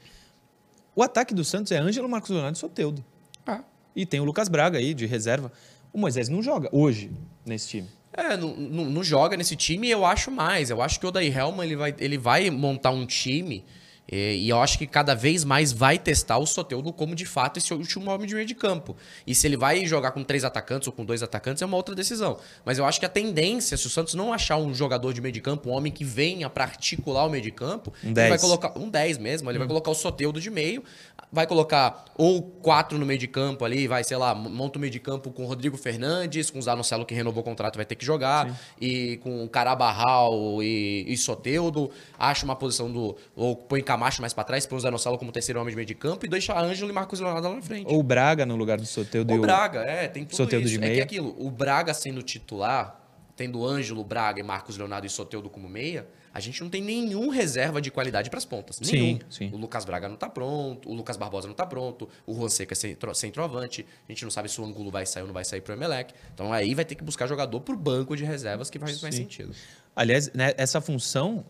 O 0.95 1.03
ataque 1.03 1.33
do 1.33 1.43
Santos 1.43 1.71
é 1.71 1.77
Ângelo, 1.77 2.09
Marcos 2.09 2.29
Leonardo 2.29 2.57
e 2.57 2.59
Soteudo. 2.59 3.03
Ah. 3.45 3.61
E 3.95 4.05
tem 4.05 4.19
o 4.19 4.23
Lucas 4.23 4.49
Braga 4.49 4.77
aí, 4.77 4.93
de 4.93 5.05
reserva. 5.05 5.51
O 5.93 5.97
Moisés 5.97 6.29
não 6.29 6.41
joga 6.41 6.69
hoje 6.71 7.11
nesse 7.45 7.67
time. 7.69 7.89
É, 8.13 8.35
não, 8.35 8.55
não, 8.55 8.85
não 8.85 9.03
joga 9.03 9.37
nesse 9.37 9.55
time 9.55 9.87
e 9.87 9.91
eu 9.91 10.05
acho 10.05 10.29
mais. 10.29 10.69
Eu 10.69 10.81
acho 10.81 10.99
que 10.99 11.05
o 11.05 11.09
Odair 11.09 11.37
Helman 11.37 11.65
ele 11.65 11.75
vai, 11.75 11.95
ele 11.97 12.17
vai 12.17 12.49
montar 12.49 12.91
um 12.91 13.05
time 13.05 13.63
e, 14.11 14.45
e 14.45 14.49
eu 14.49 14.59
acho 14.61 14.77
que 14.77 14.85
cada 14.85 15.15
vez 15.15 15.43
mais 15.43 15.71
vai 15.71 15.97
testar 15.97 16.37
o 16.37 16.45
Soteldo 16.45 16.91
como 16.91 17.15
de 17.15 17.25
fato 17.25 17.57
esse 17.57 17.73
último 17.73 18.11
homem 18.11 18.27
de 18.27 18.35
meio 18.35 18.45
de 18.45 18.53
campo. 18.55 18.95
E 19.25 19.33
se 19.33 19.47
ele 19.47 19.55
vai 19.55 19.85
jogar 19.85 20.11
com 20.11 20.23
três 20.23 20.43
atacantes 20.43 20.87
ou 20.87 20.93
com 20.93 21.05
dois 21.05 21.23
atacantes 21.23 21.61
é 21.61 21.65
uma 21.65 21.77
outra 21.77 21.95
decisão. 21.95 22.37
Mas 22.65 22.77
eu 22.77 22.85
acho 22.85 22.99
que 22.99 23.05
a 23.05 23.09
tendência, 23.09 23.77
se 23.77 23.87
o 23.87 23.89
Santos 23.89 24.13
não 24.13 24.33
achar 24.33 24.57
um 24.57 24.73
jogador 24.73 25.13
de 25.13 25.21
meio 25.21 25.31
de 25.31 25.41
campo, 25.41 25.69
um 25.69 25.73
homem 25.73 25.91
que 25.91 26.03
venha 26.03 26.49
para 26.49 26.65
articular 26.65 27.25
o 27.25 27.29
meio 27.29 27.43
de 27.43 27.51
campo, 27.51 27.93
Um 28.03 28.07
ele 28.07 28.13
10. 28.15 28.29
vai 28.29 28.39
colocar 28.39 28.77
um 28.77 28.89
10 28.89 29.17
mesmo, 29.17 29.49
ele 29.49 29.57
vai 29.57 29.67
colocar 29.67 29.91
o 29.91 29.95
Soteldo 29.95 30.41
de 30.41 30.49
meio, 30.49 30.83
vai 31.31 31.47
colocar 31.47 32.05
ou 32.17 32.41
quatro 32.41 32.97
no 32.97 33.05
meio 33.05 33.19
de 33.19 33.27
campo 33.27 33.63
ali, 33.63 33.87
vai, 33.87 34.03
sei 34.03 34.17
lá, 34.17 34.35
monta 34.35 34.77
o 34.77 34.81
meio 34.81 34.91
de 34.91 34.99
campo 34.99 35.31
com 35.31 35.43
o 35.43 35.47
Rodrigo 35.47 35.77
Fernandes, 35.77 36.49
com 36.49 36.59
o 36.59 36.61
Zanocelo 36.61 37.05
que 37.05 37.13
renovou 37.15 37.41
o 37.41 37.43
contrato 37.43 37.77
vai 37.77 37.85
ter 37.85 37.95
que 37.95 38.05
jogar, 38.05 38.59
e 38.79 39.17
com 39.17 39.43
o 39.43 39.49
Carabarral 39.49 40.61
e, 40.61 41.05
e 41.07 41.17
Soteudo, 41.17 41.89
acha 42.19 42.45
uma 42.45 42.55
posição 42.55 42.91
do. 42.91 43.15
Ou 43.35 43.55
põe 43.55 43.81
Camacho 44.01 44.19
mais 44.19 44.33
pra 44.33 44.43
trás, 44.43 44.65
põe 44.65 44.77
o 44.77 44.81
Zanocelo 44.81 45.15
como 45.19 45.31
terceiro 45.31 45.61
homem 45.61 45.69
de 45.71 45.75
meio 45.75 45.85
de 45.85 45.93
campo 45.93 46.25
e 46.25 46.29
deixa 46.29 46.59
Ângelo 46.59 46.89
e 46.89 46.93
Marcos 46.93 47.19
Leonardo 47.19 47.47
lá 47.49 47.55
na 47.55 47.61
frente. 47.61 47.85
Ou 47.87 47.99
o 47.99 48.03
Braga 48.03 48.47
no 48.47 48.55
lugar 48.55 48.79
do 48.79 48.85
Soteldo 48.87 49.31
e 49.31 49.35
O 49.35 49.39
o... 49.39 49.41
Braga, 49.43 49.81
é, 49.81 50.07
tem 50.07 50.25
tudo 50.25 50.37
Soteldo 50.37 50.65
isso. 50.65 50.79
de 50.79 50.83
É 50.83 50.87
que 50.87 50.93
meia. 50.93 51.03
aquilo, 51.03 51.35
o 51.37 51.51
Braga 51.51 51.93
sendo 51.93 52.23
titular, 52.23 52.99
tendo 53.35 53.63
Ângelo, 53.63 54.03
Braga 54.03 54.39
e 54.39 54.43
Marcos 54.43 54.75
Leonardo 54.75 55.05
e 55.05 55.09
Soteudo 55.09 55.51
como 55.51 55.69
meia, 55.69 56.07
a 56.33 56.39
gente 56.39 56.59
não 56.63 56.69
tem 56.69 56.81
nenhum 56.81 57.29
reserva 57.29 57.79
de 57.79 57.91
qualidade 57.91 58.31
pras 58.31 58.43
pontas. 58.43 58.77
Sim, 58.81 58.91
Nenhum. 58.91 59.19
sim. 59.29 59.51
O 59.53 59.57
Lucas 59.57 59.85
Braga 59.85 60.09
não 60.09 60.15
tá 60.15 60.27
pronto, 60.27 60.89
o 60.89 60.93
Lucas 60.95 61.15
Barbosa 61.15 61.47
não 61.47 61.53
tá 61.53 61.67
pronto, 61.67 62.09
o 62.25 62.33
Juan 62.33 62.49
Seca 62.49 62.73
é 62.73 62.75
centro- 62.75 63.13
centroavante, 63.13 63.85
a 64.09 64.11
gente 64.11 64.23
não 64.23 64.31
sabe 64.31 64.49
se 64.49 64.59
o 64.59 64.65
Angulo 64.65 64.89
vai 64.89 65.05
sair 65.05 65.21
ou 65.21 65.27
não 65.27 65.33
vai 65.33 65.45
sair 65.45 65.61
pro 65.61 65.73
Emelec. 65.73 66.11
Então 66.33 66.51
aí 66.51 66.73
vai 66.73 66.85
ter 66.85 66.95
que 66.95 67.03
buscar 67.03 67.27
jogador 67.27 67.61
por 67.61 67.75
banco 67.75 68.17
de 68.17 68.23
reservas 68.23 68.67
que 68.71 68.79
faz 68.79 68.99
mais 68.99 69.13
Sim. 69.13 69.21
sentido. 69.21 69.53
Aliás, 69.95 70.31
né, 70.33 70.53
essa 70.57 70.81
função 70.81 71.45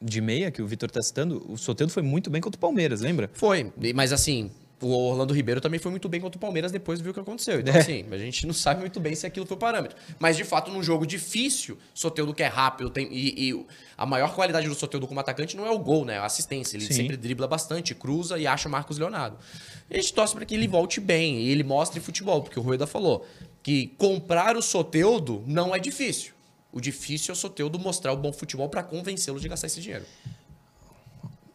de 0.00 0.20
meia 0.20 0.50
que 0.50 0.62
o 0.62 0.66
Vitor 0.66 0.88
está 0.88 1.02
citando, 1.02 1.44
o 1.48 1.56
Soteldo 1.58 1.92
foi 1.92 2.02
muito 2.02 2.30
bem 2.30 2.40
contra 2.40 2.56
o 2.56 2.60
Palmeiras, 2.60 3.00
lembra? 3.00 3.30
Foi, 3.34 3.70
mas 3.94 4.12
assim, 4.12 4.50
o 4.82 4.88
Orlando 5.10 5.34
Ribeiro 5.34 5.60
também 5.60 5.78
foi 5.78 5.90
muito 5.90 6.08
bem 6.08 6.20
contra 6.20 6.38
o 6.38 6.40
Palmeiras 6.40 6.72
depois 6.72 7.00
viu 7.00 7.10
o 7.10 7.14
que 7.14 7.20
aconteceu. 7.20 7.60
Então, 7.60 7.74
É. 7.74 7.78
assim, 7.80 8.06
a 8.10 8.16
gente 8.16 8.46
não 8.46 8.54
sabe 8.54 8.80
muito 8.80 8.98
bem 8.98 9.14
se 9.14 9.26
aquilo 9.26 9.44
foi 9.44 9.56
o 9.56 9.60
parâmetro. 9.60 9.96
Mas, 10.18 10.38
de 10.38 10.44
fato, 10.44 10.70
num 10.70 10.82
jogo 10.82 11.06
difícil, 11.06 11.76
Soteudo 11.92 12.32
que 12.32 12.42
é 12.42 12.46
rápido, 12.46 12.88
tem, 12.88 13.08
e, 13.12 13.50
e 13.50 13.66
a 13.96 14.06
maior 14.06 14.34
qualidade 14.34 14.66
do 14.68 14.74
Soteudo 14.74 15.06
como 15.06 15.20
atacante 15.20 15.54
não 15.54 15.66
é 15.66 15.70
o 15.70 15.78
gol, 15.78 16.06
né? 16.06 16.14
É 16.14 16.18
a 16.18 16.24
assistência. 16.24 16.78
Ele 16.78 16.86
Sim. 16.86 16.94
sempre 16.94 17.16
dribla 17.18 17.46
bastante, 17.46 17.94
cruza 17.94 18.38
e 18.38 18.46
acha 18.46 18.68
o 18.68 18.72
Marcos 18.72 18.96
Leonardo. 18.96 19.36
E 19.90 19.98
a 19.98 20.00
gente 20.00 20.14
torce 20.14 20.34
para 20.34 20.46
que 20.46 20.54
ele 20.54 20.66
volte 20.66 20.98
bem 20.98 21.42
e 21.42 21.50
ele 21.50 21.62
mostre 21.62 22.00
futebol, 22.00 22.40
porque 22.42 22.58
o 22.58 22.62
Rueda 22.62 22.86
falou 22.86 23.26
que 23.62 23.88
comprar 23.98 24.56
o 24.56 24.62
Soteudo 24.62 25.44
não 25.46 25.74
é 25.74 25.78
difícil. 25.78 26.32
O 26.72 26.80
difícil 26.80 27.32
é 27.32 27.34
o 27.34 27.36
Soteudo 27.36 27.78
mostrar 27.78 28.12
o 28.12 28.16
bom 28.16 28.32
futebol 28.32 28.68
para 28.68 28.82
convencê-lo 28.82 29.40
de 29.40 29.48
gastar 29.48 29.66
esse 29.66 29.80
dinheiro. 29.80 30.04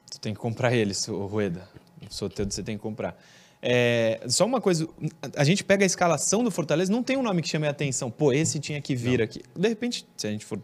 Você 0.05 0.19
tem 0.19 0.33
que 0.33 0.39
comprar 0.39 0.73
eles, 0.73 1.07
o 1.07 1.25
Rueda. 1.25 1.67
O 2.09 2.13
Soteldo 2.13 2.53
você 2.53 2.63
tem 2.63 2.77
que 2.77 2.83
comprar. 2.83 3.17
É, 3.61 4.21
só 4.27 4.45
uma 4.45 4.61
coisa, 4.61 4.87
a 5.35 5.43
gente 5.43 5.63
pega 5.63 5.83
a 5.83 5.87
escalação 5.87 6.43
do 6.43 6.51
Fortaleza, 6.51 6.91
não 6.91 7.01
tem 7.01 7.17
um 7.17 7.23
nome 7.23 7.41
que 7.41 7.47
chame 7.47 7.65
a 7.65 7.71
atenção. 7.71 8.11
Pô, 8.11 8.31
esse 8.31 8.59
tinha 8.59 8.79
que 8.79 8.95
vir 8.95 9.21
aqui. 9.21 9.41
De 9.55 9.67
repente, 9.67 10.05
se 10.15 10.27
a 10.27 10.31
gente 10.31 10.45
for 10.45 10.61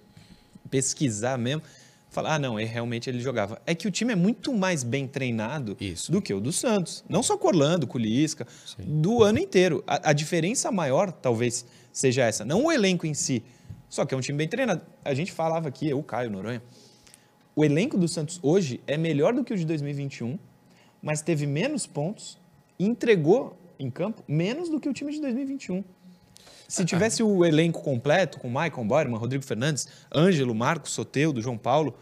pesquisar 0.70 1.38
mesmo, 1.38 1.63
falar, 2.12 2.36
ah, 2.36 2.39
não, 2.39 2.60
ele, 2.60 2.70
realmente 2.70 3.10
ele 3.10 3.20
jogava. 3.20 3.60
É 3.65 3.74
que 3.74 3.88
o 3.88 3.91
time 3.91 4.13
é 4.13 4.15
muito 4.15 4.53
mais 4.53 4.84
bem 4.84 5.08
treinado 5.08 5.75
Isso. 5.79 6.12
do 6.12 6.22
que 6.22 6.34
o 6.34 6.39
do 6.39 6.51
Santos. 6.51 7.03
Não 7.10 7.24
só 7.24 7.38
com 7.38 7.48
Orlando, 7.48 7.88
com 7.88 7.98
o 7.98 8.01
Lisca, 8.01 8.46
do 8.77 9.24
ano 9.24 9.39
inteiro. 9.39 9.84
A, 9.88 10.12
a 10.12 10.13
diferença 10.13 10.72
maior, 10.72 11.12
talvez, 11.12 11.65
seja 11.91 12.24
essa. 12.24 12.46
Não 12.46 12.65
o 12.65 12.72
elenco 12.72 13.08
em 13.08 13.13
si, 13.13 13.43
só 13.91 14.05
que 14.05 14.15
é 14.15 14.17
um 14.17 14.21
time 14.21 14.38
bem 14.38 14.48
treinado. 14.48 14.81
A 15.03 15.13
gente 15.13 15.33
falava 15.33 15.67
aqui, 15.67 15.89
eu, 15.89 16.01
Caio, 16.01 16.32
Noronha, 16.32 16.63
o 17.54 17.65
elenco 17.65 17.97
do 17.97 18.08
Santos 18.08 18.39
hoje 18.41 18.80
é 18.88 18.97
melhor 18.97 19.34
do 19.34 19.43
que 19.43 19.54
o 19.54 19.58
de 19.58 19.65
2021, 19.65 20.39
mas 21.04 21.21
teve 21.21 21.45
menos 21.45 21.86
pontos 21.86 22.39
e 22.80 22.86
entregou 22.86 23.58
em 23.77 23.91
campo 23.91 24.23
menos 24.25 24.69
do 24.69 24.80
que 24.80 24.88
o 24.88 24.93
time 24.93 25.12
de 25.12 25.19
2021. 25.19 25.84
Se 26.69 26.86
tivesse 26.86 27.21
o 27.21 27.43
elenco 27.43 27.82
completo, 27.82 28.39
com 28.39 28.49
Maicon 28.49 28.88
Boerman, 28.88 29.19
Rodrigo 29.19 29.43
Fernandes, 29.43 29.89
Ângelo, 30.15 30.56
Marcos, 30.56 30.91
Soteudo, 30.91 31.41
João 31.41 31.58
Paulo, 31.58 31.93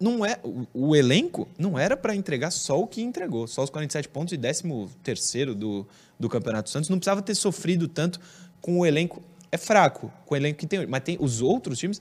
não 0.00 0.24
é 0.24 0.40
o, 0.42 0.66
o 0.72 0.96
elenco 0.96 1.46
não 1.58 1.78
era 1.78 1.94
para 1.94 2.16
entregar 2.16 2.50
só 2.50 2.80
o 2.80 2.86
que 2.86 3.02
entregou, 3.02 3.46
só 3.46 3.62
os 3.62 3.68
47 3.68 4.08
pontos 4.08 4.32
e 4.32 4.38
13 4.38 4.88
terceiro 5.02 5.54
do, 5.54 5.86
do 6.18 6.26
Campeonato 6.30 6.70
Santos. 6.70 6.88
Não 6.88 6.96
precisava 6.96 7.20
ter 7.20 7.34
sofrido 7.34 7.86
tanto 7.86 8.18
com 8.62 8.78
o 8.78 8.86
elenco. 8.86 9.22
É 9.52 9.58
fraco 9.58 10.10
com 10.26 10.34
o 10.34 10.36
elenco 10.36 10.58
que 10.58 10.66
tem 10.66 10.78
hoje, 10.80 10.88
mas 10.88 11.02
tem 11.02 11.16
os 11.20 11.40
outros 11.42 11.78
times, 11.78 12.00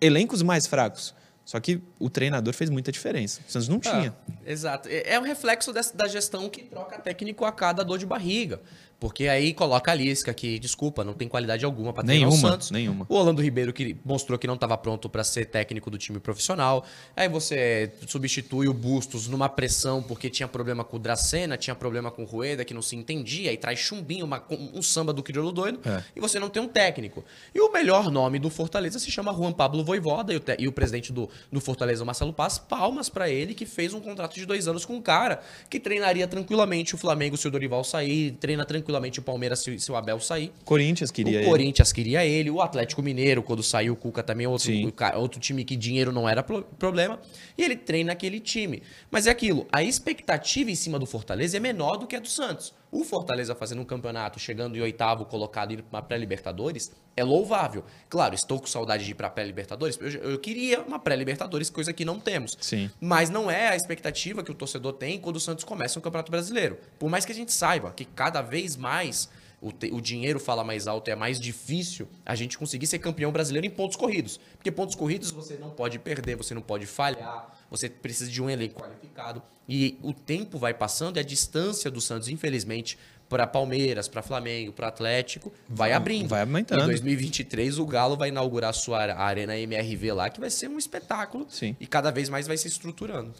elencos 0.00 0.42
mais 0.42 0.66
fracos. 0.66 1.14
Só 1.44 1.60
que 1.60 1.80
o 1.98 2.08
treinador 2.08 2.54
fez 2.54 2.70
muita 2.70 2.90
diferença. 2.92 3.40
O 3.46 3.50
Santos 3.52 3.68
não 3.68 3.78
tinha. 3.78 4.14
Ah, 4.28 4.32
exato. 4.46 4.88
É 4.88 5.14
é 5.14 5.20
um 5.20 5.22
reflexo 5.22 5.72
dessa- 5.74 5.94
da 5.94 6.06
gestão 6.08 6.48
que 6.48 6.62
troca 6.62 6.98
técnico 6.98 7.44
a 7.44 7.52
cada 7.52 7.82
dor 7.82 7.98
de 7.98 8.06
barriga. 8.06 8.62
Porque 9.00 9.28
aí 9.28 9.52
coloca 9.52 9.90
a 9.92 9.94
Lisca, 9.94 10.32
que, 10.32 10.58
desculpa, 10.58 11.04
não 11.04 11.12
tem 11.12 11.28
qualidade 11.28 11.64
alguma 11.64 11.92
para 11.92 12.04
treinar 12.04 12.28
o 12.28 12.30
Nenhuma, 12.32 12.50
Santos. 12.52 12.70
nenhuma. 12.70 13.04
O 13.08 13.14
Orlando 13.16 13.42
Ribeiro, 13.42 13.72
que 13.72 13.96
mostrou 14.04 14.38
que 14.38 14.46
não 14.46 14.54
estava 14.54 14.76
pronto 14.78 15.08
para 15.08 15.22
ser 15.22 15.46
técnico 15.46 15.90
do 15.90 15.98
time 15.98 16.18
profissional. 16.18 16.84
Aí 17.14 17.28
você 17.28 17.92
substitui 18.06 18.66
o 18.68 18.72
Bustos 18.72 19.28
numa 19.28 19.48
pressão 19.48 20.02
porque 20.02 20.30
tinha 20.30 20.48
problema 20.48 20.82
com 20.84 20.96
o 20.96 20.98
Dracena, 20.98 21.56
tinha 21.58 21.74
problema 21.74 22.10
com 22.10 22.22
o 22.22 22.24
Rueda, 22.24 22.64
que 22.64 22.72
não 22.72 22.80
se 22.80 22.96
entendia, 22.96 23.52
e 23.52 23.56
traz 23.56 23.78
chumbinho, 23.78 24.24
uma- 24.24 24.42
um 24.50 24.80
samba 24.80 25.12
do 25.12 25.22
crioulo 25.22 25.52
doido, 25.52 25.80
É. 25.84 26.02
e 26.16 26.20
você 26.20 26.38
não 26.40 26.48
tem 26.48 26.62
um 26.62 26.68
técnico. 26.68 27.22
E 27.54 27.60
o 27.60 27.70
melhor 27.72 28.10
nome 28.10 28.38
do 28.38 28.48
Fortaleza 28.48 28.98
se 28.98 29.10
chama 29.10 29.32
Juan 29.34 29.52
Pablo 29.52 29.84
Voivoda, 29.84 30.32
e 30.32 30.36
o, 30.38 30.42
e 30.58 30.68
o 30.68 30.72
presidente 30.72 31.12
do, 31.12 31.28
do 31.52 31.60
Fortaleza, 31.60 32.02
o 32.02 32.06
Marcelo 32.06 32.32
Paz, 32.32 32.58
palmas 32.58 33.08
para 33.10 33.28
ele, 33.28 33.52
que 33.54 33.66
fez 33.66 33.92
um 33.92 34.00
contrato 34.00 34.34
de 34.34 34.46
dois 34.46 34.66
anos 34.66 34.84
com 34.86 34.94
um 34.94 35.02
cara 35.02 35.42
que 35.68 35.78
treinaria 35.78 36.26
tranquilamente 36.26 36.94
o 36.94 36.98
Flamengo 36.98 37.36
se 37.36 37.46
o 37.46 37.50
Dorival 37.50 37.84
sair, 37.84 38.32
treina 38.40 38.64
tranquilamente 38.64 38.93
o 39.18 39.22
Palmeiras 39.22 39.60
se, 39.60 39.78
se 39.78 39.90
o 39.90 39.96
Abel 39.96 40.18
sair. 40.20 40.52
Corinthians 40.64 41.10
queria 41.10 41.38
o 41.38 41.40
ele. 41.40 41.48
Corinthians 41.48 41.92
queria 41.92 42.24
ele, 42.24 42.50
o 42.50 42.60
Atlético 42.60 43.02
Mineiro, 43.02 43.42
quando 43.42 43.62
saiu 43.62 43.94
o 43.94 43.96
Cuca 43.96 44.22
também, 44.22 44.46
outro, 44.46 44.70
outro 45.16 45.40
time 45.40 45.64
que 45.64 45.76
dinheiro 45.76 46.12
não 46.12 46.28
era 46.28 46.42
pro- 46.42 46.62
problema, 46.78 47.20
e 47.56 47.62
ele 47.62 47.76
treina 47.76 48.12
aquele 48.12 48.40
time. 48.40 48.82
Mas 49.10 49.26
é 49.26 49.30
aquilo, 49.30 49.66
a 49.72 49.82
expectativa 49.82 50.70
em 50.70 50.74
cima 50.74 50.98
do 50.98 51.06
Fortaleza 51.06 51.56
é 51.56 51.60
menor 51.60 51.96
do 51.96 52.06
que 52.06 52.16
a 52.16 52.20
do 52.20 52.28
Santos. 52.28 52.72
O 52.94 53.02
Fortaleza 53.02 53.56
fazendo 53.56 53.82
um 53.82 53.84
campeonato, 53.84 54.38
chegando 54.38 54.76
em 54.76 54.80
oitavo, 54.80 55.24
colocado 55.24 55.72
indo 55.72 55.82
para 55.82 56.00
pré-Libertadores, 56.00 56.92
é 57.16 57.24
louvável. 57.24 57.84
Claro, 58.08 58.36
estou 58.36 58.60
com 58.60 58.68
saudade 58.68 59.04
de 59.04 59.10
ir 59.10 59.14
para 59.14 59.28
pré-Libertadores, 59.28 59.98
eu, 60.00 60.30
eu 60.30 60.38
queria 60.38 60.80
uma 60.80 61.00
pré-Libertadores, 61.00 61.68
coisa 61.68 61.92
que 61.92 62.04
não 62.04 62.20
temos. 62.20 62.56
Sim. 62.60 62.88
Mas 63.00 63.28
não 63.30 63.50
é 63.50 63.66
a 63.66 63.74
expectativa 63.76 64.44
que 64.44 64.50
o 64.52 64.54
torcedor 64.54 64.92
tem 64.92 65.18
quando 65.18 65.36
o 65.36 65.40
Santos 65.40 65.64
começa 65.64 65.98
um 65.98 66.02
Campeonato 66.02 66.30
Brasileiro. 66.30 66.78
Por 66.96 67.10
mais 67.10 67.24
que 67.24 67.32
a 67.32 67.34
gente 67.34 67.52
saiba 67.52 67.90
que 67.90 68.04
cada 68.04 68.40
vez 68.40 68.76
mais 68.76 69.28
o, 69.60 69.72
te- 69.72 69.90
o 69.92 70.00
dinheiro 70.00 70.38
fala 70.38 70.62
mais 70.62 70.86
alto 70.86 71.08
e 71.08 71.10
é 71.10 71.16
mais 71.16 71.40
difícil 71.40 72.06
a 72.24 72.34
gente 72.36 72.56
conseguir 72.56 72.86
ser 72.86 73.00
campeão 73.00 73.32
brasileiro 73.32 73.66
em 73.66 73.70
pontos 73.70 73.96
corridos. 73.96 74.38
Porque 74.56 74.70
pontos 74.70 74.94
corridos 74.94 75.30
você 75.32 75.54
não 75.56 75.70
pode 75.70 75.98
perder, 75.98 76.36
você 76.36 76.54
não 76.54 76.62
pode 76.62 76.86
falhar, 76.86 77.53
você 77.76 77.88
precisa 77.88 78.30
de 78.30 78.42
um 78.42 78.48
elenco 78.48 78.80
qualificado. 78.80 79.42
E 79.68 79.98
o 80.02 80.12
tempo 80.12 80.58
vai 80.58 80.74
passando 80.74 81.16
e 81.16 81.20
a 81.20 81.22
distância 81.22 81.90
do 81.90 82.00
Santos, 82.00 82.28
infelizmente, 82.28 82.98
para 83.28 83.46
Palmeiras, 83.46 84.06
para 84.06 84.22
Flamengo, 84.22 84.72
para 84.72 84.88
Atlético, 84.88 85.52
vai 85.68 85.92
abrindo. 85.92 86.28
vai 86.28 86.42
aumentando. 86.42 86.82
Em 86.82 86.86
2023, 86.86 87.78
o 87.78 87.86
Galo 87.86 88.16
vai 88.16 88.28
inaugurar 88.28 88.70
a 88.70 88.72
sua 88.72 89.12
arena 89.14 89.56
MRV 89.56 90.12
lá, 90.12 90.30
que 90.30 90.38
vai 90.38 90.50
ser 90.50 90.68
um 90.68 90.78
espetáculo. 90.78 91.46
Sim. 91.48 91.74
E 91.80 91.86
cada 91.86 92.10
vez 92.10 92.28
mais 92.28 92.46
vai 92.46 92.56
se 92.56 92.68
estruturando. 92.68 93.32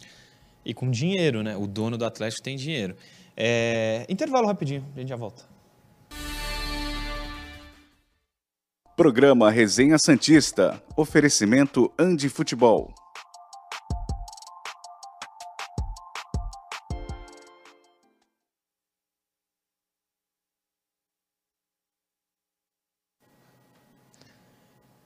E 0.64 0.72
com 0.72 0.90
dinheiro, 0.90 1.42
né? 1.42 1.56
O 1.56 1.66
dono 1.66 1.98
do 1.98 2.04
Atlético 2.04 2.42
tem 2.42 2.56
dinheiro. 2.56 2.96
É, 3.36 4.06
Intervalo 4.08 4.46
rapidinho, 4.46 4.84
a 4.96 5.00
gente 5.00 5.08
já 5.08 5.16
volta. 5.16 5.44
Programa 8.96 9.50
Resenha 9.50 9.98
Santista. 9.98 10.80
Oferecimento 10.96 11.92
Andi 11.98 12.28
Futebol. 12.28 12.94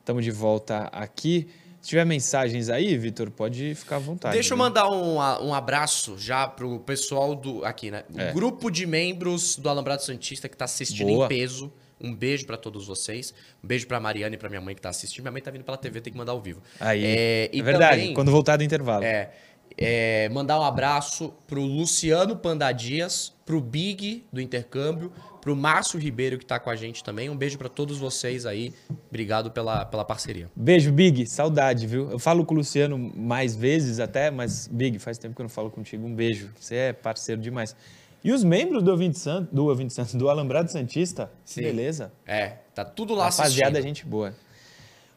Estamos 0.08 0.24
de 0.24 0.30
volta 0.30 0.84
aqui. 0.90 1.48
Se 1.82 1.90
tiver 1.90 2.06
mensagens 2.06 2.70
aí, 2.70 2.96
Vitor, 2.96 3.30
pode 3.30 3.74
ficar 3.74 3.96
à 3.96 3.98
vontade. 3.98 4.32
Deixa 4.32 4.54
eu 4.54 4.56
né? 4.56 4.64
mandar 4.64 4.88
um, 4.88 5.16
um 5.48 5.52
abraço 5.52 6.16
já 6.18 6.48
pro 6.48 6.78
pessoal 6.80 7.34
do. 7.34 7.62
Aqui, 7.62 7.90
né? 7.90 8.04
O 8.10 8.18
É. 8.18 8.32
grupo 8.32 8.70
de 8.70 8.86
membros 8.86 9.56
do 9.58 9.68
Alambrado 9.68 10.02
Santista 10.02 10.48
que 10.48 10.56
tá 10.56 10.64
assistindo 10.64 11.08
Boa. 11.08 11.26
em 11.26 11.28
peso. 11.28 11.70
Um 12.00 12.14
beijo 12.14 12.46
pra 12.46 12.56
todos 12.56 12.86
vocês. 12.86 13.34
Um 13.62 13.66
beijo 13.68 13.86
pra 13.86 14.00
Mariana 14.00 14.34
e 14.34 14.38
pra 14.38 14.48
minha 14.48 14.62
mãe 14.62 14.74
que 14.74 14.80
tá 14.80 14.88
assistindo. 14.88 15.24
Minha 15.24 15.32
mãe 15.32 15.42
tá 15.42 15.50
vindo 15.50 15.62
pela 15.64 15.76
TV, 15.76 16.00
tem 16.00 16.10
que 16.10 16.18
mandar 16.18 16.32
ao 16.32 16.40
vivo. 16.40 16.62
Aí. 16.80 17.04
É, 17.04 17.50
É, 17.52 17.62
verdade, 17.62 18.00
também- 18.00 18.14
quando 18.14 18.30
voltar 18.30 18.56
do 18.56 18.64
intervalo. 18.64 19.04
É, 19.04 19.30
é, 19.76 20.26
mandar 20.30 20.58
um 20.58 20.64
abraço 20.64 21.34
pro 21.46 21.60
Luciano 21.60 22.34
Panda 22.34 22.72
Dias, 22.72 23.34
pro 23.44 23.60
Big 23.60 24.24
do 24.32 24.40
Intercâmbio, 24.40 25.12
pro 25.48 25.54
pro 25.54 25.56
Márcio 25.56 25.98
Ribeiro 25.98 26.38
que 26.38 26.44
tá 26.44 26.60
com 26.60 26.68
a 26.68 26.76
gente 26.76 27.02
também. 27.02 27.30
Um 27.30 27.36
beijo 27.36 27.56
para 27.56 27.70
todos 27.70 27.96
vocês 27.96 28.44
aí. 28.44 28.74
Obrigado 29.08 29.50
pela, 29.50 29.82
pela 29.86 30.04
parceria. 30.04 30.50
Beijo, 30.54 30.92
Big. 30.92 31.26
Saudade, 31.26 31.86
viu? 31.86 32.10
Eu 32.10 32.18
falo 32.18 32.44
com 32.44 32.52
o 32.52 32.58
Luciano 32.58 32.98
mais 32.98 33.56
vezes 33.56 33.98
até, 33.98 34.30
mas, 34.30 34.68
Big, 34.68 34.98
faz 34.98 35.16
tempo 35.16 35.34
que 35.34 35.40
eu 35.40 35.44
não 35.44 35.48
falo 35.48 35.70
contigo. 35.70 36.06
Um 36.06 36.14
beijo. 36.14 36.50
Você 36.60 36.74
é 36.74 36.92
parceiro 36.92 37.40
demais. 37.40 37.74
E 38.22 38.30
os 38.30 38.44
membros 38.44 38.82
do 38.82 38.90
Ouvinte 38.90 39.18
Santo, 39.18 39.54
do 39.54 39.66
Ouvinte 39.66 39.94
Santo, 39.94 40.18
do 40.18 40.28
Alambrado 40.28 40.70
Santista, 40.70 41.30
Sim. 41.46 41.62
beleza? 41.62 42.12
É, 42.26 42.56
tá 42.74 42.84
tudo 42.84 43.14
lá 43.14 43.30
Rapaziada, 43.30 43.78
assistindo. 43.78 43.82
gente 43.82 44.04
boa. 44.04 44.34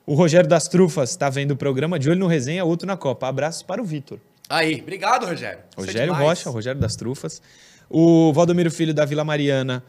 O 0.06 0.14
Rogério 0.14 0.48
das 0.48 0.70
Trufas 0.70 1.14
tá 1.18 1.30
vendo 1.30 1.52
o 1.52 1.58
programa 1.58 2.00
de 2.00 2.10
olho 2.10 2.20
no 2.20 2.28
resenha, 2.28 2.64
outro 2.64 2.88
na 2.88 2.96
Copa. 2.96 3.28
Abraços 3.28 3.64
para 3.64 3.82
o 3.82 3.86
Vitor. 3.86 4.18
Aí, 4.48 4.80
obrigado, 4.82 5.26
Rogério. 5.26 5.60
É 5.60 5.82
Rogério. 5.82 6.14
Rocha, 6.14 6.50
Rogério 6.50 6.80
das 6.80 6.96
Trufas. 6.96 7.42
O 7.90 8.32
Valdomiro 8.32 8.72
Filho 8.72 8.94
da 8.94 9.04
Vila 9.04 9.26
Mariana. 9.26 9.84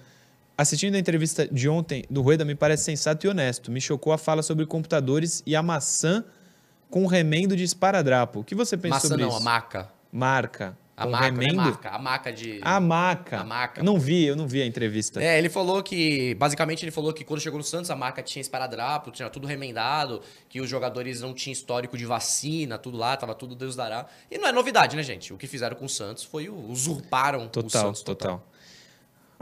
Assistindo 0.57 0.95
a 0.95 0.99
entrevista 0.99 1.49
de 1.49 1.69
ontem 1.69 2.05
do 2.11 2.23
Rueda, 2.23 2.45
me 2.45 2.55
parece 2.55 2.85
sensato 2.85 3.27
e 3.27 3.29
honesto. 3.29 3.71
Me 3.71 3.81
chocou 3.81 4.13
a 4.13 4.19
fala 4.19 4.43
sobre 4.43 4.67
computadores 4.67 5.43
e 5.47 5.57
a 5.57 5.63
maçã 5.63 6.25
com 6.91 7.07
remendo 7.07 7.57
de 7.57 7.65
esparadrapo. 7.65 8.41
O 8.41 8.45
que 8.45 8.55
você 8.55 8.77
pensa 8.77 8.97
Maçã 8.97 9.09
sobre 9.09 9.23
não, 9.23 9.31
isso? 9.31 9.39
a 9.39 9.41
maca. 9.41 9.89
Marca. 10.13 10.77
A 10.95 11.07
maca, 11.07 11.31
não 11.33 11.43
é 11.43 11.45
remendo. 11.45 11.57
marca. 11.57 11.89
A 11.91 11.99
maca 11.99 12.33
de... 12.33 12.61
A 12.63 12.79
maca. 12.79 13.41
A 13.41 13.45
maca. 13.45 13.83
Não 13.83 13.99
vi, 13.99 14.27
eu 14.27 14.37
não 14.37 14.47
vi 14.47 14.61
a 14.61 14.67
entrevista. 14.67 15.23
É, 15.23 15.39
ele 15.39 15.49
falou 15.49 15.83
que, 15.83 16.35
basicamente, 16.35 16.85
ele 16.85 16.91
falou 16.91 17.15
que 17.15 17.25
quando 17.25 17.41
chegou 17.41 17.59
no 17.59 17.65
Santos, 17.65 17.91
a 17.91 17.97
marca 17.97 18.23
tinha 18.23 18.43
esparadrapo, 18.43 19.11
tinha 19.11 19.31
tudo 19.31 19.47
remendado, 19.47 20.21
que 20.51 20.61
os 20.61 20.69
jogadores 20.69 21.23
não 21.23 21.33
tinham 21.33 21.53
histórico 21.53 21.97
de 21.97 22.05
vacina, 22.05 22.77
tudo 22.77 22.99
lá, 22.99 23.17
tava 23.17 23.35
tudo 23.35 23.55
Deus 23.55 23.75
dará. 23.75 24.07
E 24.31 24.37
não 24.37 24.47
é 24.47 24.53
novidade, 24.53 24.95
né, 24.95 25.03
gente? 25.03 25.33
O 25.33 25.39
que 25.39 25.47
fizeram 25.47 25.75
com 25.77 25.87
o 25.87 25.89
Santos 25.89 26.25
foi 26.25 26.51
o, 26.51 26.55
usurparam 26.71 27.47
o 27.47 27.49
Total, 27.49 27.87
Santos 27.87 28.03
total. 28.03 28.47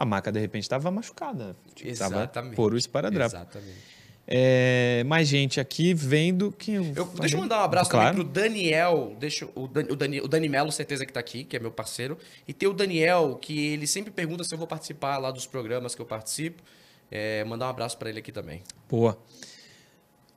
A 0.01 0.07
maca, 0.07 0.33
de 0.33 0.41
repente, 0.41 0.63
estava 0.63 0.91
machucada. 0.91 1.55
Tipo, 1.75 1.91
Exatamente. 1.91 2.57
por 2.57 2.73
o 2.73 2.79
esparadrapo. 2.79 3.37
Exatamente. 3.37 4.01
É, 4.27 5.05
mais 5.05 5.29
gente 5.29 5.61
aqui 5.61 5.93
vendo 5.93 6.51
que. 6.51 6.73
Eu, 6.73 7.05
deixa 7.21 7.37
eu 7.37 7.41
mandar 7.43 7.61
um 7.61 7.65
abraço 7.65 7.91
claro. 7.91 8.17
também 8.17 8.25
pro 8.25 8.33
Daniel, 8.33 9.15
deixa, 9.21 9.47
o, 9.55 9.69
Dani, 9.69 9.91
o, 9.91 9.97
Dani, 9.97 10.21
o 10.23 10.27
Dani 10.27 10.49
Melo, 10.49 10.73
certeza 10.73 11.05
que 11.05 11.13
tá 11.13 11.21
aqui, 11.21 11.45
que 11.45 11.55
é 11.55 11.61
meu 11.61 11.71
parceiro. 11.71 12.17
E 12.49 12.55
tem 12.55 12.67
o 12.67 12.73
Daniel, 12.73 13.39
que 13.43 13.75
ele 13.75 13.87
sempre 13.87 14.11
pergunta 14.11 14.43
se 14.43 14.55
eu 14.55 14.57
vou 14.57 14.67
participar 14.67 15.19
lá 15.19 15.31
dos 15.31 15.47
programas 15.47 15.95
que 15.95 16.01
eu 16.01 16.07
participo. 16.07 16.63
É, 17.11 17.45
mandar 17.45 17.67
um 17.67 17.71
abraço 17.71 17.99
pra 17.99 18.09
ele 18.09 18.21
aqui 18.21 18.33
também. 18.33 18.63
Boa. 18.89 19.19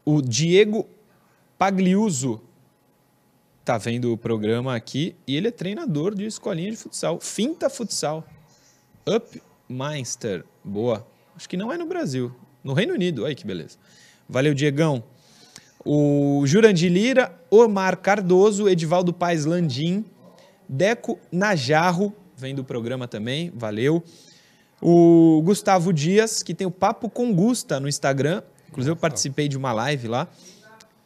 O 0.03 0.21
Diego 0.21 0.89
Pagliuso 1.57 2.41
tá 3.63 3.77
vendo 3.77 4.11
o 4.11 4.17
programa 4.17 4.75
aqui 4.75 5.15
e 5.25 5.37
ele 5.37 5.47
é 5.47 5.51
treinador 5.51 6.13
de 6.13 6.25
escolinha 6.25 6.69
de 6.69 6.75
futsal. 6.75 7.17
Finta 7.21 7.69
Futsal. 7.69 8.27
Upminster. 9.69 10.43
Boa. 10.63 11.05
Acho 11.35 11.49
que 11.49 11.57
não 11.57 11.71
é 11.71 11.77
no 11.77 11.85
Brasil. 11.85 12.31
No 12.63 12.73
Reino 12.73 12.93
Unido. 12.93 13.23
Olha 13.23 13.35
que 13.35 13.45
beleza. 13.45 13.77
Valeu, 14.27 14.53
Diegão. 14.53 15.03
O 15.85 16.43
Jurandir 16.45 16.91
Lira, 16.91 17.37
Omar 17.49 17.97
Cardoso, 17.97 18.69
Edivaldo 18.69 19.11
Paes 19.11 19.43
Landim, 19.43 20.05
Deco 20.67 21.19
Najarro, 21.29 22.15
vem 22.37 22.55
do 22.55 22.63
programa 22.63 23.05
também, 23.05 23.51
valeu. 23.53 24.01
O 24.81 25.41
Gustavo 25.43 25.91
Dias, 25.91 26.41
que 26.41 26.53
tem 26.53 26.65
o 26.65 26.71
Papo 26.71 27.09
com 27.09 27.33
Gusta 27.33 27.79
no 27.79 27.89
Instagram. 27.89 28.41
Inclusive, 28.69 28.91
eu 28.91 28.95
participei 28.95 29.47
de 29.47 29.57
uma 29.57 29.73
live 29.73 30.07
lá. 30.07 30.27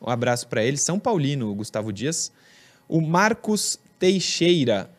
Um 0.02 0.10
abraço 0.10 0.48
para 0.48 0.64
ele. 0.64 0.78
São 0.78 1.00
Paulino, 1.00 1.50
o 1.52 1.56
Gustavo 1.56 1.92
Dias. 1.92 2.32
O 2.88 3.02
Marcos 3.02 3.80
Teixeira. 4.00 4.90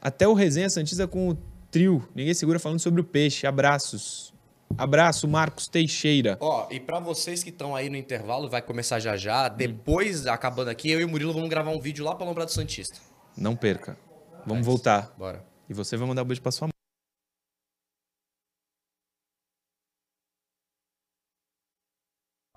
Até 0.00 0.28
o 0.28 0.34
Resenha 0.34 0.68
Santista 0.68 1.06
com 1.06 1.30
o 1.30 1.38
trio. 1.70 2.06
Ninguém 2.14 2.34
segura 2.34 2.58
falando 2.58 2.80
sobre 2.80 3.00
o 3.00 3.04
peixe. 3.04 3.46
Abraços. 3.46 4.32
Abraço, 4.78 5.26
Marcos 5.26 5.66
Teixeira. 5.66 6.36
Ó, 6.40 6.68
e 6.70 6.78
pra 6.78 7.00
vocês 7.00 7.42
que 7.42 7.50
estão 7.50 7.74
aí 7.74 7.90
no 7.90 7.96
intervalo, 7.96 8.48
vai 8.48 8.62
começar 8.62 9.00
já 9.00 9.16
já. 9.16 9.48
Depois, 9.48 10.26
acabando 10.26 10.68
aqui, 10.68 10.90
eu 10.90 11.00
e 11.00 11.04
o 11.04 11.08
Murilo 11.08 11.32
vamos 11.32 11.48
gravar 11.48 11.70
um 11.72 11.80
vídeo 11.80 12.04
lá 12.04 12.14
pra 12.14 12.24
Lombrado 12.24 12.52
Santista. 12.52 12.98
Não 13.36 13.56
perca. 13.56 13.98
Vamos 14.46 14.58
Nice. 14.58 14.66
voltar. 14.66 15.12
Bora. 15.18 15.44
E 15.68 15.74
você 15.74 15.96
vai 15.96 16.06
mandar 16.06 16.22
um 16.22 16.26
beijo 16.26 16.40
para 16.40 16.52
sua 16.52 16.66
mãe. 16.68 16.72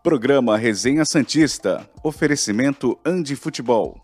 Programa 0.04 0.58
Resenha 0.58 1.06
Santista. 1.06 1.90
Oferecimento 2.04 3.00
Andi 3.06 3.36
Futebol. 3.36 4.00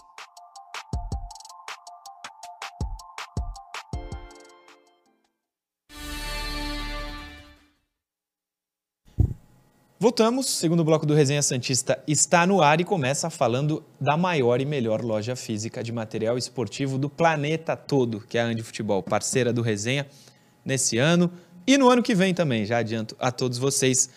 Voltamos, 10.01 10.45
segundo 10.45 10.81
bloco 10.81 11.05
do 11.05 11.13
Resenha 11.13 11.41
Santista 11.41 12.01
está 12.07 12.47
no 12.47 12.61
ar 12.61 12.79
e 12.79 12.85
começa 12.85 13.29
falando 13.29 13.83
da 13.99 14.15
maior 14.15 14.61
e 14.61 14.65
melhor 14.65 15.03
loja 15.03 15.35
física 15.35 15.83
de 15.83 15.91
material 15.91 16.37
esportivo 16.37 16.97
do 16.97 17.09
planeta 17.09 17.75
todo, 17.75 18.21
que 18.21 18.37
é 18.37 18.41
a 18.41 18.45
Andi 18.45 18.63
Futebol, 18.63 19.03
parceira 19.03 19.51
do 19.51 19.61
Resenha 19.61 20.07
nesse 20.63 20.97
ano 20.97 21.29
e 21.67 21.77
no 21.77 21.89
ano 21.89 22.01
que 22.01 22.15
vem 22.15 22.33
também, 22.33 22.65
já 22.65 22.77
adianto 22.77 23.13
a 23.19 23.29
todos 23.29 23.57
vocês. 23.57 24.09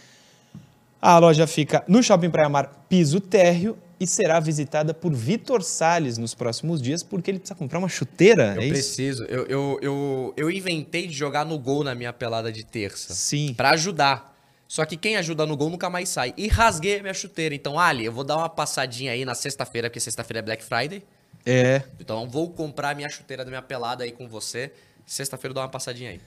A 1.00 1.18
loja 1.18 1.48
fica 1.48 1.82
no 1.88 2.00
Shopping 2.00 2.30
Praia 2.30 2.48
Mar, 2.48 2.86
piso 2.88 3.18
térreo, 3.20 3.76
e 3.98 4.06
será 4.06 4.38
visitada 4.38 4.94
por 4.94 5.12
Vitor 5.12 5.64
Salles 5.64 6.16
nos 6.16 6.32
próximos 6.32 6.80
dias, 6.80 7.02
porque 7.02 7.28
ele 7.28 7.40
precisa 7.40 7.56
comprar 7.56 7.80
uma 7.80 7.88
chuteira, 7.88 8.54
Eu 8.56 8.62
é 8.62 8.68
preciso. 8.68 9.24
Eu, 9.24 9.46
eu, 9.46 9.78
eu, 9.82 10.34
eu 10.36 10.48
inventei 10.48 11.08
de 11.08 11.12
jogar 11.12 11.44
no 11.44 11.58
gol 11.58 11.82
na 11.82 11.92
minha 11.92 12.12
pelada 12.12 12.52
de 12.52 12.64
terça. 12.64 13.12
Sim. 13.14 13.52
Pra 13.54 13.70
ajudar. 13.70 14.31
Só 14.72 14.86
que 14.86 14.96
quem 14.96 15.16
ajuda 15.16 15.44
no 15.44 15.54
gol 15.54 15.68
nunca 15.68 15.90
mais 15.90 16.08
sai. 16.08 16.32
E 16.34 16.48
rasguei 16.48 16.98
a 16.98 17.02
minha 17.02 17.12
chuteira. 17.12 17.54
Então, 17.54 17.78
Ali, 17.78 18.06
eu 18.06 18.12
vou 18.12 18.24
dar 18.24 18.38
uma 18.38 18.48
passadinha 18.48 19.12
aí 19.12 19.22
na 19.22 19.34
sexta-feira, 19.34 19.90
porque 19.90 20.00
sexta-feira 20.00 20.38
é 20.38 20.42
Black 20.42 20.64
Friday. 20.64 21.02
É. 21.44 21.82
Então, 22.00 22.26
vou 22.26 22.48
comprar 22.48 22.96
minha 22.96 23.10
chuteira 23.10 23.44
da 23.44 23.50
minha 23.50 23.60
pelada 23.60 24.02
aí 24.02 24.12
com 24.12 24.26
você. 24.26 24.72
Sexta-feira 25.04 25.50
eu 25.50 25.54
dou 25.56 25.62
uma 25.62 25.68
passadinha 25.68 26.12
aí. 26.12 26.22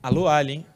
Alô, 0.00 0.28
Ali, 0.28 0.52
hein? 0.52 0.66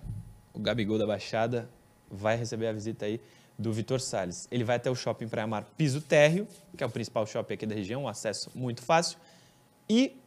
O 0.53 0.59
Gabigol 0.59 0.99
da 0.99 1.07
Baixada 1.07 1.71
vai 2.11 2.37
receber 2.37 2.67
a 2.67 2.73
visita 2.73 3.05
aí 3.05 3.21
do 3.57 3.73
Vitor 3.73 4.01
Salles. 4.01 4.49
Ele 4.51 4.65
vai 4.65 4.75
até 4.75 4.91
o 4.91 4.95
shopping 4.97 5.29
Praia 5.29 5.47
Mar 5.47 5.65
Piso 5.77 6.01
Térreo, 6.01 6.49
que 6.77 6.83
é 6.83 6.87
o 6.89 6.91
principal 6.91 7.25
shopping 7.25 7.55
aqui 7.55 7.67
da 7.67 7.75
região, 7.77 8.03
um 8.03 8.09
acesso 8.09 8.51
muito 8.53 8.83
fácil. 8.83 9.17
E 9.89 10.21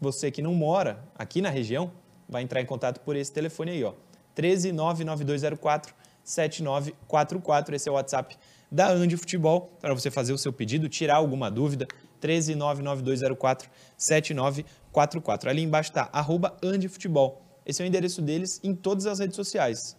você 0.00 0.30
que 0.30 0.40
não 0.40 0.54
mora 0.54 1.04
aqui 1.18 1.42
na 1.42 1.50
região, 1.50 1.92
vai 2.26 2.40
entrar 2.40 2.62
em 2.62 2.66
contato 2.66 2.98
por 3.00 3.14
esse 3.14 3.30
telefone 3.30 3.72
aí, 3.72 3.84
ó. 3.84 3.92
1399204 4.34 5.99
7944. 6.30 7.74
Esse 7.74 7.88
é 7.88 7.92
o 7.92 7.94
WhatsApp 7.94 8.38
da 8.70 8.88
Andi 8.88 9.16
Futebol 9.16 9.76
para 9.80 9.92
você 9.92 10.10
fazer 10.10 10.32
o 10.32 10.38
seu 10.38 10.52
pedido, 10.52 10.88
tirar 10.88 11.16
alguma 11.16 11.50
dúvida. 11.50 11.86
1399204 12.20 13.70
7944. 13.96 15.50
Ali 15.50 15.62
embaixo 15.62 15.90
está 15.90 16.08
arroba 16.12 16.56
Andi 16.62 16.88
Futebol. 16.88 17.42
Esse 17.66 17.82
é 17.82 17.84
o 17.84 17.88
endereço 17.88 18.22
deles 18.22 18.60
em 18.62 18.74
todas 18.74 19.06
as 19.06 19.18
redes 19.18 19.36
sociais. 19.36 19.96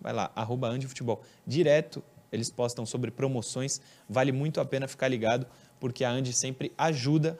Vai 0.00 0.12
lá, 0.12 0.30
arroba 0.34 0.68
Andi 0.68 0.86
Futebol. 0.86 1.22
Direto, 1.46 2.04
eles 2.30 2.50
postam 2.50 2.84
sobre 2.84 3.10
promoções. 3.10 3.80
Vale 4.08 4.30
muito 4.30 4.60
a 4.60 4.64
pena 4.64 4.86
ficar 4.86 5.08
ligado, 5.08 5.46
porque 5.80 6.04
a 6.04 6.10
Andi 6.10 6.32
sempre 6.32 6.72
ajuda 6.76 7.38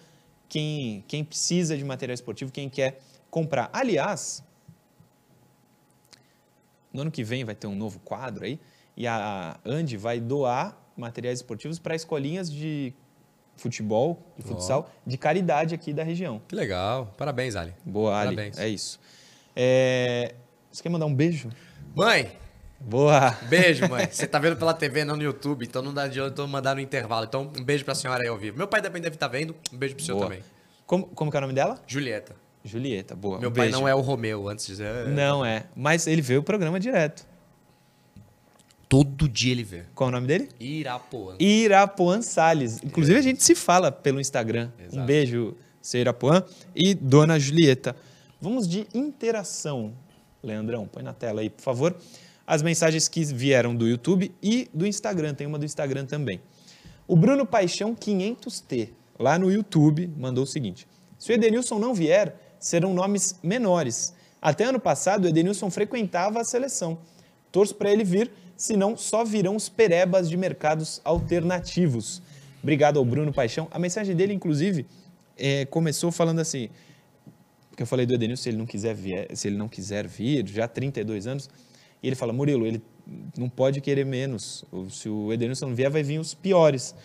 quem, 0.48 1.04
quem 1.06 1.24
precisa 1.24 1.76
de 1.76 1.84
material 1.84 2.14
esportivo, 2.14 2.50
quem 2.50 2.68
quer 2.68 2.98
comprar. 3.30 3.68
Aliás, 3.72 4.42
no 6.92 7.02
ano 7.02 7.10
que 7.10 7.22
vem 7.22 7.44
vai 7.44 7.54
ter 7.54 7.66
um 7.66 7.74
novo 7.74 7.98
quadro 8.00 8.44
aí, 8.44 8.58
e 8.96 9.06
a 9.06 9.58
Andi 9.64 9.96
vai 9.96 10.20
doar 10.20 10.76
materiais 10.96 11.38
esportivos 11.38 11.78
para 11.78 11.94
escolinhas 11.94 12.50
de 12.50 12.94
futebol, 13.56 14.22
de 14.36 14.42
futsal, 14.44 14.90
de 15.06 15.16
caridade 15.16 15.74
aqui 15.74 15.92
da 15.92 16.02
região. 16.02 16.40
Que 16.46 16.54
legal. 16.54 17.12
Parabéns, 17.16 17.56
Ali. 17.56 17.74
Boa, 17.84 18.18
Ali. 18.18 18.34
Parabéns. 18.34 18.58
É 18.58 18.68
isso. 18.68 19.00
É, 19.54 20.34
Você 20.70 20.82
quer 20.82 20.88
mandar 20.88 21.06
um 21.06 21.14
beijo? 21.14 21.50
Mãe, 21.94 22.30
Boa! 22.78 23.30
beijo, 23.48 23.88
mãe. 23.88 24.06
Você 24.12 24.26
tá 24.26 24.38
vendo 24.38 24.56
pela 24.56 24.74
TV, 24.74 25.04
não 25.04 25.16
no 25.16 25.22
YouTube, 25.22 25.64
então 25.64 25.80
não 25.82 25.94
dá 25.94 26.02
adianta 26.04 26.42
eu 26.42 26.46
mandar 26.48 26.74
no 26.74 26.80
intervalo. 26.80 27.24
Então, 27.24 27.50
um 27.56 27.64
beijo 27.64 27.84
pra 27.84 27.94
senhora 27.94 28.22
aí 28.22 28.28
ao 28.28 28.36
vivo. 28.36 28.58
Meu 28.58 28.68
pai 28.68 28.80
deve 28.80 29.00
deve 29.00 29.16
estar 29.16 29.28
vendo. 29.28 29.54
Um 29.72 29.76
beijo 29.76 29.94
pro 29.94 30.04
senhor 30.04 30.18
Boa. 30.18 30.28
também. 30.28 30.44
Como, 30.86 31.06
como 31.06 31.30
é 31.34 31.38
o 31.38 31.40
nome 31.40 31.54
dela? 31.54 31.82
Julieta. 31.86 32.36
Julieta, 32.66 33.14
boa. 33.14 33.38
Meu 33.38 33.50
um 33.50 33.52
pai 33.52 33.66
beijo. 33.66 33.78
não 33.78 33.88
é 33.88 33.94
o 33.94 34.00
Romeu, 34.00 34.48
antes 34.48 34.66
de 34.66 34.72
dizer. 34.72 35.08
Não 35.08 35.44
é, 35.44 35.66
mas 35.74 36.06
ele 36.06 36.20
vê 36.20 36.36
o 36.36 36.42
programa 36.42 36.78
direto. 36.80 37.26
Todo 38.88 39.28
dia 39.28 39.52
ele 39.52 39.64
vê. 39.64 39.82
Qual 39.94 40.08
é 40.08 40.12
o 40.12 40.14
nome 40.14 40.26
dele? 40.26 40.48
Irapuã. 40.60 41.36
Irapuan 41.40 42.22
Salles. 42.22 42.80
Inclusive, 42.84 43.18
a 43.18 43.22
gente 43.22 43.42
se 43.42 43.54
fala 43.54 43.90
pelo 43.90 44.20
Instagram. 44.20 44.70
Um 44.78 44.84
Exato. 44.84 45.06
beijo, 45.06 45.56
seu 45.82 46.00
Irapuan. 46.00 46.44
E 46.74 46.94
Dona 46.94 47.38
Julieta. 47.38 47.96
Vamos 48.40 48.68
de 48.68 48.86
interação. 48.94 49.92
Leandrão, 50.42 50.86
põe 50.86 51.02
na 51.02 51.12
tela 51.12 51.40
aí, 51.40 51.50
por 51.50 51.62
favor. 51.62 51.96
As 52.46 52.62
mensagens 52.62 53.08
que 53.08 53.24
vieram 53.24 53.74
do 53.74 53.88
YouTube 53.88 54.32
e 54.40 54.68
do 54.72 54.86
Instagram. 54.86 55.34
Tem 55.34 55.46
uma 55.46 55.58
do 55.58 55.64
Instagram 55.64 56.06
também. 56.06 56.40
O 57.08 57.16
Bruno 57.16 57.44
Paixão 57.44 57.94
500T, 57.94 58.90
lá 59.18 59.36
no 59.36 59.50
YouTube, 59.50 60.08
mandou 60.16 60.44
o 60.44 60.46
seguinte. 60.46 60.86
Se 61.18 61.32
o 61.32 61.34
Edenilson 61.34 61.78
não 61.78 61.92
vier, 61.92 62.45
serão 62.66 62.92
nomes 62.92 63.38
menores. 63.44 64.12
Até 64.42 64.64
ano 64.64 64.80
passado, 64.80 65.24
o 65.24 65.28
Edenilson 65.28 65.70
frequentava 65.70 66.40
a 66.40 66.44
seleção. 66.44 66.98
Torço 67.52 67.76
para 67.76 67.92
ele 67.92 68.02
vir, 68.02 68.30
senão 68.56 68.96
só 68.96 69.24
virão 69.24 69.54
os 69.54 69.68
perebas 69.68 70.28
de 70.28 70.36
mercados 70.36 71.00
alternativos. 71.04 72.20
Obrigado 72.60 72.98
ao 72.98 73.04
Bruno 73.04 73.32
Paixão. 73.32 73.68
A 73.70 73.78
mensagem 73.78 74.16
dele, 74.16 74.34
inclusive, 74.34 74.84
é, 75.36 75.64
começou 75.66 76.10
falando 76.10 76.40
assim, 76.40 76.68
porque 77.70 77.84
eu 77.84 77.86
falei 77.86 78.04
do 78.04 78.14
Edenilson, 78.14 78.42
se 78.42 78.48
ele 78.48 78.58
não 78.58 78.66
quiser 78.66 78.94
vir, 78.94 79.28
se 79.36 79.46
ele 79.46 79.56
não 79.56 79.68
quiser 79.68 80.08
vir, 80.08 80.44
já 80.48 80.64
há 80.64 80.68
32 80.68 81.28
anos, 81.28 81.48
e 82.02 82.08
ele 82.08 82.16
fala, 82.16 82.32
Murilo, 82.32 82.66
ele 82.66 82.82
não 83.38 83.48
pode 83.48 83.80
querer 83.80 84.04
menos. 84.04 84.64
Se 84.90 85.08
o 85.08 85.32
Edenilson 85.32 85.68
não 85.68 85.74
vier, 85.74 85.88
vai 85.88 86.02
vir 86.02 86.18
os 86.18 86.34
piores. 86.34 86.96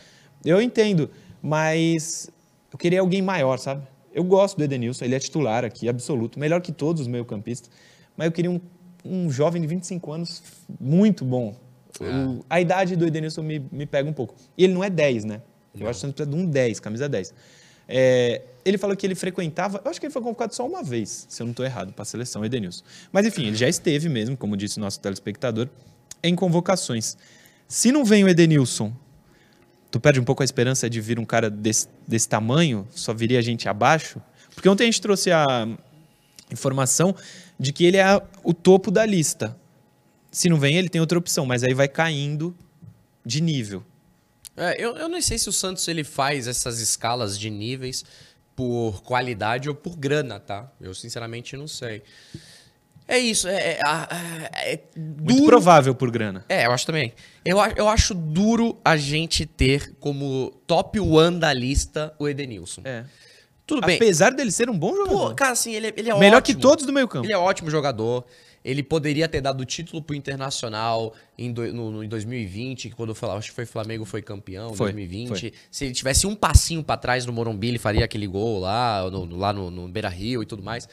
Eu 0.44 0.60
entendo, 0.60 1.08
mas 1.40 2.32
eu 2.74 2.80
queria 2.80 3.00
alguém 3.02 3.22
maior, 3.22 3.60
sabe? 3.60 3.86
Eu 4.14 4.24
gosto 4.24 4.58
do 4.58 4.64
Edenilson, 4.64 5.06
ele 5.06 5.16
é 5.16 5.20
titular 5.20 5.64
aqui, 5.64 5.88
absoluto, 5.88 6.40
melhor 6.40 6.62
que 6.62 6.72
todos 6.72 7.02
os 7.02 7.08
meio-campistas, 7.08 7.70
mas 8.18 8.26
eu 8.26 8.32
queria 8.32 8.52
um, 8.52 8.60
um 9.06 9.30
jovem 9.32 9.62
de 9.62 9.68
25 9.68 10.12
anos 10.12 10.44
muito 10.80 11.24
bom. 11.24 11.56
É. 12.00 12.04
O- 12.04 12.44
a 12.50 12.60
idade 12.60 12.96
do 12.96 13.06
Edenilson 13.06 13.42
me, 13.44 13.60
me 13.72 13.86
pega 13.86 14.10
um 14.10 14.14
pouco. 14.14 14.36
E 14.58 14.64
ele 14.64 14.74
não 14.74 14.84
é 14.84 14.90
10, 14.90 15.24
né? 15.26 15.42
Eu 15.80 15.88
acho 15.88 16.02
que 16.02 16.08
você 16.08 16.12
precisa 16.14 16.30
de 16.30 16.36
um 16.42 16.46
10, 16.46 16.80
camisa 16.82 17.08
10. 17.08 17.34
É, 17.88 18.42
ele 18.64 18.78
falou 18.78 18.96
que 18.96 19.06
ele 19.06 19.16
frequentava, 19.16 19.82
eu 19.84 19.90
acho 19.90 20.00
que 20.00 20.06
ele 20.06 20.14
foi 20.14 20.22
convocado 20.22 20.54
só 20.54 20.66
uma 20.68 20.84
vez, 20.84 21.26
se 21.30 21.42
eu 21.42 21.46
não 21.46 21.52
estou 21.52 21.66
errado, 21.66 21.94
para 21.94 22.04
a 22.04 22.06
seleção, 22.06 22.44
Edenilson. 22.44 22.84
Mas 23.12 23.26
enfim, 23.26 23.48
ele 23.48 23.56
já 23.56 23.68
esteve 23.68 24.08
mesmo, 24.10 24.36
como 24.38 24.56
disse 24.58 24.78
o 24.78 24.82
nosso 24.82 25.00
telespectador, 25.00 25.68
em 26.24 26.36
convocações. 26.36 27.18
Se 27.68 27.92
não 27.92 28.04
vem 28.06 28.24
o 28.24 28.30
Edenilson, 28.30 28.94
tu 29.92 30.00
perde 30.00 30.20
um 30.20 30.24
pouco 30.24 30.42
a 30.42 30.46
esperança 30.46 30.90
de 30.90 31.02
vir 31.02 31.20
um 31.20 31.26
cara 31.26 31.50
desse, 31.50 31.88
desse 32.08 32.28
tamanho, 32.28 32.88
só 32.92 33.14
viria 33.14 33.42
gente 33.42 33.68
abaixo? 33.68 34.22
Porque 34.56 34.68
ontem 34.68 34.84
a 34.84 34.86
gente 34.86 35.02
trouxe 35.02 35.32
a 35.32 35.68
informação 36.50 37.16
de 37.60 37.74
que 37.74 37.86
ele 37.86 37.98
é 37.98 38.22
o 38.44 38.54
topo 38.54 38.90
da 38.90 39.06
lista. 39.06 39.56
Se 40.32 40.50
não 40.50 40.58
vem, 40.58 40.78
ele 40.78 40.90
tem 40.90 41.02
outra 41.02 41.20
opção, 41.20 41.46
mas 41.46 41.64
aí 41.64 41.74
vai 41.74 41.88
caindo 41.88 42.56
de 43.26 43.42
nível. 43.42 43.84
É, 44.56 44.82
eu, 44.82 44.96
eu 44.96 45.10
não 45.10 45.22
sei 45.22 45.38
se 45.38 45.50
o 45.50 45.54
Santos 45.54 45.88
ele 45.88 46.04
faz 46.04 46.48
essas 46.48 46.80
escalas 46.80 47.38
de 47.38 47.50
níveis 47.50 48.04
por 48.56 49.02
qualidade 49.04 49.70
ou 49.70 49.76
por 49.76 49.96
grana, 49.98 50.40
tá? 50.40 50.72
Eu 50.80 50.94
sinceramente 50.94 51.56
não 51.58 51.68
sei. 51.68 52.04
É 53.14 53.20
isso, 53.20 53.48
é, 53.48 53.54
é, 53.74 53.80
é, 54.54 54.74
é 54.74 54.80
Muito 54.96 55.24
duro. 55.36 55.46
provável 55.48 55.94
por 55.94 56.10
grana. 56.10 56.46
É, 56.48 56.66
eu 56.66 56.72
acho 56.72 56.86
também. 56.86 57.14
Eu, 57.44 57.58
eu 57.76 57.88
acho 57.90 58.14
duro 58.14 58.80
a 58.86 58.96
gente 58.96 59.46
ter 59.46 59.94
como 60.00 60.52
top 60.66 61.00
one 61.00 61.38
da 61.40 61.52
lista 61.52 62.14
o 62.18 62.28
Edenilson. 62.30 62.82
É. 62.86 63.04
Tudo 63.68 63.86
bem. 63.86 63.96
Apesar 63.98 64.32
dele 64.32 64.52
ser 64.52 64.70
um 64.70 64.78
bom 64.78 64.96
jogador. 64.96 65.30
Pô, 65.30 65.36
cara, 65.36 65.52
assim, 65.52 65.74
ele, 65.74 65.88
é- 65.88 65.94
ele 65.98 66.10
é 66.10 66.18
Melhor 66.18 66.38
ótimo. 66.38 66.56
que 66.58 66.62
todos 66.62 66.86
do 66.86 66.94
meio 66.94 67.08
campo. 67.08 67.26
Ele 67.26 67.34
é 67.34 67.38
ótimo 67.38 67.70
jogador. 67.70 68.26
Ele 68.64 68.84
poderia 68.84 69.28
ter 69.28 69.42
dado 69.42 69.62
o 69.62 69.66
título 69.66 70.02
pro 70.04 70.16
Internacional 70.16 71.14
em, 71.38 71.52
do- 71.52 71.74
no- 71.74 71.92
no- 71.92 72.04
em 72.04 72.08
2020, 72.08 72.90
que 72.90 72.96
quando 72.96 73.10
eu 73.10 73.16
falava, 73.16 73.40
acho 73.40 73.50
que 73.50 73.56
foi 73.56 73.66
Flamengo 73.66 74.06
foi 74.06 74.22
campeão, 74.22 74.72
em 74.72 74.76
Foi, 74.76 74.92
2020. 74.92 75.28
foi. 75.30 75.54
Se 75.72 75.86
ele 75.86 75.94
tivesse 75.94 76.28
um 76.28 76.36
passinho 76.36 76.84
pra 76.84 76.96
trás 76.96 77.26
no 77.26 77.34
Morumbi, 77.34 77.70
ele 77.70 77.80
faria 77.80 78.06
aquele 78.06 78.28
gol 78.28 78.60
lá, 78.60 79.10
no- 79.10 79.36
lá 79.38 79.52
no, 79.52 79.72
no 79.72 79.88
Beira 79.88 80.10
Rio 80.10 80.44
e 80.44 80.46
tudo 80.46 80.62
mais. 80.64 80.88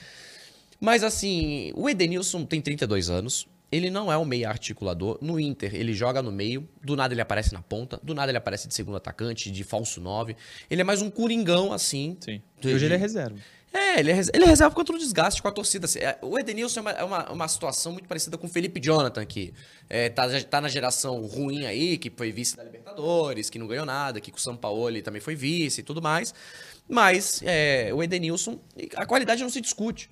Mas 0.81 1.03
assim, 1.03 1.73
o 1.75 1.88
Edenilson 1.88 2.45
tem 2.45 2.61
32 2.61 3.11
anos. 3.11 3.47
Ele 3.71 3.91
não 3.91 4.11
é 4.11 4.17
um 4.17 4.25
meia 4.25 4.49
articulador. 4.49 5.19
No 5.21 5.38
Inter, 5.38 5.75
ele 5.75 5.93
joga 5.93 6.23
no 6.23 6.33
meio. 6.33 6.67
Do 6.83 6.97
nada 6.97 7.12
ele 7.12 7.21
aparece 7.21 7.53
na 7.53 7.61
ponta. 7.61 8.01
Do 8.03 8.14
nada 8.14 8.31
ele 8.31 8.38
aparece 8.38 8.67
de 8.67 8.75
segundo 8.75 8.97
atacante, 8.97 9.51
de 9.51 9.62
falso 9.64 10.01
9. 10.01 10.35
Ele 10.71 10.81
é 10.81 10.85
mais 10.85 11.03
um 11.03 11.11
coringão, 11.11 11.73
assim. 11.73 12.17
Sim. 12.21 12.41
De- 12.61 12.73
Hoje 12.73 12.87
ele 12.87 12.95
é 12.95 12.97
reserva. 12.97 13.37
é, 13.71 14.01
ele 14.01 14.11
é, 14.11 14.14
res- 14.14 14.31
ele 14.33 14.45
é 14.45 14.47
reserva 14.47 14.75
contra 14.75 14.97
o 14.97 14.99
desgaste 14.99 15.43
com 15.43 15.49
a 15.49 15.53
torcida. 15.53 15.87
é, 15.99 16.17
O 16.23 16.38
Edenilson 16.38 16.81
é 16.81 16.83
uma, 16.83 16.91
é 16.93 17.05
uma, 17.05 17.31
uma 17.33 17.49
situação 17.49 17.93
muito 17.93 18.09
parecida 18.09 18.38
com 18.38 18.47
o 18.47 18.51
Felipe 18.51 18.81
Jonathan, 18.81 19.27
que 19.27 19.53
é, 19.91 20.09
tá, 20.09 20.27
tá 20.45 20.62
na 20.62 20.69
geração 20.71 21.21
ruim 21.27 21.67
aí, 21.67 21.99
que 21.99 22.09
foi 22.09 22.33
vice 22.33 22.57
da 22.57 22.64
Libertadores, 22.64 23.51
que 23.51 23.59
não 23.59 23.67
ganhou 23.67 23.85
nada, 23.85 24.19
que 24.19 24.31
com 24.31 24.38
o 24.38 24.41
São 24.41 24.57
Paulo 24.57 25.03
também 25.03 25.21
foi 25.21 25.35
vice 25.35 25.83
e 25.83 25.85
tudo 25.85 26.01
mais. 26.01 26.33
Mas 26.88 27.43
é, 27.45 27.91
o 27.93 28.03
Edenilson, 28.03 28.59
a 28.97 29.05
qualidade 29.05 29.43
não 29.43 29.51
se 29.51 29.61
discute. 29.61 30.09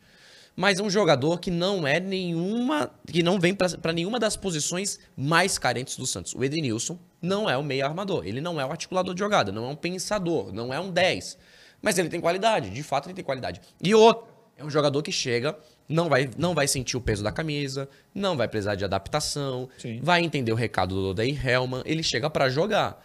Mas 0.57 0.81
é 0.81 0.83
um 0.83 0.89
jogador 0.89 1.39
que 1.39 1.51
não 1.51 1.87
é 1.87 2.01
nenhuma. 2.01 2.91
que 3.07 3.23
não 3.23 3.39
vem 3.39 3.55
para 3.55 3.93
nenhuma 3.93 4.19
das 4.19 4.37
posições 4.37 4.99
mais 5.15 5.59
carentes 5.59 5.99
do 5.99 6.07
Santos. 6.07 6.35
O 6.35 6.43
Edenilson 6.43 6.99
não 7.21 7.49
é 7.49 7.57
o 7.59 7.63
meio 7.63 7.85
armador. 7.85 8.27
Ele 8.27 8.41
não 8.41 8.59
é 8.59 8.65
o 8.65 8.71
articulador 8.71 9.15
de 9.15 9.21
jogada, 9.21 9.53
não 9.53 9.67
é 9.67 9.69
um 9.69 9.77
pensador, 9.77 10.53
não 10.55 10.73
é 10.73 10.81
um 10.81 10.91
10. 10.91 11.37
Mas 11.83 11.99
ele 11.99 12.09
tem 12.09 12.21
qualidade, 12.21 12.71
de 12.71 12.83
fato 12.83 13.07
ele 13.07 13.15
tem 13.15 13.25
qualidade. 13.25 13.61
E 13.83 13.95
outro, 13.95 14.27
é 14.57 14.65
um 14.65 14.71
jogador 14.71 15.03
que 15.03 15.13
chega, 15.13 15.57
não 15.87 16.09
vai, 16.09 16.31
não 16.39 16.55
vai 16.55 16.67
sentir 16.67 16.97
o 16.97 17.01
peso 17.03 17.23
da 17.23 17.31
camisa, 17.31 17.87
não 18.15 18.35
vai 18.35 18.49
precisar 18.49 18.75
de 18.75 18.85
adaptação, 18.85 19.69
Sim. 19.77 20.01
vai 20.03 20.23
entender 20.23 20.51
o 20.53 20.55
recado 20.55 20.95
do 20.95 21.11
Odair 21.11 21.47
Helman, 21.47 21.83
ele 21.85 22.03
chega 22.03 22.31
para 22.31 22.49
jogar. 22.49 23.05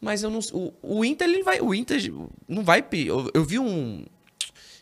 Mas 0.00 0.22
eu 0.22 0.30
não 0.30 0.38
o, 0.52 0.72
o 0.80 1.04
Inter 1.04 1.28
ele 1.28 1.42
vai, 1.42 1.60
o 1.60 1.74
Inter 1.74 2.00
não 2.46 2.62
vai, 2.62 2.84
eu, 2.92 3.30
eu 3.34 3.44
vi 3.44 3.58
um 3.58 4.04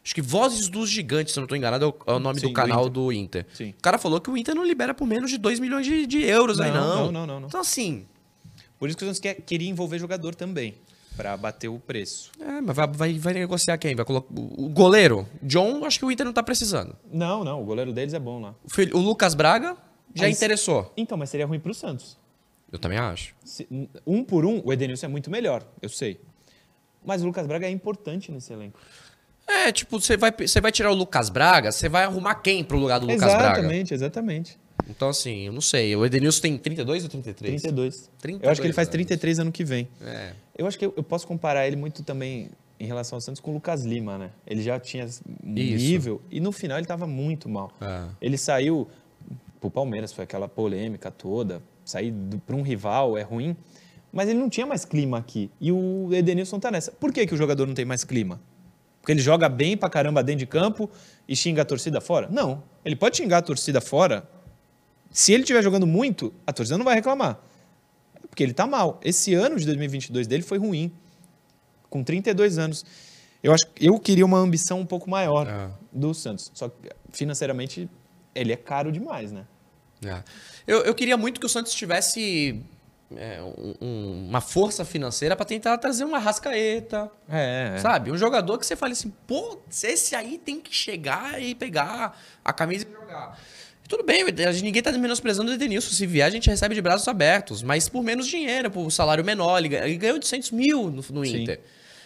acho 0.04 0.14
que 0.14 0.22
Vozes 0.22 0.68
dos 0.68 0.88
Gigantes, 0.90 1.32
se 1.32 1.38
eu 1.38 1.42
não 1.42 1.48
tô 1.48 1.54
enganado, 1.56 1.84
é 1.84 1.88
o, 1.88 1.94
é 2.06 2.16
o 2.16 2.18
nome 2.18 2.40
Sim, 2.40 2.46
do 2.46 2.48
do 2.50 2.54
canal 2.54 2.80
Inter. 2.82 2.92
do 2.92 3.12
Inter. 3.12 3.46
Sim. 3.54 3.70
O 3.78 3.82
cara 3.82 3.98
falou 3.98 4.20
que 4.20 4.30
o 4.30 4.36
Inter 4.36 4.54
não 4.54 4.64
libera 4.64 4.92
por 4.94 5.06
menos 5.06 5.30
de 5.30 5.38
2 5.38 5.60
milhões 5.60 5.86
de, 5.86 6.06
de 6.06 6.22
euros 6.24 6.60
aí 6.60 6.70
Não, 6.70 6.80
não. 6.80 6.96
não, 6.96 7.12
não, 7.12 7.26
não, 7.26 7.40
não. 7.40 7.48
Então 7.48 7.60
assim, 7.60 8.04
Por 8.78 8.88
isso 8.88 8.98
que 8.98 9.04
o 9.04 9.06
Santos 9.06 9.20
quer, 9.20 9.34
queria 9.36 9.68
envolver 9.70 9.98
jogador 9.98 10.34
também, 10.34 10.74
para 11.16 11.36
bater 11.36 11.68
o 11.68 11.78
preço. 11.78 12.30
é, 12.40 12.60
mas 12.60 12.74
vai, 12.74 12.86
vai, 12.88 13.18
vai 13.18 13.32
negociar 13.34 13.76
quem? 13.78 13.94
Vai 13.94 14.04
colocar 14.04 14.28
o 14.34 14.68
goleiro? 14.70 15.28
John, 15.42 15.84
acho 15.84 15.98
que 15.98 16.04
o 16.04 16.10
Inter 16.10 16.24
não 16.26 16.32
tá 16.32 16.42
precisando. 16.42 16.96
Não, 17.12 17.44
não, 17.44 17.60
o 17.62 17.64
goleiro 17.64 17.92
deles 17.92 18.14
é 18.14 18.18
bom 18.18 18.40
lá. 18.40 18.54
O, 18.64 18.70
filho- 18.70 18.96
o 18.96 19.00
Lucas 19.00 19.34
Braga 19.34 19.76
já 20.14 20.24
Aí- 20.26 20.32
interessou. 20.32 20.92
Então, 20.96 21.16
mas 21.18 21.30
seria 21.30 21.46
ruim 21.46 21.60
para 21.60 21.70
o 21.70 21.74
Santos. 21.74 22.16
Eu 22.72 22.78
também 22.78 22.96
acho. 22.98 23.34
Se- 23.44 23.68
um 24.06 24.24
por 24.24 24.46
um, 24.46 24.62
o 24.64 24.72
Edenilson 24.72 25.04
é 25.06 25.08
muito 25.10 25.30
melhor, 25.30 25.62
eu 25.82 25.88
sei. 25.90 26.18
Mas 27.04 27.22
o 27.22 27.26
Lucas 27.26 27.46
Braga 27.46 27.66
é 27.66 27.70
importante 27.70 28.32
nesse 28.32 28.52
elenco. 28.52 28.78
É, 29.46 29.70
tipo, 29.72 30.00
você 30.00 30.16
vai, 30.16 30.32
você 30.32 30.60
vai 30.60 30.72
tirar 30.72 30.90
o 30.90 30.94
Lucas 30.94 31.28
Braga, 31.28 31.72
você 31.72 31.88
vai 31.88 32.04
arrumar 32.04 32.36
quem 32.36 32.64
pro 32.64 32.78
lugar 32.78 32.98
do 32.98 33.06
Lucas 33.06 33.20
Braga? 33.20 33.58
exatamente, 33.58 33.94
exatamente. 33.94 34.58
Então, 34.88 35.08
assim, 35.08 35.46
eu 35.46 35.52
não 35.52 35.60
sei. 35.60 35.94
O 35.94 36.04
Edenilson 36.04 36.40
tem 36.40 36.58
32 36.58 37.04
ou 37.04 37.08
33? 37.08 37.62
32. 37.62 38.10
32 38.18 38.44
eu 38.44 38.50
acho 38.50 38.60
que 38.60 38.66
ele 38.66 38.74
faz 38.74 38.88
anos. 38.88 38.92
33 38.92 39.38
ano 39.38 39.52
que 39.52 39.64
vem. 39.64 39.88
É. 40.00 40.32
Eu 40.56 40.66
acho 40.66 40.78
que 40.78 40.84
eu, 40.84 40.92
eu 40.96 41.02
posso 41.02 41.26
comparar 41.26 41.66
ele 41.66 41.76
muito 41.76 42.02
também 42.02 42.50
em 42.78 42.86
relação 42.86 43.16
ao 43.16 43.20
Santos 43.20 43.40
com 43.40 43.52
o 43.52 43.54
Lucas 43.54 43.84
Lima, 43.84 44.18
né? 44.18 44.30
Ele 44.46 44.62
já 44.62 44.78
tinha 44.78 45.06
um 45.44 45.52
nível 45.52 46.20
e 46.30 46.40
no 46.40 46.50
final 46.50 46.78
ele 46.78 46.84
estava 46.84 47.06
muito 47.06 47.48
mal. 47.48 47.72
É. 47.80 48.02
Ele 48.20 48.36
saiu 48.36 48.88
pro 49.60 49.70
Palmeiras, 49.70 50.12
foi 50.12 50.24
aquela 50.24 50.48
polêmica 50.48 51.10
toda. 51.10 51.62
Sair 51.84 52.12
para 52.44 52.56
um 52.56 52.62
rival 52.62 53.16
é 53.16 53.22
ruim, 53.22 53.56
mas 54.12 54.28
ele 54.28 54.38
não 54.38 54.48
tinha 54.50 54.66
mais 54.66 54.84
clima 54.84 55.18
aqui. 55.18 55.48
E 55.60 55.70
o 55.70 56.08
Edenilson 56.12 56.58
tá 56.58 56.70
nessa. 56.70 56.90
Por 56.90 57.12
que, 57.12 57.24
que 57.24 57.34
o 57.34 57.36
jogador 57.36 57.66
não 57.66 57.74
tem 57.74 57.84
mais 57.84 58.02
clima? 58.02 58.40
Porque 59.02 59.12
ele 59.12 59.20
joga 59.20 59.48
bem 59.48 59.76
pra 59.76 59.90
caramba 59.90 60.22
dentro 60.22 60.38
de 60.38 60.46
campo 60.46 60.88
e 61.28 61.34
xinga 61.36 61.60
a 61.62 61.64
torcida 61.64 62.00
fora? 62.00 62.28
Não. 62.30 62.62
Ele 62.84 62.96
pode 62.96 63.16
xingar 63.16 63.38
a 63.38 63.42
torcida 63.42 63.80
fora. 63.80 64.26
Se 65.10 65.32
ele 65.32 65.42
estiver 65.42 65.60
jogando 65.62 65.86
muito, 65.86 66.32
a 66.46 66.52
torcida 66.52 66.78
não 66.78 66.84
vai 66.84 66.94
reclamar. 66.94 67.38
Porque 68.30 68.42
ele 68.42 68.54
tá 68.54 68.66
mal. 68.66 68.98
Esse 69.04 69.34
ano 69.34 69.56
de 69.58 69.66
2022 69.66 70.26
dele 70.26 70.42
foi 70.42 70.56
ruim. 70.56 70.90
Com 71.90 72.02
32 72.02 72.58
anos. 72.58 72.84
Eu 73.42 73.52
acho 73.52 73.64
eu 73.78 73.98
queria 73.98 74.24
uma 74.24 74.38
ambição 74.38 74.78
um 74.80 74.86
pouco 74.86 75.10
maior 75.10 75.46
É. 75.48 75.68
do 75.92 76.14
Santos. 76.14 76.50
Só 76.54 76.68
que 76.68 76.88
financeiramente 77.10 77.90
ele 78.34 78.52
é 78.52 78.56
caro 78.56 78.90
demais, 78.92 79.32
né? 79.32 79.44
É. 80.04 80.22
Eu, 80.66 80.82
eu 80.82 80.94
queria 80.94 81.16
muito 81.16 81.38
que 81.40 81.46
o 81.46 81.48
Santos 81.48 81.74
tivesse 81.74 82.62
é, 83.18 83.40
um- 83.42 83.74
um- 83.80 84.26
uma 84.28 84.40
força 84.40 84.84
financeira 84.84 85.34
pra 85.36 85.44
tentar 85.44 85.76
trazer 85.78 86.04
uma 86.04 86.18
rascaeta, 86.18 87.10
É, 87.28 87.76
sabe? 87.78 88.10
Um 88.10 88.16
jogador 88.18 88.58
que 88.58 88.66
você 88.66 88.76
fale 88.76 88.92
assim, 88.92 89.12
pô, 89.26 89.58
esse 89.70 90.14
aí 90.14 90.38
tem 90.38 90.60
que 90.60 90.74
chegar 90.74 91.40
e 91.42 91.54
pegar 91.54 92.18
a 92.44 92.52
camisa 92.52 92.86
e 92.88 92.92
jogar. 92.92 93.38
Tudo 93.88 94.04
bem, 94.04 94.22
a 94.22 94.52
gente- 94.52 94.64
ninguém 94.64 94.80
tá 94.82 94.90
menosprezando 94.92 95.50
o 95.50 95.54
Edenilson. 95.54 95.90
Se 95.90 96.06
vier, 96.06 96.26
a 96.26 96.30
gente 96.30 96.48
recebe 96.48 96.74
de 96.74 96.80
braços 96.80 97.06
abertos, 97.08 97.62
mas 97.62 97.88
por 97.88 98.02
menos 98.02 98.26
dinheiro, 98.26 98.70
por 98.70 98.90
salário 98.90 99.22
menor. 99.24 99.58
Ele 99.58 99.74
ele 99.76 99.96
ganhou 99.96 100.14
800 100.14 100.50
mil 100.50 100.84
no, 100.90 101.04
no 101.10 101.26
Sim. 101.26 101.44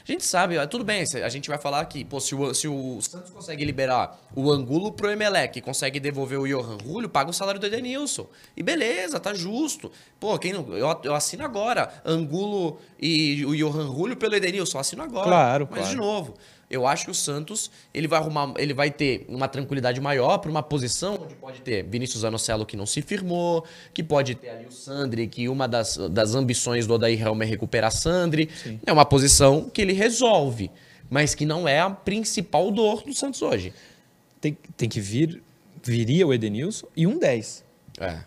A 0.08 0.12
gente 0.12 0.24
sabe, 0.24 0.54
tudo 0.68 0.84
bem, 0.84 1.02
a 1.02 1.28
gente 1.28 1.48
vai 1.48 1.58
falar 1.58 1.84
que, 1.86 2.04
pô, 2.04 2.20
se 2.20 2.32
o, 2.32 2.54
se 2.54 2.68
o 2.68 3.00
Santos 3.02 3.28
consegue 3.30 3.64
liberar 3.64 4.16
o 4.36 4.52
Angulo 4.52 4.92
pro 4.92 5.10
Emelec, 5.10 5.60
consegue 5.60 5.98
devolver 5.98 6.38
o 6.38 6.46
Johan 6.46 6.78
Julio, 6.80 7.08
paga 7.08 7.30
o 7.30 7.32
salário 7.32 7.60
do 7.60 7.66
Edenilson. 7.66 8.24
E 8.56 8.62
beleza, 8.62 9.18
tá 9.18 9.34
justo. 9.34 9.90
Pô, 10.20 10.38
quem 10.38 10.52
não, 10.52 10.76
eu, 10.76 11.00
eu 11.02 11.12
assino 11.12 11.44
agora. 11.44 11.92
Angulo 12.04 12.78
e 13.00 13.44
o 13.44 13.56
Johan 13.56 13.86
Julio 13.86 14.16
pelo 14.16 14.36
Edenilson, 14.36 14.78
eu 14.78 14.80
assino 14.80 15.02
agora. 15.02 15.26
Claro, 15.26 15.68
Mas, 15.68 15.80
claro. 15.80 15.94
de 15.94 15.96
novo, 16.00 16.34
eu 16.68 16.87
acho 16.87 17.05
que 17.05 17.11
o 17.11 17.14
Santos, 17.14 17.70
ele 17.94 18.09
vai 18.09 18.18
arrumar, 18.18 18.52
ele 18.59 18.74
vai 18.74 18.90
ter 18.90 19.24
uma 19.29 19.46
tranquilidade 19.46 20.00
maior 20.00 20.38
para 20.38 20.50
uma 20.50 20.62
posição 20.62 21.14
onde 21.22 21.35
pode 21.37 21.61
ter 21.61 21.85
Vinícius 21.85 22.24
Anocelo 22.24 22.66
que 22.66 22.76
não 22.76 22.87
se 22.87 23.02
firmou, 23.02 23.64
que 23.94 24.02
pode 24.02 24.35
ter 24.35 24.48
ali 24.50 24.66
o 24.66 24.72
Sandri, 24.72 25.29
que 25.29 25.48
uma 25.48 25.68
das, 25.68 25.96
das 26.11 26.35
ambições 26.35 26.87
do 26.87 26.94
Odair 26.94 27.20
Helmer 27.20 27.46
é 27.46 27.50
recuperar 27.50 27.92
Sandri. 27.92 28.50
É 28.85 28.92
uma 28.92 29.05
posição 29.05 29.70
que 29.70 29.81
ele 29.81 29.92
resolve, 29.92 30.70
mas 31.09 31.35
que 31.35 31.46
não 31.46 31.68
é 31.68 31.79
a 31.81 31.88
principal 31.90 32.70
dor 32.72 33.02
do 33.05 33.14
Santos 33.14 33.42
hoje. 33.42 33.72
Tem, 34.40 34.57
tem 34.76 34.88
que 34.88 35.00
vir 35.00 35.42
viria 35.83 36.26
o 36.26 36.35
Edenilson 36.35 36.88
e 36.96 37.07
um 37.07 37.16
10. 37.16 37.64
É. 38.00 38.18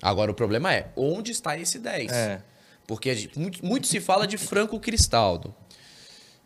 Agora 0.00 0.30
o 0.30 0.34
problema 0.34 0.72
é, 0.72 0.92
onde 0.96 1.32
está 1.32 1.58
esse 1.58 1.78
10? 1.80 2.12
É. 2.12 2.40
Porque 2.86 3.12
gente- 3.14 3.38
muito, 3.38 3.64
muito 3.66 3.86
se 3.88 3.98
fala 4.00 4.26
de 4.26 4.36
Franco 4.38 4.78
Cristaldo. 4.78 5.52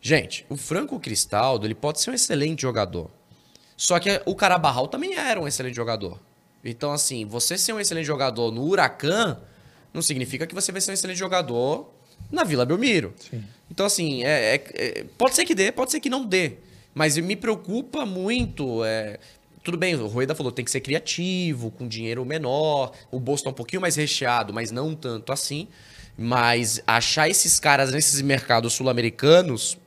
Gente, 0.01 0.47
o 0.49 0.57
Franco 0.57 0.99
Cristaldo, 1.01 1.67
ele 1.67 1.75
pode 1.75 2.01
ser 2.01 2.11
um 2.11 2.15
excelente 2.15 2.63
jogador. 2.63 3.11
Só 3.77 3.99
que 3.99 4.21
o 4.27 4.35
Carabarral 4.35 4.89
também 4.89 5.15
era 5.17 5.41
um 5.41 5.47
excelente 5.47 5.75
jogador. 5.75 6.21
Então, 6.65 6.93
assim, 6.93 7.25
você 7.25 7.57
ser 7.57 7.73
um 7.73 7.81
excelente 7.81 8.07
jogador 8.07 8.51
no 8.51 8.65
Huracan 8.65 9.39
não 9.93 10.03
significa 10.03 10.47
que 10.47 10.55
você 10.55 10.71
vai 10.73 10.81
ser 10.81 10.91
um 10.91 10.95
excelente 10.95 11.19
jogador 11.19 11.89
na 12.31 12.45
Vila 12.45 12.65
Belmiro. 12.67 13.15
Então, 13.71 13.87
assim, 13.87 14.25
é- 14.25 14.57
é- 14.57 14.65
é- 14.75 15.05
pode 15.17 15.35
ser 15.35 15.45
que 15.45 15.55
dê, 15.55 15.71
pode 15.71 15.91
ser 15.91 16.01
que 16.01 16.11
não 16.11 16.25
dê. 16.25 16.55
Mas 16.95 17.17
me 17.17 17.37
preocupa 17.37 18.05
muito. 18.05 18.85
é, 18.85 19.19
tudo 19.63 19.77
bem, 19.77 19.95
o 19.95 20.07
Rueda 20.07 20.35
falou 20.35 20.51
tem 20.51 20.65
que 20.65 20.71
ser 20.71 20.81
criativo, 20.81 21.71
com 21.71 21.87
dinheiro 21.87 22.25
menor. 22.25 22.93
O 23.11 23.21
bolso 23.21 23.45
tá 23.45 23.51
um 23.51 23.55
pouquinho 23.55 23.83
mais 23.83 23.97
recheado, 23.97 24.53
mas 24.53 24.71
não 24.71 24.95
tanto 24.95 25.33
assim. 25.33 25.69
Mas 26.17 26.83
achar 26.87 27.29
esses 27.29 27.61
caras 27.61 27.93
nesses 27.93 28.21
mercados 28.23 28.73
sul-americanos 28.73 29.79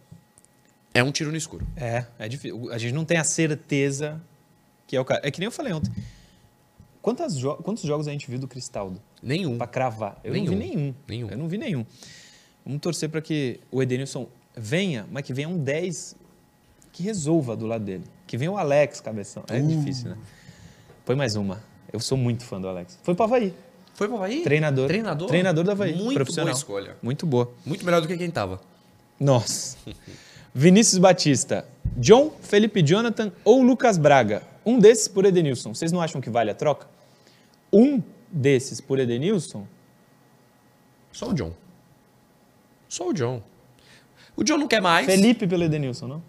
é 0.93 1.04
um 1.04 1.12
tiro 1.12 1.32
no 1.32 1.38
escuro. 1.38 1.65
É, 1.75 2.06
é 2.19 2.27
difícil. 2.27 2.71
A 2.71 2.77
gente 2.77 2.93
não 2.93 3.06
tem 3.06 3.17
a 3.17 3.23
certeza 3.23 4.21
que 4.88 4.95
é 4.95 4.99
o 5.01 5.06
cara. 5.06 5.21
É 5.23 5.32
que 5.32 5.39
nem 5.39 5.45
eu 5.45 5.51
falei 5.51 5.71
ontem. 5.73 5.91
Quantas 7.01 7.36
jo- 7.38 7.56
Quantos 7.58 7.84
jogos 7.84 8.08
a 8.08 8.12
gente 8.12 8.30
viu 8.30 8.38
do 8.39 8.47
Cristaldo? 8.47 9.01
Nenhum. 9.23 9.58
Pra 9.58 9.67
cravar. 9.67 10.19
Eu 10.23 10.34
Nenhum. 10.34 10.51
não 10.51 10.51
vi 10.51 10.65
nenhum. 10.67 10.95
Nenhum. 11.08 11.30
Eu 11.30 11.38
não 11.38 11.47
vi 11.47 11.58
nenhum. 11.58 11.86
Vamos 12.65 12.80
torcer 12.82 13.10
para 13.10 13.21
que 13.21 13.60
o 13.71 13.82
Edenilson 13.82 14.27
venha, 14.56 15.08
mas 15.12 15.23
que 15.23 15.34
venha 15.34 15.49
um 15.49 15.58
10 15.58 16.15
que 16.91 17.01
resolva 17.01 17.56
do 17.56 17.65
lado 17.65 17.84
dele. 17.86 18.04
Que 18.27 18.38
venha 18.38 18.51
o 18.51 18.58
Alex, 18.58 19.01
cabeção. 19.01 19.43
É 19.47 19.60
difícil, 19.60 20.10
né? 20.12 20.17
Põe 21.06 21.15
mais 21.15 21.36
uma. 21.36 21.63
Eu 21.91 21.99
sou 21.99 22.17
muito 22.17 22.43
fã 22.43 22.62
do 22.62 22.67
Alex. 22.67 22.99
Foi 23.01 23.15
pro 23.15 23.23
Havaí. 23.23 23.54
Foi 23.95 24.08
pro 24.08 24.17
Havaí? 24.17 24.43
Treinador. 24.43 24.88
Treinador? 24.88 25.27
Treinador 25.27 25.63
do 25.63 25.71
Havaí. 25.71 25.95
Muito 25.95 26.13
profissional. 26.13 26.47
boa 26.54 26.58
escolha. 26.58 26.97
Muito 27.01 27.25
boa. 27.25 27.51
Muito 27.65 27.84
melhor 27.84 28.01
do 28.01 28.08
que 28.08 28.15
quem 28.15 28.30
tava. 28.30 28.62
Nossa. 29.19 29.77
Vinícius 30.53 30.97
Batista, 30.97 31.65
John, 31.97 32.31
Felipe 32.41 32.81
Jonathan 32.81 33.31
ou 33.43 33.61
Lucas 33.61 33.97
Braga? 33.97 34.43
Um 34.65 34.79
desses 34.79 35.07
por 35.07 35.25
Edenilson. 35.25 35.73
Vocês 35.73 35.91
não 35.91 36.01
acham 36.01 36.21
que 36.21 36.29
vale 36.29 36.51
a 36.51 36.55
troca? 36.55 36.87
Um 37.71 38.01
desses 38.29 38.81
por 38.81 38.99
Edenilson? 38.99 39.65
Só 41.11 41.29
o 41.29 41.33
John. 41.33 41.53
Só 42.87 43.07
o 43.07 43.13
John. 43.13 43.41
O 44.35 44.43
John 44.43 44.57
não 44.57 44.67
quer 44.67 44.81
mais. 44.81 45.05
Felipe 45.05 45.47
pelo 45.47 45.63
Edenilson, 45.63 46.07
não? 46.07 46.23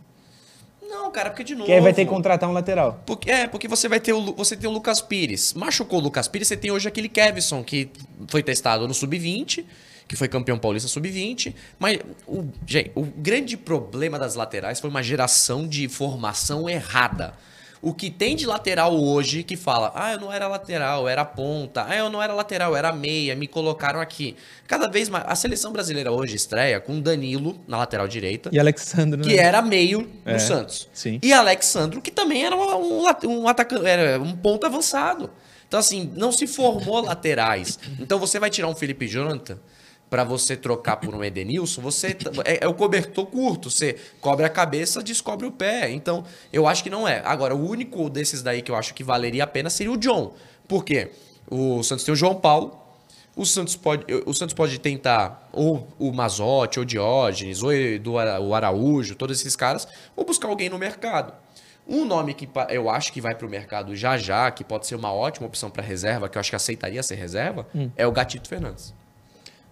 Não, 0.89 1.11
cara, 1.11 1.31
porque 1.31 1.43
de 1.43 1.55
novo. 1.55 1.67
Que 1.67 1.73
aí 1.73 1.81
vai 1.81 1.93
ter 1.93 2.05
que 2.05 2.11
contratar 2.11 2.49
um 2.49 2.53
lateral. 2.53 3.03
Porque, 3.07 3.31
é, 3.31 3.47
porque 3.47 3.67
você 3.67 3.89
vai 3.89 3.99
ter 3.99 4.13
o, 4.13 4.35
você 4.35 4.57
tem 4.57 4.69
o 4.69 4.73
Lucas 4.73 5.01
Pires. 5.01 5.55
Machucou 5.55 5.99
o 5.99 6.03
Lucas 6.03 6.29
Pires, 6.29 6.49
você 6.49 6.57
tem 6.57 6.71
hoje 6.71 6.87
aquele 6.87 7.09
Kevson, 7.09 7.65
que 7.65 7.91
foi 8.29 8.43
testado 8.43 8.87
no 8.87 8.95
Sub-20, 8.95 9.65
que 10.13 10.17
foi 10.17 10.29
campeão 10.29 10.59
paulista 10.59 10.91
Sub-20. 10.91 11.55
Mas, 11.79 11.99
o, 12.27 12.45
gente, 12.67 12.93
o 12.95 13.01
grande 13.03 13.57
problema 13.57 14.19
das 14.19 14.35
laterais 14.35 14.79
foi 14.79 14.91
uma 14.91 15.03
geração 15.03 15.67
de 15.67 15.89
formação 15.89 16.69
errada. 16.69 17.33
O 17.81 17.95
que 17.95 18.11
tem 18.11 18.37
de 18.37 18.45
lateral 18.45 18.95
hoje 18.95 19.43
que 19.43 19.57
fala, 19.57 19.91
ah, 19.95 20.13
eu 20.13 20.21
não 20.21 20.31
era 20.31 20.47
lateral, 20.49 21.09
era 21.09 21.25
ponta, 21.25 21.87
ah, 21.89 21.97
eu 21.97 22.11
não 22.11 22.23
era 22.23 22.35
lateral, 22.35 22.77
era 22.77 22.93
meia, 22.93 23.35
me 23.35 23.49
colocaram 23.49 24.03
aqui. 24.03 24.37
Cada 24.69 24.87
vez 24.87 25.09
mais. 25.09 25.25
A 25.27 25.35
seleção 25.35 25.73
brasileira 25.73 26.13
hoje 26.13 26.37
estreia 26.37 26.79
com 26.79 27.01
Danilo 27.01 27.59
na 27.67 27.79
lateral 27.79 28.07
direita 28.07 28.51
E 28.53 28.59
Alexandre, 28.59 29.19
né? 29.19 29.25
que 29.25 29.39
era 29.39 29.63
meio 29.63 30.11
É, 30.27 30.35
no 30.35 30.41
Santos. 30.41 30.91
sim. 30.93 31.19
E 31.23 31.33
Alexandro, 31.33 32.03
que 32.03 32.11
também 32.11 32.45
era 32.45 32.55
um, 32.55 33.07
um 33.25 33.49
atacante, 33.49 33.87
era 33.87 34.21
um 34.21 34.37
ponto 34.37 34.67
avançado. 34.67 35.31
Então, 35.67 35.81
assim, 35.81 36.13
não 36.15 36.31
se 36.31 36.47
formou 36.47 37.01
laterais. 37.03 37.79
Então, 37.99 38.19
você 38.19 38.39
vai 38.39 38.51
tirar 38.51 38.69
um 38.69 38.77
Felipe 38.77 39.09
Jonathan 39.09 39.59
pra 40.13 40.25
você 40.25 40.55
trocar 40.59 40.99
por 40.99 41.15
um 41.15 41.25
Edenilson, 41.25 41.81
você 41.81 42.15
é, 42.45 42.67
é 42.67 42.69
o 42.69 42.75
cobertor 42.75 43.25
curto. 43.25 43.71
Você 43.71 43.97
cobre 44.21 44.45
a 44.45 44.49
cabeça, 44.51 45.03
descobre 45.03 45.47
o 45.47 45.51
pé. 45.51 45.91
Então, 45.91 46.23
eu 46.53 46.67
acho 46.67 46.83
que 46.83 46.91
não 46.91 47.09
é. 47.09 47.23
Agora, 47.25 47.57
o 47.57 47.67
único 47.67 48.11
desses 48.11 48.43
daí 48.43 48.61
que 48.61 48.71
eu 48.71 48.77
acho 48.77 48.93
que 48.93 49.03
valeria 49.03 49.45
a 49.45 49.47
pena 49.47 49.71
seria 49.71 49.91
o 49.91 49.97
John. 49.97 50.35
Por 50.69 50.85
quê? 50.85 51.13
O 51.51 51.83
Santos 51.83 52.05
tem 52.05 52.13
o 52.13 52.17
João 52.17 52.35
Paulo, 52.35 52.79
o 53.35 53.47
Santos 53.47 53.75
pode, 53.75 54.05
o 54.27 54.35
Santos 54.35 54.55
pode 54.55 54.79
tentar 54.79 55.49
ou 55.51 55.89
o 55.99 56.13
Mazotti, 56.13 56.79
ou 56.79 56.83
o 56.83 56.87
Diógenes, 56.87 57.63
ou 57.63 57.71
do 57.99 58.13
o 58.13 58.55
Araújo, 58.55 59.15
todos 59.15 59.41
esses 59.41 59.57
caras, 59.57 59.89
ou 60.15 60.27
buscar 60.27 60.49
alguém 60.49 60.69
no 60.69 60.79
mercado. 60.79 61.33
Um 61.89 62.05
nome 62.05 62.35
que 62.35 62.47
eu 62.69 62.91
acho 62.91 63.15
que 63.15 63.21
vai 63.23 63.35
para 63.35 63.47
o 63.47 63.51
mercado 63.51 63.97
já 63.97 64.19
já, 64.19 64.51
que 64.51 64.63
pode 64.63 64.87
ser 64.87 64.95
uma 64.95 65.11
ótima 65.11 65.47
opção 65.47 65.71
para 65.71 65.83
reserva, 65.83 66.29
que 66.29 66.37
eu 66.37 66.41
acho 66.41 66.51
que 66.51 66.57
aceitaria 66.57 67.03
ser 67.03 67.15
reserva, 67.15 67.67
é 67.97 68.07
o 68.07 68.13
Gatito 68.13 68.47
Fernandes. 68.47 68.93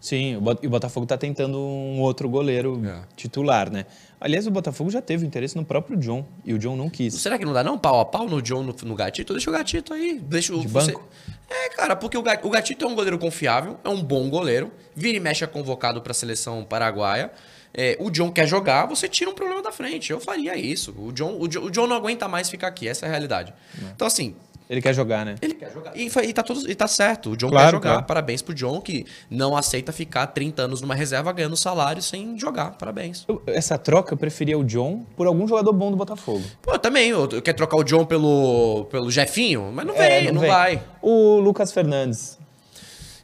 Sim, 0.00 0.38
e 0.62 0.66
o 0.66 0.70
Botafogo 0.70 1.04
tá 1.04 1.18
tentando 1.18 1.58
um 1.58 2.00
outro 2.00 2.26
goleiro 2.28 2.80
É. 2.86 3.02
titular, 3.16 3.70
né? 3.70 3.84
Aliás, 4.18 4.46
o 4.46 4.50
Botafogo 4.50 4.88
já 4.90 5.02
teve 5.02 5.26
interesse 5.26 5.54
no 5.56 5.64
próprio 5.64 5.96
John 5.98 6.24
e 6.44 6.54
o 6.54 6.58
John 6.58 6.74
não 6.74 6.88
quis. 6.88 7.14
Será 7.14 7.38
que 7.38 7.44
não 7.44 7.52
dá 7.52 7.62
não 7.62 7.76
pau 7.78 8.00
a 8.00 8.04
pau 8.06 8.26
no 8.26 8.40
John, 8.40 8.62
no, 8.62 8.74
no 8.82 8.94
Gatito? 8.94 9.34
Deixa 9.34 9.50
o 9.50 9.52
Gatito 9.52 9.92
aí. 9.92 10.18
Deixa 10.18 10.54
o, 10.54 10.60
De 10.60 10.68
você- 10.68 10.92
banco? 10.92 11.06
É, 11.50 11.68
cara, 11.70 11.94
porque 11.96 12.16
o, 12.16 12.20
o 12.20 12.50
Gatito 12.50 12.84
é 12.84 12.88
um 12.88 12.94
goleiro 12.94 13.18
confiável, 13.18 13.76
é 13.84 13.88
um 13.90 14.02
bom 14.02 14.30
goleiro. 14.30 14.72
Vira 14.96 15.16
e 15.18 15.20
mexe 15.20 15.44
é 15.44 15.46
convocado 15.46 16.00
para 16.00 16.12
a 16.12 16.14
seleção 16.14 16.64
paraguaia. 16.64 17.30
É, 17.74 17.96
o 18.00 18.10
John 18.10 18.32
quer 18.32 18.46
jogar, 18.48 18.86
você 18.86 19.06
tira 19.08 19.30
um 19.30 19.34
problema 19.34 19.62
da 19.62 19.70
frente. 19.70 20.10
Eu 20.10 20.18
faria 20.20 20.56
isso. 20.56 20.94
O 20.98 21.12
John, 21.12 21.36
o, 21.38 21.46
John, 21.46 21.60
o 21.64 21.70
John 21.70 21.86
não 21.86 21.96
aguenta 21.96 22.26
mais 22.26 22.48
ficar 22.48 22.68
aqui, 22.68 22.88
essa 22.88 23.04
é 23.04 23.08
a 23.08 23.10
realidade. 23.10 23.52
Então, 23.94 24.06
assim, 24.06 24.34
Ele 24.70 24.80
quer 24.80 24.94
jogar, 24.94 25.26
né? 25.26 25.34
ele 25.42 25.54
quer 25.54 25.72
jogar. 25.72 25.96
E, 25.96 26.06
e 26.06 26.32
tá, 26.32 26.44
tudo, 26.44 26.70
e 26.70 26.74
tá 26.76 26.86
certo. 26.86 27.30
O 27.32 27.36
John 27.36 27.48
Claro, 27.50 27.66
quer 27.66 27.72
jogar. 27.72 27.90
claro. 27.90 28.06
Parabéns 28.06 28.40
pro 28.40 28.54
John, 28.54 28.80
que 28.80 29.04
não 29.28 29.56
aceita 29.56 29.90
ficar 29.92 30.28
30 30.28 30.62
anos 30.62 30.80
numa 30.80 30.94
reserva 30.94 31.32
ganhando 31.32 31.56
salário 31.56 32.00
sem 32.00 32.38
jogar. 32.38 32.78
Parabéns. 32.78 33.24
Eu- 33.26 33.42
essa 33.48 33.76
troca 33.76 34.14
eu 34.14 34.16
preferia 34.16 34.56
o 34.56 34.62
John 34.64 35.04
por 35.16 35.26
algum 35.26 35.48
jogador 35.48 35.72
bom 35.72 35.90
do 35.90 35.96
Botafogo. 35.96 36.44
Pô, 36.62 36.78
também. 36.78 37.08
Eu, 37.10 37.28
eu 37.32 37.42
quer 37.42 37.52
trocar 37.52 37.76
o 37.78 37.82
John 37.82 38.06
pelo, 38.06 38.84
pelo 38.92 39.10
Jefinho? 39.10 39.72
Mas 39.74 39.84
não 39.84 39.94
vem, 39.94 40.28
É, 40.28 40.30
não, 40.32 40.40
vem. 40.40 40.48
vai. 40.50 40.82
O 41.02 41.40
Lucas 41.40 41.72
Fernandes. 41.72 42.38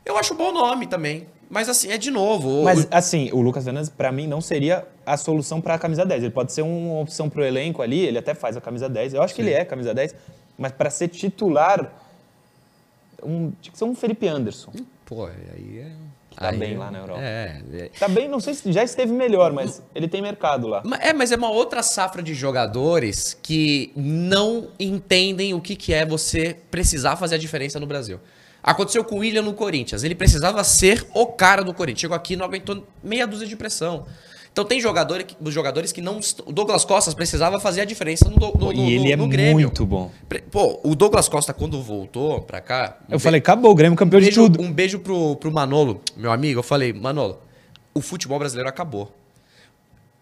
Eu 0.05 0.17
acho 0.19 0.35
um 0.35 0.37
bom 0.37 0.53
nome 0.53 0.87
também. 0.89 1.27
Mas 1.49 1.69
assim, 1.69 1.93
é 1.93 1.97
de 1.99 2.11
novo. 2.11 2.49
o- 2.63 2.65
Mas, 2.65 2.89
assim, 2.91 3.31
o 3.33 3.41
Lucas 3.41 3.63
Fernandes, 3.63 3.89
pra 3.89 4.11
mim, 4.11 4.27
não 4.27 4.41
seria 4.41 4.85
a 5.07 5.17
solução 5.17 5.61
pra 5.61 5.79
camisa 5.79 6.05
10. 6.05 6.25
Ele 6.25 6.33
pode 6.33 6.53
ser 6.53 6.63
uma 6.63 7.01
opção 7.01 7.31
pro 7.31 7.45
elenco 7.45 7.83
ali, 7.83 8.01
ele 8.05 8.19
até 8.19 8.35
faz 8.35 8.57
a 8.57 8.61
camisa 8.61 8.89
10. 8.89 9.15
Eu 9.15 9.23
acho 9.23 9.33
que 9.33 9.43
ele 9.43 9.53
é 9.53 9.65
camisa 9.65 9.95
10, 9.95 10.13
mas 10.59 10.73
pra 10.73 10.91
ser 10.91 11.09
titular, 11.09 11.93
um, 13.23 13.53
tinha 13.61 13.73
que 13.73 13.79
ser 13.79 13.85
um 13.85 13.95
Felipe 13.95 14.27
Anderson. 14.27 14.73
Pô, 15.05 15.27
aí 15.27 15.79
é. 15.79 15.93
tá 16.35 16.49
aí 16.51 16.59
bem 16.59 16.75
é- 16.75 16.79
lá 16.79 16.91
na 16.91 16.99
Europa. 16.99 17.21
É, 17.21 17.63
é. 17.73 17.91
Tá 17.99 18.09
bem, 18.09 18.29
não 18.29 18.41
sei 18.41 18.55
se 18.55 18.73
já 18.73 18.83
esteve 18.83 19.13
melhor, 19.13 19.53
mas 19.53 19.83
ele 19.95 20.09
tem 20.09 20.21
mercado 20.21 20.67
lá. 20.67 20.83
É, 21.01 21.13
mas 21.13 21.31
é 21.33 21.37
uma 21.37 21.51
outra 21.51 21.83
safra 21.83 22.23
de 22.23 22.35
jogadores 22.35 23.39
que 23.43 23.93
não 23.95 24.69
entendem 24.79 25.55
o 25.55 25.61
que, 25.61 25.77
que 25.77 25.93
é 25.93 26.05
você 26.05 26.57
precisar 26.71 27.17
fazer 27.17 27.37
a 27.37 27.39
diferença 27.39 27.79
no 27.79 27.87
Brasil. 27.87 28.19
Aconteceu 28.63 29.05
com 29.05 29.17
o 29.17 29.19
William 29.19 29.43
no 29.43 29.55
Corinthians. 29.55 30.03
Ele 30.03 30.15
precisava 30.17 30.65
ser 30.65 31.07
o 31.15 31.27
cara 31.27 31.63
do 31.63 31.73
Corinthians. 31.73 32.01
Chegou 32.01 32.17
aqui 32.17 32.33
e 32.33 32.37
não 32.37 32.47
aguentou 32.47 32.85
meia 33.01 33.25
dúzia 33.25 33.47
de 33.47 33.55
pressão. 33.55 34.05
Então 34.57 34.65
tem 34.65 34.81
jogador, 34.81 35.23
que- 35.23 35.37
jogadores 35.51 35.93
que 35.93 36.01
não. 36.01 36.19
O 36.47 36.51
Douglas 36.51 36.83
Costa 36.83 37.15
precisava 37.15 37.61
fazer 37.61 37.83
a 37.83 37.85
diferença 37.85 38.31
no, 38.31 38.37
no, 38.39 38.53
no, 38.55 38.73
e 38.73 38.95
ele 38.95 39.13
é 39.13 39.15
no 39.17 39.29
Grêmio. 39.29 39.53
muito 39.69 39.85
bom. 39.85 40.11
Pô, 40.51 40.81
o 40.83 40.95
Douglas 40.95 41.29
Costa, 41.29 41.53
quando 41.53 41.83
voltou 41.83 42.41
pra 42.41 42.63
cá. 42.63 42.97
Eu 43.07 43.21
falei, 43.21 43.39
acabou, 43.41 43.71
o 43.71 43.75
Grêmio 43.75 43.99
campeão 43.99 44.17
um 44.17 44.21
de 44.23 44.29
beijo, 44.29 44.43
tudo. 44.45 44.63
Um 44.63 44.73
beijo 44.73 44.99
pro, 45.01 45.37
pro 45.37 45.53
Manolo, 45.53 46.01
meu 46.17 46.33
amigo. 46.33 46.59
Eu 46.61 46.63
falei, 46.63 46.91
Manolo, 46.91 47.39
o 47.93 48.01
futebol 48.01 48.39
brasileiro 48.39 48.67
acabou. 48.67 49.15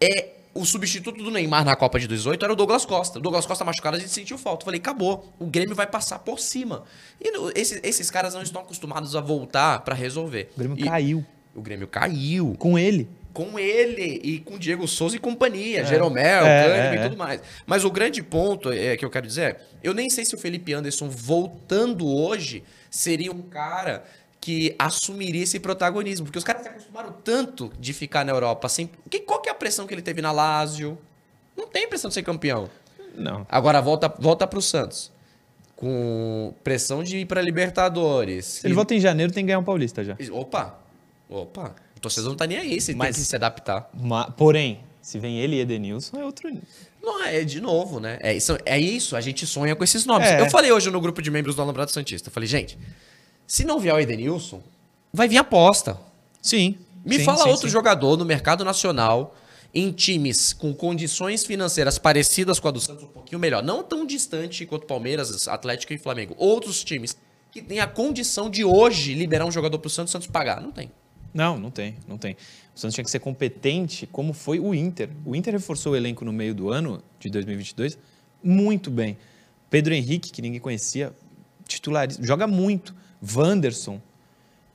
É 0.01 0.31
o 0.53 0.65
substituto 0.65 1.23
do 1.23 1.31
Neymar 1.31 1.63
na 1.63 1.73
Copa 1.73 1.97
de 1.97 2.05
18 2.05 2.43
era 2.43 2.51
o 2.51 2.57
Douglas 2.57 2.83
Costa. 2.85 3.19
O 3.19 3.21
Douglas 3.21 3.45
Costa 3.45 3.63
machucado, 3.63 3.95
a 3.95 3.99
gente 4.01 4.11
sentiu 4.11 4.37
falta. 4.37 4.63
Eu 4.63 4.65
falei, 4.65 4.81
acabou. 4.81 5.31
O 5.39 5.45
Grêmio 5.45 5.73
vai 5.75 5.87
passar 5.87 6.19
por 6.19 6.41
cima. 6.41 6.83
E 7.21 7.31
no- 7.31 7.51
esses, 7.55 7.79
esses 7.81 8.11
caras 8.11 8.33
não 8.33 8.41
estão 8.41 8.61
acostumados 8.61 9.15
a 9.15 9.21
voltar 9.21 9.79
pra 9.85 9.95
resolver. 9.95 10.49
O 10.55 10.59
Grêmio 10.59 10.77
E 10.77 10.83
caiu 10.83 11.25
O 11.55 11.61
Grêmio 11.61 11.87
caiu. 11.87 12.53
com 12.59 12.77
ele. 12.77 13.07
Com 13.35 13.59
ele 13.59 14.21
e 14.23 14.39
com 14.39 14.57
Diego 14.57 14.87
Souza 14.87 15.17
e 15.17 15.19
companhia, 15.19 15.83
Jeromel, 15.83 16.45
É, 16.45 16.67
é, 16.67 16.93
e 16.93 16.97
é. 16.99 17.03
tudo 17.03 17.17
mais. 17.17 17.41
Mas 17.65 17.83
o 17.83 17.91
grande 17.91 18.23
ponto 18.23 18.71
é, 18.71 18.95
que 18.95 19.03
eu 19.03 19.09
quero 19.09 19.27
dizer 19.27 19.41
é, 19.41 19.61
eu 19.83 19.93
nem 19.93 20.09
sei 20.09 20.23
se 20.23 20.33
o 20.33 20.37
Felipe 20.37 20.73
Anderson 20.73 21.09
voltando 21.09 22.07
hoje 22.07 22.63
seria 22.89 23.33
um 23.33 23.41
cara 23.41 24.05
que 24.39 24.73
assumiria 24.79 25.43
esse 25.43 25.59
protagonismo, 25.59 26.25
porque 26.25 26.37
os 26.37 26.45
caras 26.45 26.61
se 26.61 26.69
acostumaram 26.69 27.11
tanto 27.25 27.73
de 27.77 27.91
ficar 27.91 28.23
na 28.23 28.31
Europa 28.31 28.69
sem 28.69 28.89
que 29.09 29.19
qual 29.19 29.41
que 29.41 29.49
é 29.49 29.51
a 29.51 29.55
pressão 29.55 29.85
que 29.85 29.93
ele 29.93 30.01
teve 30.01 30.21
na 30.21 30.31
Lazio? 30.31 30.97
Não 31.57 31.67
tem 31.67 31.89
pressão 31.89 32.07
de 32.07 32.13
ser 32.13 32.23
campeão. 32.23 32.69
Não. 33.13 33.45
Agora 33.49 33.81
volta 33.81 34.07
volta 34.17 34.47
pro 34.47 34.61
Santos. 34.61 35.11
Com 35.75 36.53
pressão 36.63 37.03
de 37.03 37.17
ir 37.17 37.25
pra 37.25 37.41
Libertadores. 37.41 38.45
Se 38.45 38.67
ele 38.67 38.73
volta 38.73 38.95
em 38.95 38.99
janeiro, 39.01 39.33
tem 39.33 39.43
que 39.43 39.47
ganhar 39.47 39.59
um 39.59 39.63
paulista 39.63 40.05
já. 40.05 40.15
Opa. 40.31 40.79
Opa. 41.29 41.75
Torcedor 42.05 42.29
não 42.29 42.37
tá 42.37 42.45
nem 42.45 42.57
aí, 42.57 42.79
você 42.79 42.93
Mas- 42.93 43.15
tem 43.15 43.23
que 43.23 43.29
se 43.29 43.35
adaptar. 43.35 43.89
Porém, 44.37 44.79
Se 45.01 45.19
vem 45.19 45.39
ele 45.39 45.55
e 45.57 45.59
Edenilson, 45.59 46.19
é 46.19 46.25
outro. 46.25 46.51
Não, 47.01 47.23
é 47.23 47.43
de 47.43 47.61
novo, 47.61 47.99
né? 47.99 48.17
É 48.21 48.33
isso, 48.33 48.57
é 48.65 48.79
isso, 48.79 49.15
a 49.15 49.21
gente 49.21 49.45
sonha 49.45 49.75
com 49.75 49.83
esses 49.83 50.03
nomes. 50.05 50.27
É. 50.27 50.41
Eu 50.41 50.49
falei 50.49 50.71
hoje 50.71 50.89
no 50.89 50.99
grupo 50.99 51.21
de 51.21 51.29
membros 51.29 51.55
do 51.55 51.61
Alambrado 51.61 51.91
Santista, 51.91 52.29
eu 52.29 52.33
falei, 52.33 52.47
gente, 52.47 52.77
se 53.45 53.63
não 53.63 53.79
vier 53.79 53.93
o 53.93 53.99
Edenilson, 53.99 54.63
vai 55.13 55.27
vir 55.27 55.37
aposta. 55.37 55.99
Sim. 56.41 56.77
Me 57.05 57.19
sim, 57.19 57.23
fala 57.23 57.43
sim, 57.43 57.49
outro 57.49 57.67
sim. 57.67 57.71
jogador 57.73 58.17
no 58.17 58.25
mercado 58.25 58.65
nacional, 58.65 59.35
em 59.73 59.91
times 59.91 60.53
com 60.53 60.73
condições 60.73 61.45
financeiras 61.45 61.99
parecidas 61.99 62.59
com 62.59 62.67
a 62.67 62.71
do 62.71 62.79
Santos, 62.81 63.03
um 63.03 63.07
pouquinho 63.07 63.39
melhor. 63.39 63.61
Não 63.61 63.83
tão 63.83 64.05
distante 64.07 64.65
quanto 64.65 64.87
Palmeiras, 64.87 65.47
Atlético 65.47 65.93
e 65.93 65.97
Flamengo. 65.99 66.33
Outros 66.37 66.83
times 66.83 67.15
que 67.51 67.61
têm 67.61 67.79
a 67.79 67.85
condição 67.87 68.49
de 68.49 68.65
hoje 68.65 69.13
liberar 69.13 69.45
um 69.45 69.51
jogador 69.51 69.77
pro 69.77 69.89
Santos, 69.89 70.11
o 70.11 70.13
Santos 70.13 70.27
pagar. 70.27 70.59
Não 70.61 70.71
tem. 70.71 70.91
Não, 71.35 71.59
não 71.59 71.69
tem, 71.69 71.97
não 72.07 72.17
tem. 72.17 72.35
O 72.73 72.79
Santos 72.79 72.95
tinha 72.95 73.03
que 73.03 73.11
ser 73.11 73.19
competente, 73.19 74.07
como 74.07 74.33
foi 74.33 74.59
o 74.59 74.73
Inter. 74.73 75.09
O 75.25 75.35
Inter 75.35 75.53
reforçou 75.53 75.91
o 75.93 75.95
elenco 75.95 76.25
no 76.25 76.33
meio 76.33 76.55
do 76.55 76.71
ano 76.71 77.03
de 77.19 77.29
2022 77.29 77.97
muito 78.45 78.91
bem. 78.91 79.17
Pedro 79.69 79.93
Henrique, 79.93 80.31
que 80.31 80.41
ninguém 80.41 80.59
conhecia, 80.59 81.11
titular, 81.67 82.07
joga 82.21 82.45
muito. 82.45 82.93
Wanderson. 83.35 83.99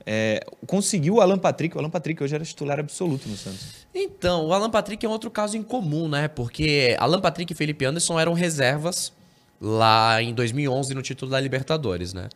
É, 0.05 0.43
conseguiu 0.67 1.15
o 1.15 1.21
Alan 1.21 1.39
Patrick. 1.39 1.75
O 1.75 1.79
Alan 1.79 1.89
Patrick 1.89 2.21
hoje 2.21 2.35
era 2.35 2.43
titular 2.43 2.79
absoluto 2.79 3.29
no 3.29 3.37
Santos. 3.37 3.87
Então, 3.95 4.47
o 4.47 4.53
Alan 4.53 4.69
Patrick 4.69 5.05
é 5.05 5.09
um 5.09 5.11
outro 5.11 5.31
caso 5.31 5.55
em 5.55 5.63
comum, 5.63 6.09
né? 6.09 6.27
Porque 6.27 6.95
Alan 6.99 7.21
Patrick 7.21 7.53
e 7.53 7.55
Felipe 7.55 7.85
Anderson 7.85 8.19
eram 8.19 8.33
reservas 8.33 9.13
lá 9.61 10.21
em 10.21 10.33
2011 10.33 10.93
no 10.93 11.01
título 11.01 11.31
da 11.31 11.39
Libertadores, 11.39 12.13
né? 12.13 12.27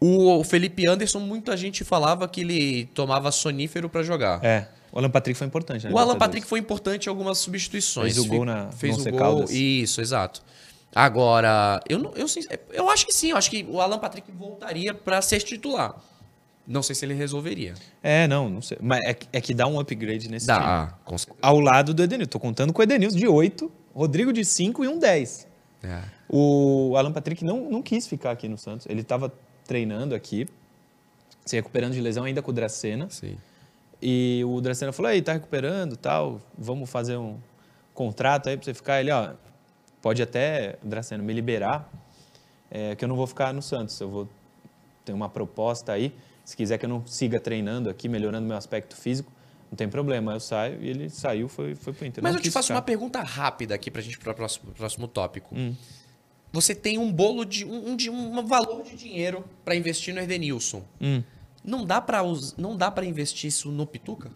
O 0.00 0.44
Felipe 0.44 0.86
Anderson, 0.88 1.20
muita 1.20 1.56
gente 1.56 1.82
falava 1.84 2.28
que 2.28 2.42
ele 2.42 2.86
tomava 2.94 3.32
sonífero 3.32 3.88
pra 3.88 4.02
jogar. 4.02 4.44
É, 4.44 4.68
o 4.92 4.98
Alan 4.98 5.10
Patrick 5.10 5.36
foi 5.38 5.46
importante. 5.46 5.86
né, 5.86 5.92
O 5.92 5.98
Alan. 5.98 6.16
Patrick 6.16 6.46
foi 6.46 6.58
importante 6.58 7.06
em 7.06 7.08
algumas 7.08 7.38
substituições. 7.38 8.14
Fez 8.14 8.26
o 8.26 8.28
gol 8.28 8.44
na 8.44 8.70
fez 8.72 8.98
o 8.98 9.10
gol. 9.10 9.18
Caldas. 9.18 9.50
Isso, 9.50 10.00
exato. 10.00 10.42
Agora, 10.94 11.80
eu, 11.88 11.98
não- 11.98 12.12
eu, 12.14 12.26
eu 12.72 12.88
acho 12.90 13.06
que 13.06 13.12
sim, 13.12 13.30
eu 13.30 13.36
acho 13.36 13.50
que 13.50 13.66
o 13.68 13.80
Alan 13.80 13.98
Patrick 13.98 14.30
voltaria 14.32 14.94
pra 14.94 15.20
ser 15.20 15.40
titular. 15.42 15.94
Não 16.66 16.82
sei 16.82 16.94
se 16.96 17.04
ele 17.04 17.14
resolveria. 17.14 17.74
É, 18.02 18.26
não, 18.26 18.48
não 18.50 18.60
sei. 18.62 18.78
Mas 18.80 19.00
é, 19.04 19.14
que- 19.14 19.28
é 19.32 19.40
que 19.40 19.54
dá 19.54 19.66
um 19.66 19.78
upgrade 19.78 20.28
nesse 20.28 20.46
time. 20.46 20.58
Dá, 20.58 20.94
com 21.04 21.16
certeza. 21.16 21.38
Ao 21.40 21.60
lado 21.60 21.94
do 21.94 22.02
Edenilson. 22.02 22.28
Tô 22.30 22.40
contando 22.40 22.72
com 22.72 22.80
o 22.80 22.82
Edenilson 22.82 23.16
de 23.16 23.26
8, 23.28 23.70
Rodrigo 23.94 24.32
de 24.32 24.44
5 24.44 24.84
e 24.84 24.88
um 24.88 24.98
10. 24.98 25.46
É. 25.84 26.00
O 26.28 26.94
Alan 26.96 27.12
Patrick 27.12 27.44
não, 27.44 27.70
não 27.70 27.82
quis 27.82 28.06
ficar 28.08 28.32
aqui 28.32 28.48
no 28.48 28.58
Santos. 28.58 28.86
Ele 28.90 29.02
estava 29.02 29.32
treinando 29.66 30.14
aqui, 30.14 30.46
se 31.44 31.56
recuperando 31.56 31.92
de 31.92 32.00
lesão 32.00 32.24
ainda 32.24 32.42
com 32.42 32.50
o 32.50 32.54
Dracena. 32.54 33.08
Sim. 33.10 33.36
E 34.00 34.42
o 34.46 34.60
Dracena 34.60 34.92
falou: 34.92 35.10
aí, 35.10 35.22
tá 35.22 35.32
recuperando 35.32 35.96
tal, 35.96 36.40
vamos 36.56 36.88
fazer 36.88 37.16
um 37.16 37.38
contrato 37.94 38.48
aí 38.48 38.56
pra 38.56 38.64
você 38.64 38.74
ficar. 38.74 39.00
Ele, 39.00 39.10
ó, 39.10 39.32
pode 40.02 40.22
até, 40.22 40.76
Dracena, 40.82 41.22
me 41.22 41.32
liberar, 41.32 41.90
é, 42.70 42.94
que 42.94 43.04
eu 43.04 43.08
não 43.08 43.16
vou 43.16 43.26
ficar 43.26 43.52
no 43.52 43.62
Santos. 43.62 43.98
Eu 44.00 44.08
vou 44.08 44.28
ter 45.04 45.12
uma 45.12 45.28
proposta 45.28 45.92
aí. 45.92 46.14
Se 46.44 46.56
quiser 46.56 46.78
que 46.78 46.84
eu 46.84 46.88
não 46.88 47.04
siga 47.06 47.40
treinando 47.40 47.90
aqui, 47.90 48.08
melhorando 48.08 48.46
meu 48.46 48.56
aspecto 48.56 48.94
físico, 48.94 49.32
não 49.70 49.76
tem 49.76 49.88
problema. 49.88 50.32
Eu 50.34 50.40
saio 50.40 50.80
e 50.80 50.88
ele 50.88 51.10
saiu, 51.10 51.48
foi, 51.48 51.74
foi 51.74 51.92
pro 51.92 52.06
Inter. 52.06 52.22
Mas 52.22 52.32
Não 52.32 52.38
eu 52.38 52.42
te 52.42 52.50
faço 52.50 52.68
ficar. 52.68 52.76
uma 52.76 52.82
pergunta 52.82 53.20
rápida 53.20 53.74
aqui 53.74 53.90
pra 53.90 54.00
gente 54.00 54.18
pro 54.18 54.32
próximo, 54.34 54.72
próximo 54.72 55.08
tópico. 55.08 55.54
Hum. 55.56 55.74
Você 56.56 56.74
tem 56.74 56.96
um 56.96 57.12
bolo 57.12 57.44
de 57.44 57.66
um, 57.66 57.94
de 57.94 58.08
um 58.08 58.42
valor 58.46 58.82
de 58.82 58.96
dinheiro 58.96 59.44
pra 59.62 59.76
investir 59.76 60.14
no 60.14 60.20
Edenilson. 60.22 60.82
Hum. 60.98 61.22
Não 61.62 61.84
dá 61.84 62.00
para 62.00 62.22
não 62.56 62.74
dá 62.74 62.90
para 62.90 63.04
investir 63.04 63.48
isso 63.48 63.70
no 63.70 63.86
Pituca? 63.86 64.30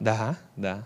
Dá, 0.00 0.38
dá. 0.56 0.84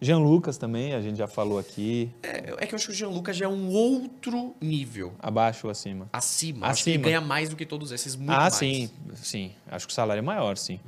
Jean 0.00 0.20
Lucas 0.20 0.56
também, 0.56 0.94
a 0.94 1.02
gente 1.02 1.18
já 1.18 1.28
falou 1.28 1.58
aqui, 1.58 2.10
É, 2.22 2.54
é 2.60 2.66
que 2.66 2.72
eu 2.72 2.76
acho 2.76 2.86
que 2.86 2.92
o 2.92 2.94
Jean 2.94 3.10
Lucas 3.10 3.36
já 3.36 3.44
é 3.44 3.48
um 3.48 3.68
outro 3.68 4.54
nível. 4.58 5.12
abaixo 5.18 5.66
ou 5.66 5.70
acima. 5.70 6.08
Acima. 6.10 6.68
Acho 6.68 6.84
que 6.84 6.90
ele 6.90 6.96
Acima. 6.96 7.08
ganha 7.10 7.20
mais 7.20 7.50
do 7.50 7.56
que 7.56 7.66
todos 7.66 7.92
esses, 7.92 8.16
muito 8.16 8.30
ah, 8.30 8.38
mais. 8.42 8.54
sim, 8.54 8.88
sim. 9.16 9.52
Acho 9.66 9.86
que 9.86 9.92
o 9.92 9.94
salário 9.94 10.20
é 10.20 10.22
maior, 10.22 10.56
sim. 10.56 10.80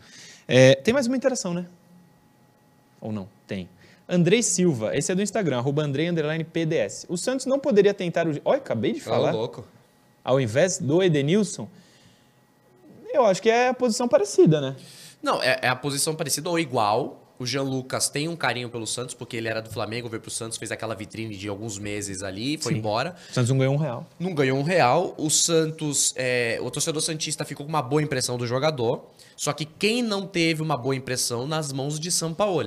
É, 0.48 0.74
tem 0.74 0.94
mais 0.94 1.06
uma 1.06 1.16
interação, 1.18 1.52
né? 1.52 1.66
Ou 2.98 3.12
não? 3.12 3.28
Tem. 3.46 3.68
Andrei 4.10 4.42
Silva, 4.42 4.96
esse 4.96 5.12
é 5.12 5.14
do 5.14 5.22
Instagram, 5.22 5.58
arroba 5.58 5.84
Andrei 5.84 6.12
PDS. 6.44 7.06
O 7.08 7.16
Santos 7.16 7.46
não 7.46 7.60
poderia 7.60 7.94
tentar 7.94 8.26
o. 8.26 8.32
Olha, 8.44 8.58
acabei 8.58 8.92
de 8.92 9.00
Ô, 9.00 9.04
falar. 9.04 9.30
louco. 9.30 9.64
Ao 10.24 10.40
invés 10.40 10.78
do 10.78 11.00
Edenilson, 11.00 11.68
eu 13.12 13.24
acho 13.24 13.40
que 13.40 13.48
é 13.48 13.68
a 13.68 13.74
posição 13.74 14.08
parecida, 14.08 14.60
né? 14.60 14.76
Não, 15.22 15.40
é, 15.40 15.60
é 15.62 15.68
a 15.68 15.76
posição 15.76 16.14
parecida 16.14 16.50
ou 16.50 16.58
igual. 16.58 17.18
O 17.38 17.46
Jean 17.46 17.62
Lucas 17.62 18.10
tem 18.10 18.28
um 18.28 18.36
carinho 18.36 18.68
pelo 18.68 18.86
Santos, 18.86 19.14
porque 19.14 19.34
ele 19.34 19.48
era 19.48 19.62
do 19.62 19.70
Flamengo, 19.70 20.10
veio 20.10 20.20
pro 20.20 20.30
Santos, 20.30 20.58
fez 20.58 20.70
aquela 20.70 20.94
vitrine 20.94 21.34
de 21.34 21.48
alguns 21.48 21.78
meses 21.78 22.22
ali, 22.22 22.58
foi 22.58 22.72
Sim. 22.74 22.78
embora. 22.78 23.16
O 23.30 23.32
Santos 23.32 23.48
não 23.48 23.56
ganhou 23.56 23.74
um 23.74 23.78
real. 23.78 24.06
Não 24.18 24.34
ganhou 24.34 24.58
um 24.58 24.62
real. 24.62 25.14
O 25.16 25.30
Santos, 25.30 26.12
é, 26.16 26.58
o 26.60 26.70
torcedor 26.70 27.00
Santista 27.00 27.42
ficou 27.44 27.64
com 27.64 27.70
uma 27.70 27.80
boa 27.80 28.02
impressão 28.02 28.36
do 28.36 28.46
jogador. 28.46 29.06
Só 29.36 29.54
que 29.54 29.64
quem 29.64 30.02
não 30.02 30.26
teve 30.26 30.60
uma 30.60 30.76
boa 30.76 30.94
impressão 30.94 31.46
nas 31.46 31.72
mãos 31.72 31.98
de 31.98 32.10
São 32.10 32.34
Paulo, 32.34 32.60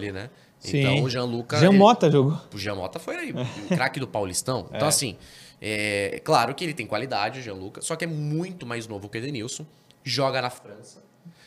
né? 0.72 0.80
Então 0.80 1.04
o 1.04 1.10
Jean 1.10 1.26
Lucas. 1.26 1.60
Jean 1.60 1.70
ele- 1.70 1.78
Mota 1.78 2.10
jogou. 2.12 2.40
O 2.54 2.58
Jean 2.58 2.76
Mota 2.76 3.00
foi 3.00 3.32
o 3.32 3.68
craque 3.70 4.00
do 4.00 4.08
Paulistão. 4.08 4.68
Então, 4.74 4.88
assim, 4.88 5.16
é 5.62 6.20
claro 6.24 6.54
que 6.54 6.64
ele 6.64 6.74
tem 6.74 6.86
qualidade, 6.86 7.40
o 7.40 7.44
Jean 7.44 7.54
Lucas, 7.56 7.86
só 7.86 7.96
que 7.96 8.04
é 8.04 8.08
muito 8.08 8.66
mais 8.66 8.88
novo 8.88 9.08
que 9.10 9.18
o 9.18 9.20
Edenilson. 9.20 9.66
Joga 10.04 10.42
na 10.42 10.50
França. 10.50 11.02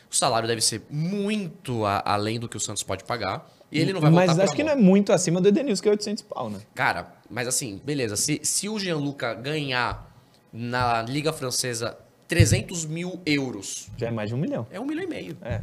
O 0.09 0.15
salário 0.15 0.47
deve 0.47 0.61
ser 0.61 0.81
muito 0.89 1.85
a- 1.85 2.01
além 2.05 2.39
do 2.39 2.47
que 2.49 2.57
o 2.57 2.59
Santos 2.59 2.81
pode 2.83 3.03
pagar. 3.03 3.47
E 3.71 3.79
ele 3.79 3.91
não 3.93 3.99
vai 3.99 4.09
Mas 4.09 4.39
acho 4.39 4.55
que 4.55 4.63
não 4.63 4.71
é 4.71 4.75
muito 4.75 5.11
acima 5.11 5.41
do 5.41 5.47
Edenilson, 5.49 5.83
que 5.83 5.89
é 5.89 5.91
800 5.91 6.23
pau, 6.23 6.49
né? 6.49 6.59
Cara, 6.73 7.13
mas 7.29 7.47
assim, 7.47 7.81
beleza. 7.83 8.15
Se, 8.15 8.39
se 8.41 8.69
o 8.69 8.79
Gianluca 8.79 9.33
ganhar 9.33 10.09
na 10.53 11.01
Liga 11.01 11.33
Francesa 11.33 11.97
300 12.29 12.85
mil 12.85 13.19
euros, 13.25 13.89
Já 13.97 14.07
é 14.07 14.11
mais 14.11 14.29
de 14.29 14.35
um 14.35 14.37
milhão. 14.37 14.65
é 14.71 14.79
um 14.79 14.85
milhão 14.85 15.03
e 15.03 15.07
meio. 15.07 15.37
É. 15.41 15.61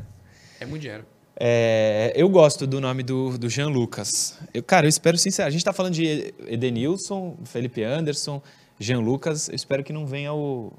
É 0.60 0.66
muito 0.66 0.82
dinheiro. 0.82 1.04
É, 1.36 2.12
eu 2.14 2.28
gosto 2.28 2.66
do 2.66 2.80
nome 2.80 3.02
do, 3.02 3.36
do 3.36 3.48
Jean 3.48 3.68
Lucas. 3.68 4.38
Eu, 4.52 4.62
cara, 4.62 4.86
eu 4.86 4.88
espero 4.88 5.18
sinceramente. 5.18 5.48
A 5.48 5.52
gente 5.52 5.60
está 5.60 5.72
falando 5.72 5.94
de 5.94 6.32
Edenilson, 6.46 7.36
Felipe 7.44 7.82
Anderson, 7.82 8.40
Jean 8.78 9.00
Lucas. 9.00 9.48
Eu 9.48 9.54
espero 9.54 9.82
que 9.82 9.92
não 9.92 10.06
venha 10.06 10.32
o 10.32 10.72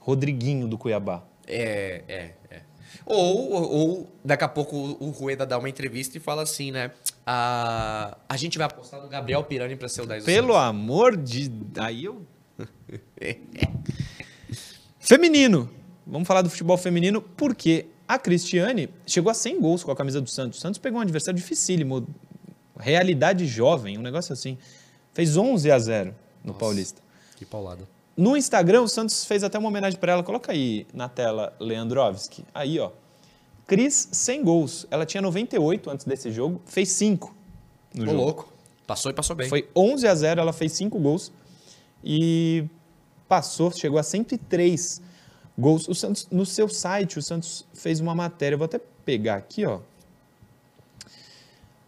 Rodriguinho 0.00 0.66
do 0.66 0.78
Cuiabá. 0.78 1.22
É, 1.46 2.02
é, 2.08 2.34
é. 2.50 2.60
Ou, 3.04 3.52
ou, 3.52 3.70
ou 3.70 4.12
daqui 4.24 4.44
a 4.44 4.48
pouco 4.48 4.76
o 4.76 5.10
Rueda 5.10 5.46
dá 5.46 5.58
uma 5.58 5.68
entrevista 5.68 6.16
e 6.16 6.20
fala 6.20 6.42
assim, 6.42 6.70
né? 6.70 6.90
A, 7.26 8.16
a 8.28 8.36
gente 8.36 8.56
vai 8.56 8.66
apostar 8.66 9.00
no 9.00 9.08
Gabriel 9.08 9.44
Pirani 9.44 9.76
pra 9.76 9.88
ser 9.88 10.02
o 10.02 10.06
10 10.06 10.22
do 10.22 10.26
Pelo 10.26 10.56
amor 10.56 11.16
de. 11.16 11.52
Aí 11.78 12.04
eu. 12.04 12.22
feminino. 14.98 15.70
Vamos 16.06 16.26
falar 16.26 16.40
do 16.40 16.48
futebol 16.48 16.78
feminino, 16.78 17.20
porque 17.20 17.86
a 18.08 18.18
Cristiane 18.18 18.88
chegou 19.06 19.30
a 19.30 19.34
100 19.34 19.60
gols 19.60 19.84
com 19.84 19.90
a 19.90 19.96
camisa 19.96 20.18
do 20.18 20.30
Santos. 20.30 20.58
O 20.58 20.62
Santos 20.62 20.78
pegou 20.78 20.98
um 20.98 21.02
adversário 21.02 21.38
dificílimo. 21.38 22.08
Realidade 22.78 23.46
jovem, 23.46 23.98
um 23.98 24.02
negócio 24.02 24.32
assim. 24.32 24.56
Fez 25.12 25.36
11 25.36 25.70
a 25.70 25.78
0 25.78 26.14
no 26.42 26.48
Nossa. 26.48 26.58
Paulista. 26.58 27.02
Que 27.36 27.44
paulada. 27.44 27.86
No 28.16 28.36
Instagram, 28.36 28.82
o 28.82 28.88
Santos 28.88 29.24
fez 29.26 29.44
até 29.44 29.58
uma 29.58 29.68
homenagem 29.68 29.98
para 30.00 30.12
ela. 30.12 30.22
Coloca 30.22 30.50
aí 30.50 30.86
na 30.94 31.08
tela, 31.08 31.54
Leandrovski. 31.60 32.44
Aí, 32.54 32.78
ó. 32.80 32.90
Cris, 33.66 34.08
100 34.10 34.42
gols. 34.42 34.86
Ela 34.90 35.04
tinha 35.04 35.20
98 35.20 35.90
antes 35.90 36.06
desse 36.06 36.32
jogo, 36.32 36.62
fez 36.64 36.88
5 36.92 37.34
no 37.94 38.06
jogo. 38.06 38.16
louco. 38.16 38.52
Passou 38.86 39.10
e 39.10 39.14
passou 39.14 39.36
bem. 39.36 39.48
Foi 39.48 39.68
11 39.76 40.08
a 40.08 40.14
0, 40.14 40.40
ela 40.40 40.52
fez 40.52 40.72
5 40.72 40.98
gols 40.98 41.30
e 42.02 42.64
passou, 43.28 43.70
chegou 43.70 43.98
a 43.98 44.02
103 44.02 45.02
gols. 45.58 45.88
O 45.88 45.94
Santos, 45.94 46.28
no 46.30 46.46
seu 46.46 46.68
site, 46.68 47.18
o 47.18 47.22
Santos 47.22 47.66
fez 47.74 47.98
uma 48.00 48.14
matéria, 48.14 48.56
vou 48.56 48.64
até 48.66 48.80
pegar 49.04 49.36
aqui, 49.36 49.64
ó. 49.66 49.80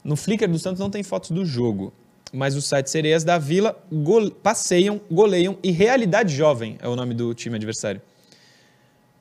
No 0.03 0.17
Flickr 0.17 0.49
do 0.49 0.59
Santos 0.59 0.81
não 0.81 0.91
tem 0.91 1.03
fotos 1.03 1.31
do 1.31 1.45
jogo, 1.45 1.93
mas 2.33 2.57
o 2.57 2.63
site 2.63 2.89
Sereias 2.91 3.23
da 3.23 3.39
Vila 3.39 3.79
gole- 3.93 4.31
passeiam, 4.31 5.01
goleiam 5.11 5.59
e 5.63 5.71
Realidade 5.71 6.35
Jovem 6.35 6.79
é 6.81 6.89
o 6.89 6.97
nome 6.97 7.15
do 7.15 7.35
time 7.35 7.57
adversário. 7.57 8.01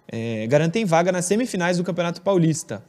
É, 0.08 0.48
garantem 0.48 0.86
vaga 0.86 1.12
nas 1.12 1.26
semifinais 1.26 1.78
do 1.78 1.84
Campeonato 1.84 2.22
Paulista. 2.22 2.84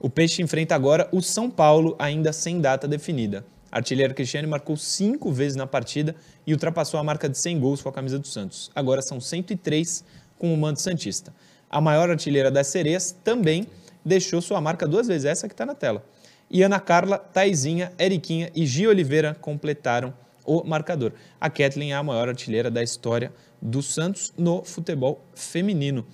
O 0.00 0.08
Peixe 0.08 0.42
enfrenta 0.42 0.74
agora 0.74 1.08
o 1.12 1.20
São 1.20 1.50
Paulo, 1.50 1.94
ainda 1.98 2.32
sem 2.32 2.60
data 2.60 2.88
definida. 2.88 3.44
A 3.70 3.76
artilheira 3.78 4.12
Cristiane 4.12 4.46
marcou 4.46 4.76
cinco 4.76 5.32
vezes 5.32 5.56
na 5.56 5.66
partida 5.66 6.14
e 6.46 6.52
ultrapassou 6.52 7.00
a 7.00 7.04
marca 7.04 7.28
de 7.28 7.38
100 7.38 7.58
gols 7.60 7.82
com 7.82 7.88
a 7.88 7.92
camisa 7.92 8.18
do 8.18 8.26
Santos. 8.26 8.70
Agora 8.74 9.00
são 9.00 9.20
103 9.20 10.04
com 10.42 10.52
o 10.52 10.56
manto 10.56 10.80
Santista. 10.80 11.32
A 11.70 11.80
maior 11.80 12.10
artilheira 12.10 12.50
das 12.50 12.66
sereias 12.66 13.16
também 13.22 13.68
deixou 14.04 14.42
sua 14.42 14.60
marca 14.60 14.88
duas 14.88 15.06
vezes, 15.06 15.24
essa 15.24 15.46
que 15.46 15.54
está 15.54 15.64
na 15.64 15.72
tela. 15.72 16.04
E 16.50 16.64
Ana 16.64 16.80
Carla, 16.80 17.16
Taizinha, 17.16 17.92
Eriquinha 17.96 18.50
e 18.52 18.66
Gia 18.66 18.88
Oliveira 18.88 19.36
completaram 19.40 20.12
o 20.44 20.64
marcador. 20.64 21.12
A 21.40 21.48
Kathleen 21.48 21.92
é 21.92 21.94
a 21.94 22.02
maior 22.02 22.28
artilheira 22.28 22.72
da 22.72 22.82
história 22.82 23.32
do 23.62 23.80
Santos 23.80 24.32
no 24.36 24.64
futebol 24.64 25.24
feminino. 25.32 26.04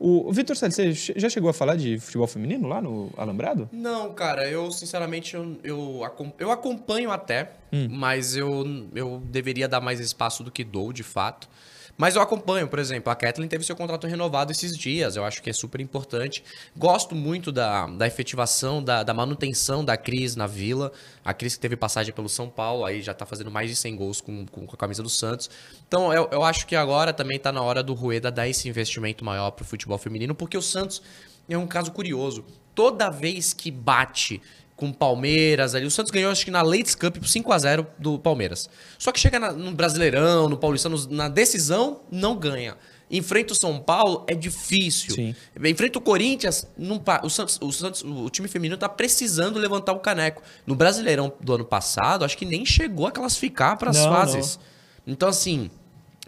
O, 0.00 0.32
Vitor 0.32 0.56
Salles, 0.56 0.74
você 0.74 1.14
já 1.14 1.30
chegou 1.30 1.48
a 1.48 1.54
falar 1.54 1.76
de 1.76 2.00
futebol 2.00 2.26
feminino 2.26 2.66
lá 2.66 2.82
no 2.82 3.08
Alambrado? 3.16 3.70
Não, 3.72 4.12
cara, 4.12 4.50
eu 4.50 4.72
sinceramente 4.72 5.36
eu, 5.36 5.56
eu, 5.62 6.00
eu 6.40 6.50
acompanho 6.50 7.12
até, 7.12 7.52
mas 7.88 8.36
eu, 8.36 8.88
eu 8.96 9.22
deveria 9.26 9.68
dar 9.68 9.80
mais 9.80 10.00
espaço 10.00 10.42
do 10.42 10.50
que 10.50 10.64
dou, 10.64 10.92
de 10.92 11.04
fato. 11.04 11.48
Mas 11.96 12.14
eu 12.14 12.20
acompanho, 12.20 12.68
por 12.68 12.78
exemplo, 12.78 13.10
a 13.10 13.16
Kathleen 13.16 13.48
teve 13.48 13.64
seu 13.64 13.74
contrato 13.74 14.06
renovado 14.06 14.52
esses 14.52 14.76
dias, 14.76 15.16
eu 15.16 15.24
acho 15.24 15.42
que 15.42 15.48
é 15.48 15.52
super 15.52 15.80
importante. 15.80 16.44
Gosto 16.76 17.14
muito 17.14 17.50
da, 17.50 17.86
da 17.86 18.06
efetivação, 18.06 18.82
da, 18.82 19.02
da 19.02 19.14
manutenção 19.14 19.84
da 19.84 19.96
Cris 19.96 20.36
na 20.36 20.46
Vila. 20.46 20.92
A 21.24 21.32
Cris 21.32 21.54
que 21.54 21.60
teve 21.60 21.76
passagem 21.76 22.12
pelo 22.12 22.28
São 22.28 22.50
Paulo, 22.50 22.84
aí 22.84 23.00
já 23.00 23.14
tá 23.14 23.24
fazendo 23.24 23.50
mais 23.50 23.70
de 23.70 23.76
100 23.76 23.96
gols 23.96 24.20
com, 24.20 24.44
com, 24.46 24.66
a 24.70 24.76
camisa 24.76 25.02
do 25.02 25.08
Santos. 25.08 25.48
Então 25.88 26.12
eu, 26.12 26.28
eu 26.30 26.44
acho 26.44 26.66
que 26.66 26.76
agora 26.76 27.12
também 27.12 27.38
tá 27.38 27.50
na 27.50 27.62
hora 27.62 27.82
do 27.82 27.94
Rueda 27.94 28.30
dar 28.30 28.46
esse 28.46 28.68
investimento 28.68 29.24
maior 29.24 29.50
pro 29.52 29.64
futebol 29.64 29.96
feminino, 29.96 30.34
porque 30.34 30.56
o 30.56 30.62
Santos 30.62 31.00
é 31.48 31.56
um 31.56 31.66
caso 31.66 31.92
curioso. 31.92 32.44
Toda 32.74 33.08
vez 33.08 33.54
que 33.54 33.70
bate 33.70 34.42
com 34.76 34.88
o 34.90 34.94
Palmeiras 34.94 35.74
ali, 35.74 35.86
o 35.86 35.90
Santos 35.90 36.10
ganhou 36.12 36.30
acho 36.30 36.44
que 36.44 36.50
na 36.50 36.60
Ladies 36.62 36.94
Cup 36.94 37.16
por 37.16 37.26
5 37.26 37.50
a 37.52 37.58
0 37.58 37.86
do 37.98 38.18
Palmeiras. 38.18 38.68
Só 38.98 39.10
que 39.10 39.18
chega 39.18 39.38
na- 39.38 39.52
no 39.52 39.72
Brasileirão, 39.72 40.48
no 40.48 40.56
Paulistano, 40.58 40.96
na 41.10 41.28
decisão 41.28 42.00
não 42.10 42.36
ganha. 42.36 42.76
Enfrenta 43.10 43.52
o 43.52 43.56
São 43.56 43.78
Paulo 43.78 44.24
é 44.26 44.34
difícil. 44.34 45.14
Sim. 45.14 45.34
Enfrenta 45.64 45.98
o 45.98 46.02
Corinthians, 46.02 46.66
não 46.76 47.00
o 47.22 47.30
Santos, 47.30 47.58
o 47.62 47.70
Santos, 47.72 48.02
o 48.04 48.28
time 48.28 48.48
feminino 48.48 48.76
tá 48.76 48.88
precisando 48.88 49.58
levantar 49.58 49.92
o 49.92 50.00
caneco. 50.00 50.42
No 50.66 50.74
Brasileirão 50.74 51.32
do 51.40 51.54
ano 51.54 51.64
passado, 51.64 52.24
acho 52.24 52.36
que 52.36 52.44
nem 52.44 52.66
chegou 52.66 53.06
a 53.06 53.12
classificar 53.12 53.78
para 53.78 53.90
as 53.90 53.96
Não, 53.96 54.12
fases. 54.12 54.58
Então 55.06 55.28
assim, 55.28 55.70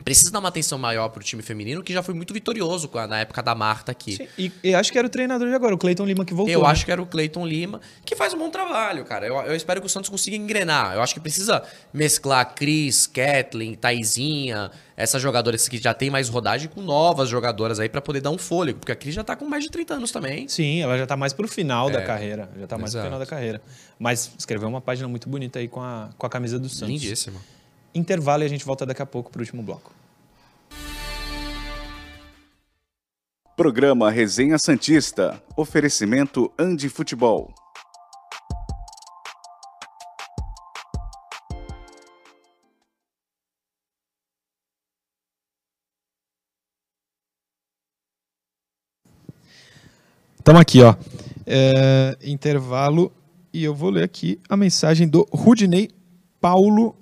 precisa 0.05 0.31
dar 0.31 0.39
uma 0.39 0.49
atenção 0.49 0.79
maior 0.79 1.09
pro 1.09 1.23
time 1.23 1.43
feminino, 1.43 1.83
que 1.83 1.93
já 1.93 2.03
foi 2.03 2.15
muito 2.15 2.33
vitorioso 2.33 2.91
a- 2.95 3.07
na 3.07 3.19
época 3.21 3.43
da 3.43 3.55
Marta 3.55 3.93
aqui. 3.93 4.17
Sim, 4.17 4.29
e, 4.39 4.53
e 4.65 4.75
acho 4.75 4.91
que 4.93 4.99
era 4.99 5.07
o 5.07 5.11
treinador 5.11 5.49
de 5.49 5.55
agora, 5.55 5.75
o 5.75 5.79
Cleiton 5.79 6.05
Lima, 6.07 6.25
que 6.25 6.33
voltou. 6.35 6.53
Eu 6.53 6.63
né? 6.63 6.69
acho 6.69 6.85
que 6.85 6.93
era 6.93 7.01
o 7.03 7.07
Cleiton 7.07 7.47
Lima, 7.47 7.81
que 8.05 8.15
faz 8.17 8.33
um 8.35 8.39
bom 8.39 8.51
trabalho, 8.51 9.05
cara. 9.05 9.27
Eu, 9.27 9.35
eu 9.43 9.55
espero 9.55 9.81
que 9.81 9.87
o 9.87 9.91
Santos 9.91 10.09
consiga 10.11 10.37
engrenar. 10.37 10.95
Eu 10.95 11.03
acho 11.03 11.15
que 11.15 11.21
precisa 11.21 11.63
mesclar 11.93 12.55
Cris, 12.55 13.07
Kathleen, 13.07 13.75
Taizinha, 13.75 14.71
essas 14.97 15.21
jogadoras 15.23 15.69
que 15.69 15.79
já 15.79 15.95
tem 15.95 16.11
mais 16.11 16.29
rodagem 16.29 16.69
com 16.69 16.81
novas 16.83 17.29
jogadoras 17.29 17.79
aí 17.79 17.89
pra 17.89 18.01
poder 18.01 18.21
dar 18.21 18.31
um 18.31 18.39
fôlego, 18.39 18.79
porque 18.81 18.93
a 18.93 18.97
Cris 18.97 19.15
já 19.15 19.23
tá 19.25 19.37
com 19.37 19.45
mais 19.45 19.63
de 19.65 19.71
30 19.71 19.95
anos 19.95 20.11
também. 20.11 20.49
Sim, 20.49 20.81
ela 20.81 20.97
já 20.99 21.07
tá 21.07 21.17
mais 21.17 21.33
pro 21.33 21.47
final 21.47 21.91
da 21.91 22.01
É, 22.01 22.05
carreira. 22.05 22.51
Já 22.59 22.67
tá 22.67 22.77
mais 22.79 22.91
pro 22.93 23.01
exato. 23.01 23.05
final 23.07 23.19
da 23.19 23.27
carreira. 23.27 23.61
Mas 23.99 24.31
escreveu 24.39 24.69
uma 24.69 24.81
página 24.81 25.09
muito 25.09 25.29
bonita 25.29 25.59
aí 25.59 25.69
com 25.69 25.81
a, 25.81 26.11
com 26.17 26.27
a 26.27 26.31
camisa 26.31 26.59
do 26.59 26.69
Santos. 26.69 26.89
Lindíssima. 27.03 27.41
Intervalo 27.95 28.43
e 28.43 28.47
a 28.47 28.49
gente 28.49 28.65
volta 28.65 28.85
daqui 28.87 29.03
a 29.03 29.07
pouco 29.07 29.31
pro 29.31 29.41
último 29.41 29.63
bloco. 29.63 29.93
Programa 33.57 34.11
Resenha 34.11 34.57
Santista. 34.57 35.43
Oferecimento 35.57 36.53
Andi 36.57 36.89
Futebol. 36.89 37.53
Estamos 50.49 50.63
aqui, 50.63 50.81
ó. 50.83 50.95
É, 51.45 52.17
intervalo. 52.23 53.13
E 53.53 53.65
eu 53.65 53.75
vou 53.75 53.91
ler 53.91 54.05
aqui 54.05 54.41
a 54.49 54.57
mensagem 54.57 55.07
do 55.07 55.29
Rudinei 55.31 55.91
Paulo. 56.41 56.97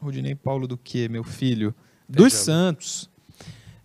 Rudinei 0.00 0.34
Paulo 0.34 0.66
do 0.66 0.76
quê, 0.76 1.08
meu 1.08 1.24
filho? 1.24 1.74
Dos. 2.08 2.32
Santos. 2.32 3.10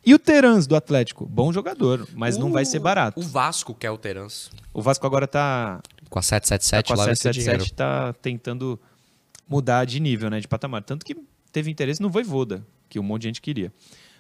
E 0.06 0.14
o 0.14 0.20
Terans 0.20 0.68
do 0.68 0.76
Atlético? 0.76 1.26
Bom 1.26 1.54
jogador, 1.54 2.08
mas 2.14 2.38
não 2.38 2.52
vai 2.52 2.66
ser 2.66 2.80
barato. 2.80 3.20
O 3.20 3.24
Vasco 3.24 3.74
quer 3.74 3.90
o 3.90 3.98
Terans. 3.98 4.50
O 4.74 4.82
Vasco 4.82 5.06
agora 5.08 5.26
tá, 5.26 5.82
Com 6.10 6.20
a 6.20 6.22
tá 6.22 6.28
777 6.28 6.88
com 6.88 6.94
a 6.94 6.98
lá 6.98 7.06
vai 7.06 7.16
ser 7.16 7.34
777, 7.34 7.74
tá 7.74 8.14
tentando 8.22 8.80
mudar 9.48 9.86
de 9.86 10.02
nível, 10.02 10.30
né, 10.30 10.42
de 10.42 10.48
patamar. 10.48 10.84
Tanto 10.84 11.06
que 11.06 11.16
teve 11.54 11.72
interesse 11.72 12.02
no 12.02 12.10
Voivoda, 12.10 12.66
que 12.90 13.00
um 13.00 13.04
monte 13.04 13.22
de 13.22 13.28
gente 13.30 13.42
queria. 13.42 13.72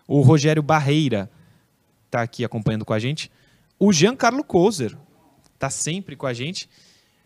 O 0.08 0.22
Rogério 0.22 0.64
Barreira 0.64 1.30
tá 2.10 2.22
aqui 2.22 2.46
acompanhando 2.46 2.86
com 2.86 2.94
a 2.94 3.00
gente. 3.00 3.30
O 3.78 3.92
Giancarlo 3.92 4.44
Kozer 4.44 4.96
tá 5.60 5.70
sempre 5.70 6.16
com 6.16 6.26
a 6.26 6.34
gente. 6.34 6.70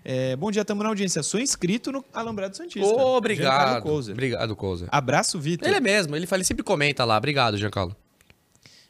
É, 0.10 0.38
bom 0.38 0.50
dia, 0.50 0.62
estamos 0.62 0.82
na 0.82 0.88
audiência. 0.88 1.22
Sou 1.22 1.38
inscrito 1.38 1.92
no 1.92 2.02
Alambrado 2.14 2.56
Santista. 2.56 2.80
Giancarlo 2.80 3.18
Obrigado. 3.18 3.84
Kozer. 3.84 4.14
Obrigado, 4.14 4.56
Cousa. 4.56 4.88
Abraço, 4.90 5.38
Vitor. 5.38 5.68
Ele 5.68 5.76
é 5.76 5.82
mesmo, 5.82 6.16
ele, 6.16 6.26
fala, 6.26 6.38
ele 6.38 6.46
sempre 6.46 6.64
comenta 6.64 7.04
lá. 7.04 7.18
Obrigado, 7.18 7.58
Giancarlo. 7.58 7.94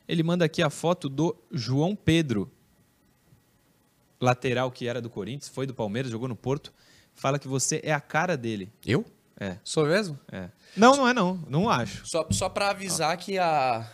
Ele 0.08 0.22
manda 0.22 0.46
aqui 0.46 0.62
a 0.62 0.70
foto 0.70 1.10
do 1.10 1.36
João 1.52 1.96
Pedro, 1.96 2.52
lateral 4.22 4.70
que 4.70 4.88
era 4.88 5.02
do 5.02 5.10
Corinthians, 5.10 5.50
foi 5.50 5.66
do 5.66 5.74
Palmeiras, 5.74 6.12
jogou 6.12 6.28
no 6.28 6.36
Porto. 6.36 6.72
Fala 7.16 7.40
que 7.40 7.48
você 7.48 7.82
é 7.84 7.92
a 7.92 8.00
cara 8.00 8.38
dele. 8.38 8.72
Eu? 8.86 9.04
É, 9.40 9.58
Sou 9.64 9.88
mesmo? 9.88 10.20
é. 10.32 10.50
Não, 10.76 10.96
não 10.96 11.08
é 11.08 11.16
não. 11.16 11.44
Não 11.50 11.68
acho. 11.68 12.06
Só, 12.06 12.28
só 12.30 12.48
pra 12.48 12.70
avisar 12.70 13.18
que 13.18 13.40
a. 13.40 13.92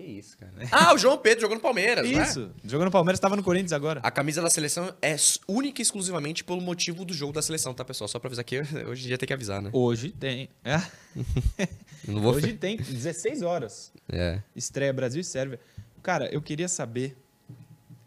Que 0.00 0.06
isso, 0.06 0.38
cara? 0.38 0.52
Ah, 0.72 0.94
o 0.94 0.98
João 0.98 1.18
Pedro 1.18 1.42
jogou 1.42 1.56
no 1.56 1.62
Palmeiras, 1.62 2.08
né? 2.08 2.22
Isso. 2.22 2.50
Jogou 2.64 2.86
no 2.86 2.90
Palmeiras, 2.90 3.18
estava 3.18 3.36
no 3.36 3.42
Corinthians 3.42 3.72
agora. 3.72 4.00
A 4.02 4.10
camisa 4.10 4.40
da 4.40 4.48
seleção 4.48 4.94
é 5.02 5.14
única 5.46 5.80
e 5.80 5.82
exclusivamente 5.82 6.42
pelo 6.42 6.60
motivo 6.60 7.04
do 7.04 7.12
jogo 7.12 7.32
da 7.34 7.42
seleção, 7.42 7.74
tá, 7.74 7.84
pessoal? 7.84 8.08
Só 8.08 8.18
pra 8.18 8.28
avisar 8.28 8.44
que 8.44 8.58
hoje 8.88 9.04
em 9.04 9.08
dia 9.08 9.18
tem 9.18 9.26
que 9.26 9.32
avisar, 9.32 9.60
né? 9.60 9.70
Hoje 9.72 10.10
tem. 10.12 10.48
É. 10.64 10.78
Hoje 12.08 12.54
tem 12.54 12.78
16 12.78 13.42
horas. 13.42 13.92
É. 14.10 14.40
Estreia 14.56 14.92
Brasil 14.92 15.20
e 15.20 15.24
Sérvia. 15.24 15.60
Cara, 16.02 16.32
eu 16.32 16.40
queria 16.40 16.66
saber 16.66 17.16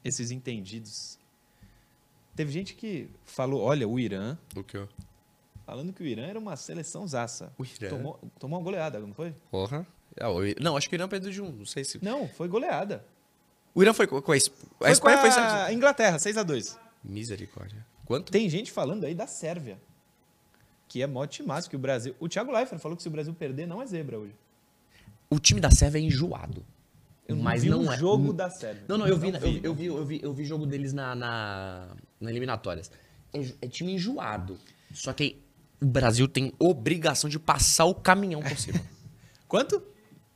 esses 0.03 0.31
entendidos. 0.31 1.19
Teve 2.35 2.51
gente 2.51 2.73
que 2.73 3.07
falou, 3.23 3.61
olha, 3.61 3.87
o 3.87 3.99
Irã, 3.99 4.35
O 4.55 4.63
que? 4.63 4.83
falando 5.63 5.93
que 5.93 6.01
o 6.01 6.05
Irã 6.05 6.25
era 6.25 6.39
uma 6.39 6.55
seleção 6.55 7.07
zaça. 7.07 7.53
O 7.57 7.63
Irã? 7.63 7.89
Tomou, 7.89 8.19
tomou 8.39 8.57
uma 8.59 8.63
goleada, 8.63 8.99
não 8.99 9.13
foi? 9.13 9.33
Porra. 9.51 9.85
Ah, 10.19 10.27
Não, 10.61 10.77
acho 10.77 10.89
que 10.89 10.95
o 10.95 10.97
Irã 10.97 11.07
perdeu 11.07 11.31
de 11.31 11.41
um. 11.41 11.51
Não 11.51 11.65
sei 11.65 11.83
se. 11.83 12.03
Não, 12.03 12.27
foi 12.27 12.47
goleada. 12.47 13.03
O 13.75 13.81
Irã 13.81 13.93
foi 13.93 14.05
com 14.05 14.31
a, 14.31 14.37
Es- 14.37 14.49
a 14.49 14.77
Foi 14.83 14.91
Espanha 14.91 15.17
com 15.17 15.31
foi. 15.31 15.41
a 15.41 15.73
Inglaterra, 15.73 16.19
6 16.19 16.37
a 16.37 16.43
2 16.43 16.77
Misericórdia. 17.03 17.83
Quanto? 18.05 18.31
Tem 18.31 18.47
gente 18.49 18.71
falando 18.71 19.03
aí 19.05 19.15
da 19.15 19.25
Sérvia. 19.27 19.79
Que 20.87 21.01
é 21.01 21.07
mó 21.07 21.25
timaço, 21.25 21.69
que 21.69 21.75
o 21.75 21.79
Brasil... 21.79 22.15
O 22.19 22.29
Thiago 22.29 22.51
Leifert 22.51 22.79
falou 22.79 22.95
que 22.95 23.01
se 23.01 23.07
o 23.07 23.11
Brasil 23.11 23.33
perder, 23.33 23.65
não 23.65 23.81
é 23.81 23.85
zebra 23.87 24.19
hoje. 24.19 24.35
O 25.29 25.39
time 25.39 25.59
da 25.59 25.71
Sérvia 25.71 25.97
é 25.99 26.03
enjoado. 26.03 26.63
Eu 27.27 27.35
não 27.35 27.43
mas 27.43 27.63
vi 27.63 27.69
não 27.69 27.81
um 27.81 27.91
é. 27.91 27.97
jogo 27.97 28.31
da 28.31 28.49
Sérvia. 28.49 28.83
Não, 28.87 28.97
não, 28.97 29.07
eu 29.07 29.17
vi, 29.17 29.31
Não 29.31 29.39
eu, 29.39 29.59
eu 29.63 29.73
vi, 29.73 29.85
eu 29.87 30.05
vi, 30.05 30.19
eu 30.21 30.33
vi 30.33 30.45
jogo 30.45 30.67
deles 30.67 30.93
na, 30.93 31.15
na, 31.15 31.87
na 32.21 32.29
eliminatórias. 32.29 32.91
É, 33.33 33.39
é 33.63 33.67
time 33.67 33.93
enjoado. 33.93 34.59
Só 34.93 35.11
que 35.13 35.41
o 35.81 35.85
Brasil 35.85 36.27
tem 36.27 36.53
obrigação 36.59 37.27
de 37.29 37.39
passar 37.39 37.85
o 37.85 37.95
caminhão 37.95 38.41
por 38.43 38.57
cima. 38.57 38.79
Quanto? 39.47 39.81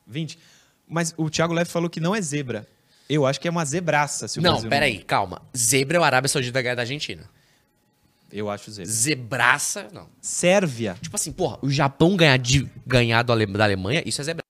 20. 0.08 0.39
Mas 0.88 1.14
o 1.18 1.30
Thiago 1.30 1.53
Leifert 1.53 1.74
falou 1.74 1.89
que 1.89 1.99
não 1.99 2.16
é 2.16 2.22
zebra. 2.22 2.68
Eu 3.10 3.26
acho 3.26 3.39
que 3.39 3.47
é 3.47 3.51
uma 3.51 3.64
zebraça. 3.66 4.28
Se 4.28 4.39
o 4.39 4.41
não, 4.41 4.53
Brasil 4.53 4.70
peraí, 4.70 5.03
calma. 5.03 5.41
Zebra 5.55 5.97
é 5.97 5.99
o 5.99 6.03
Arábia 6.03 6.28
Saudita 6.30 6.62
ganhar 6.62 6.76
da 6.76 6.82
Argentina. 6.82 7.30
Eu 8.32 8.49
acho 8.49 8.70
zebra. 8.72 8.91
Zebraça, 8.91 9.88
não. 9.93 10.10
Sérvia. 10.22 10.97
Tipo 11.01 11.16
assim, 11.16 11.32
porra, 11.32 11.58
o 11.62 11.70
Japão 11.70 12.18
ganhar, 12.18 12.38
de, 12.38 12.70
ganhar 12.86 13.24
do 13.24 13.32
Ale- 13.32 13.45
da 13.45 13.64
Alemanha, 13.64 14.03
isso 14.05 14.20
é 14.20 14.24
zebra. 14.26 14.43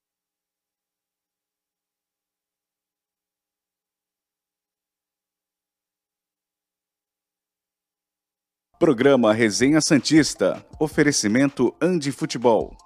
Programa 8.80 9.34
Resenha 9.34 9.82
Santista. 9.82 10.64
Oferecimento 10.80 11.76
Andi 11.82 12.12
Futebol. 12.12 12.78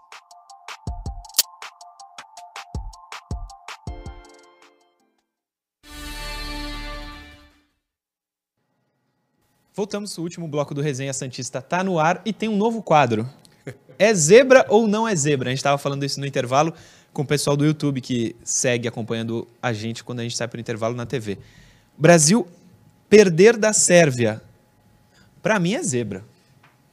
Voltamos 9.74 10.17
o 10.17 10.22
último 10.22 10.49
bloco 10.49 10.74
do 10.74 10.82
Resenha 10.82 11.13
Santista 11.13 11.61
tá 11.61 11.82
no 11.82 11.97
ar 11.97 12.22
e 12.26 12.34
tem 12.34 12.49
um 12.49 12.57
novo 12.57 12.84
quadro. 12.84 13.28
É 13.97 14.13
zebra 14.13 14.65
ou 14.67 14.88
não 14.88 15.07
é 15.07 15.15
zebra? 15.15 15.49
A 15.49 15.51
gente 15.51 15.59
estava 15.59 15.78
falando 15.78 16.03
isso 16.03 16.19
no 16.19 16.26
intervalo 16.26 16.74
com 17.13 17.22
o 17.22 17.26
pessoal 17.26 17.55
do 17.55 17.63
YouTube 17.63 18.01
que 18.01 18.36
segue 18.43 18.88
acompanhando 18.88 19.47
a 19.61 19.72
gente 19.72 20.03
quando 20.03 20.19
a 20.19 20.24
gente 20.24 20.36
sai 20.36 20.47
para 20.47 20.57
o 20.57 20.59
intervalo 20.59 20.95
na 20.95 21.05
TV. 21.05 21.38
Brasil 21.97 22.47
perder 23.07 23.55
da 23.55 23.72
Sérvia. 23.72 24.41
Para 25.41 25.59
mim 25.59 25.76
é 25.76 25.84
zebra. 25.84 26.26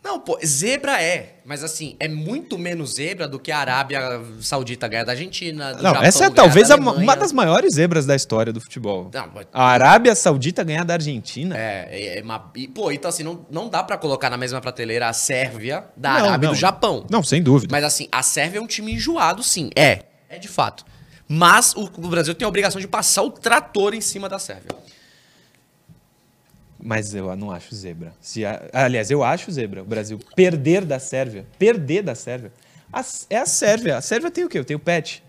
Não, 0.09 0.18
pô, 0.18 0.38
zebra 0.44 1.02
é. 1.02 1.34
Mas 1.44 1.62
assim, 1.62 1.94
é 2.00 2.09
muito 2.09 2.56
menos 2.59 2.94
zebra 2.94 3.28
do 3.28 3.38
que 3.38 3.52
a 3.52 3.59
Arábia 3.59 4.22
Saudita 4.40 4.88
ganhar 4.88 5.04
da 5.04 5.12
Argentina. 5.12 5.72
do 5.74 5.82
Não, 5.82 5.90
Japão 5.90 6.02
essa 6.02 6.24
é 6.24 6.30
talvez 6.30 6.68
da 6.68 6.76
a- 6.76 6.78
uma 6.78 7.14
das 7.14 7.30
maiores 7.30 7.74
zebras 7.74 8.06
da 8.06 8.16
história 8.16 8.50
do 8.50 8.59
futebol. 8.61 9.11
Não, 9.12 9.30
mas- 9.34 9.46
A 9.52 9.64
Arábia 9.66 10.14
Saudita 10.14 10.64
ganhar 10.64 10.84
da 10.84 10.94
Argentina. 10.94 11.54
É, 11.59 11.88
é, 11.90 12.18
é 12.18 12.22
uma- 12.22 12.50
e, 12.56 12.66
pô, 12.66 12.90
então 12.90 13.11
assim, 13.11 13.22
não, 13.22 13.44
não 13.50 13.68
dá 13.68 13.82
pra 13.82 13.98
colocar 13.98 14.30
na 14.30 14.38
mesma 14.38 14.62
prateleira 14.62 15.09
a 15.09 15.12
Sérvia 15.12 15.84
da 15.94 16.14
Não, 16.20 16.26
Arábia 16.28 16.46
e 16.46 16.48
não. 16.48 16.54
do 16.54 16.59
Japão. 16.59 17.04
Não, 17.11 17.22
sem 17.22 17.42
dúvida. 17.42 17.70
Mas 17.70 17.84
assim, 17.84 18.09
a 18.11 18.22
Sérvia 18.22 18.59
é 18.59 18.62
um 18.62 18.66
time 18.66 18.92
enjoado, 18.94 19.42
sim. 19.42 19.68
É, 19.76 20.04
é 20.30 20.38
de 20.38 20.48
fato. 20.48 20.86
Mas 21.28 21.74
o, 21.74 21.84
o 21.84 22.09
Brasil 22.09 22.34
tem 22.34 22.46
a 22.46 22.48
obrigação 22.48 22.80
de 22.80 22.88
passar 22.88 23.22
o 23.22 23.30
trator 23.30 23.92
em 23.92 24.00
cima 24.00 24.26
da 24.30 24.38
Sérvia. 24.38 24.70
Mas 26.81 27.12
eu 27.14 27.35
não 27.37 27.51
acho 27.51 27.74
zebra. 27.74 28.12
Se 28.20 28.45
a- 28.45 28.68
aliás, 28.72 29.11
eu 29.11 29.24
acho 29.24 29.51
zebra. 29.51 29.83
O 29.83 29.85
Brasil 29.85 30.18
perder 30.37 30.85
da 30.85 30.99
Sérvia. 30.99 31.45
Perder 31.59 32.03
da 32.03 32.14
Sérvia. 32.14 32.53
A- 32.93 33.05
é 33.29 33.37
a 33.39 33.47
Sérvia. 33.47 33.97
A 33.97 34.01
Sérvia 34.01 34.31
tem 34.31 34.45
o 34.45 34.49
quê? 34.49 34.62
Tem 34.62 34.76
o 34.76 34.81
Pet. 34.81 35.22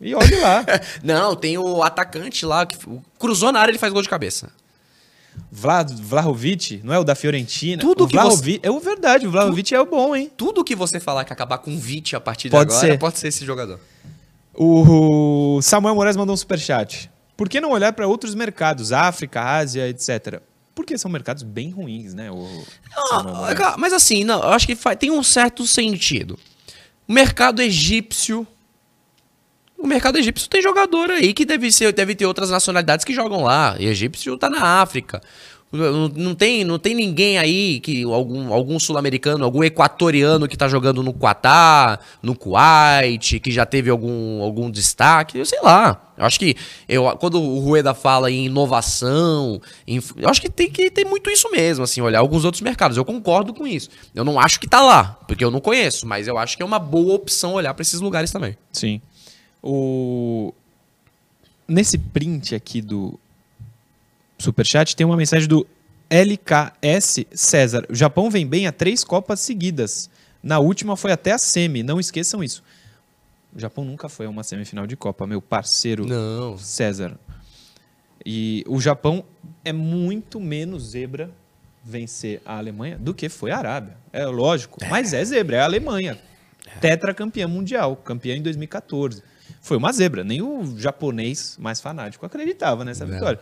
E 0.00 0.14
olhe 0.14 0.36
lá. 0.40 0.64
Não, 1.04 1.36
tem 1.36 1.56
o 1.58 1.82
atacante 1.82 2.44
lá 2.46 2.64
que 2.66 2.76
cruzou 3.18 3.52
na 3.52 3.60
área 3.60 3.70
ele 3.70 3.78
faz 3.78 3.92
gol 3.92 4.02
de 4.02 4.08
cabeça. 4.08 4.50
Vlad, 5.50 5.90
Vlahovic, 5.90 6.80
não 6.84 6.94
é 6.94 6.98
o 6.98 7.02
da 7.04 7.14
Fiorentina? 7.16 7.80
Tudo 7.82 8.04
o 8.04 8.08
que 8.08 8.14
Vlahovic, 8.14 8.60
É 8.62 8.70
o 8.70 8.78
verdade, 8.78 9.26
o 9.26 9.30
Vlahovic 9.32 9.74
é 9.74 9.80
o 9.80 9.84
bom, 9.86 10.14
hein? 10.14 10.30
Tudo 10.36 10.62
que 10.62 10.76
você 10.76 11.00
falar 11.00 11.24
que 11.24 11.32
acabar 11.32 11.58
com 11.58 11.74
o 11.74 11.78
Vite 11.78 12.14
a 12.14 12.20
partir 12.20 12.44
de 12.48 12.52
Pode 12.52 12.72
agora 12.72 12.92
ser. 12.92 12.98
pode 12.98 13.18
ser 13.18 13.28
esse 13.28 13.44
jogador. 13.44 13.80
O 14.54 15.60
Samuel 15.60 15.94
Moraes 15.96 16.16
mandou 16.16 16.34
um 16.34 16.36
superchat. 16.36 17.10
Por 17.36 17.48
que 17.48 17.60
não 17.60 17.70
olhar 17.72 17.92
para 17.92 18.06
outros 18.06 18.32
mercados, 18.34 18.92
África, 18.92 19.42
Ásia, 19.42 19.88
etc? 19.88 20.40
Porque 20.74 20.98
são 20.98 21.10
mercados 21.10 21.42
bem 21.42 21.70
ruins, 21.70 22.14
né? 22.14 22.30
O 22.30 22.64
Ah, 22.96 23.76
mas 23.78 23.92
assim, 23.92 24.24
não, 24.24 24.40
eu 24.42 24.48
acho 24.50 24.66
que 24.66 24.74
fa- 24.74 24.96
tem 24.96 25.10
um 25.10 25.22
certo 25.22 25.66
sentido. 25.66 26.38
O 27.06 27.12
mercado 27.12 27.60
egípcio. 27.62 28.46
O 29.78 29.86
mercado 29.86 30.18
egípcio 30.18 30.48
tem 30.48 30.62
jogador 30.62 31.10
aí 31.10 31.34
que 31.34 31.44
deve, 31.44 31.70
ser, 31.70 31.92
deve 31.92 32.14
ter 32.14 32.26
outras 32.26 32.50
nacionalidades 32.50 33.04
que 33.04 33.12
jogam 33.12 33.42
lá. 33.42 33.76
E 33.78 33.86
egípcio 33.86 34.36
tá 34.38 34.48
na 34.48 34.80
África. 34.80 35.20
Não, 35.72 36.08
não 36.08 36.34
tem, 36.36 36.62
não 36.62 36.78
tem 36.78 36.94
ninguém 36.94 37.36
aí 37.36 37.80
que 37.80 38.04
algum, 38.04 38.52
algum 38.52 38.78
sul-americano, 38.78 39.44
algum 39.44 39.64
equatoriano 39.64 40.46
que 40.46 40.56
tá 40.56 40.68
jogando 40.68 41.02
no 41.02 41.12
Quatar, 41.12 41.98
no 42.22 42.36
Kuwait, 42.36 43.40
que 43.40 43.50
já 43.50 43.66
teve 43.66 43.90
algum, 43.90 44.40
algum 44.40 44.70
destaque, 44.70 45.36
eu 45.36 45.44
sei 45.44 45.60
lá. 45.62 46.00
Eu 46.16 46.24
acho 46.24 46.38
que 46.38 46.54
eu, 46.88 47.04
quando 47.18 47.42
o 47.42 47.58
Rueda 47.58 47.92
fala 47.92 48.30
em 48.30 48.44
inovação, 48.46 49.60
em- 49.84 50.00
eu 50.16 50.28
acho 50.28 50.40
que 50.40 50.48
tem 50.48 50.70
que 50.70 50.88
ter 50.92 51.04
muito 51.04 51.28
isso 51.28 51.50
mesmo, 51.50 51.82
assim, 51.82 52.00
olhar 52.00 52.20
alguns 52.20 52.44
outros 52.44 52.60
mercados. 52.62 52.96
Eu 52.96 53.04
concordo 53.04 53.52
com 53.52 53.66
isso. 53.66 53.88
Eu 54.14 54.24
não 54.24 54.38
acho 54.38 54.60
que 54.60 54.68
tá 54.68 54.80
lá, 54.80 55.18
porque 55.26 55.44
eu 55.44 55.50
não 55.50 55.60
conheço, 55.60 56.06
mas 56.06 56.28
eu 56.28 56.38
acho 56.38 56.56
que 56.56 56.62
é 56.62 56.66
uma 56.66 56.78
boa 56.78 57.14
opção 57.14 57.54
olhar 57.54 57.74
para 57.74 57.82
esses 57.82 58.00
lugares 58.00 58.30
também. 58.30 58.56
Sim. 58.70 59.00
O... 59.66 60.52
Nesse 61.66 61.96
print 61.96 62.54
aqui 62.54 62.82
do 62.82 63.18
Superchat 64.38 64.94
tem 64.94 65.06
uma 65.06 65.16
mensagem 65.16 65.48
do 65.48 65.66
LKS 66.10 67.24
César. 67.32 67.86
O 67.88 67.94
Japão 67.94 68.30
vem 68.30 68.46
bem 68.46 68.66
a 68.66 68.72
três 68.72 69.02
Copas 69.02 69.40
seguidas. 69.40 70.10
Na 70.42 70.58
última 70.58 70.98
foi 70.98 71.12
até 71.12 71.32
a 71.32 71.38
semi, 71.38 71.82
não 71.82 71.98
esqueçam 71.98 72.44
isso. 72.44 72.62
O 73.56 73.58
Japão 73.58 73.86
nunca 73.86 74.06
foi 74.06 74.26
a 74.26 74.28
uma 74.28 74.42
semifinal 74.42 74.86
de 74.86 74.96
Copa, 74.96 75.26
meu 75.26 75.40
parceiro 75.40 76.04
Não. 76.04 76.58
César. 76.58 77.18
E 78.26 78.64
o 78.68 78.78
Japão 78.78 79.24
é 79.64 79.72
muito 79.72 80.38
menos 80.38 80.90
zebra 80.90 81.30
vencer 81.82 82.42
a 82.44 82.58
Alemanha 82.58 82.98
do 82.98 83.14
que 83.14 83.30
foi 83.30 83.50
a 83.50 83.56
Arábia. 83.56 83.96
É 84.12 84.26
lógico, 84.26 84.78
mas 84.90 85.14
é 85.14 85.24
zebra, 85.24 85.56
é 85.56 85.60
a 85.60 85.64
Alemanha. 85.64 86.18
Tetracampeã 86.82 87.48
mundial, 87.48 87.96
campeã 87.96 88.36
em 88.36 88.42
2014. 88.42 89.22
Foi 89.60 89.76
uma 89.76 89.92
zebra, 89.92 90.24
nem 90.24 90.42
o 90.42 90.78
japonês 90.78 91.56
mais 91.58 91.80
fanático 91.80 92.24
acreditava 92.26 92.84
nessa 92.84 93.06
vitória. 93.06 93.40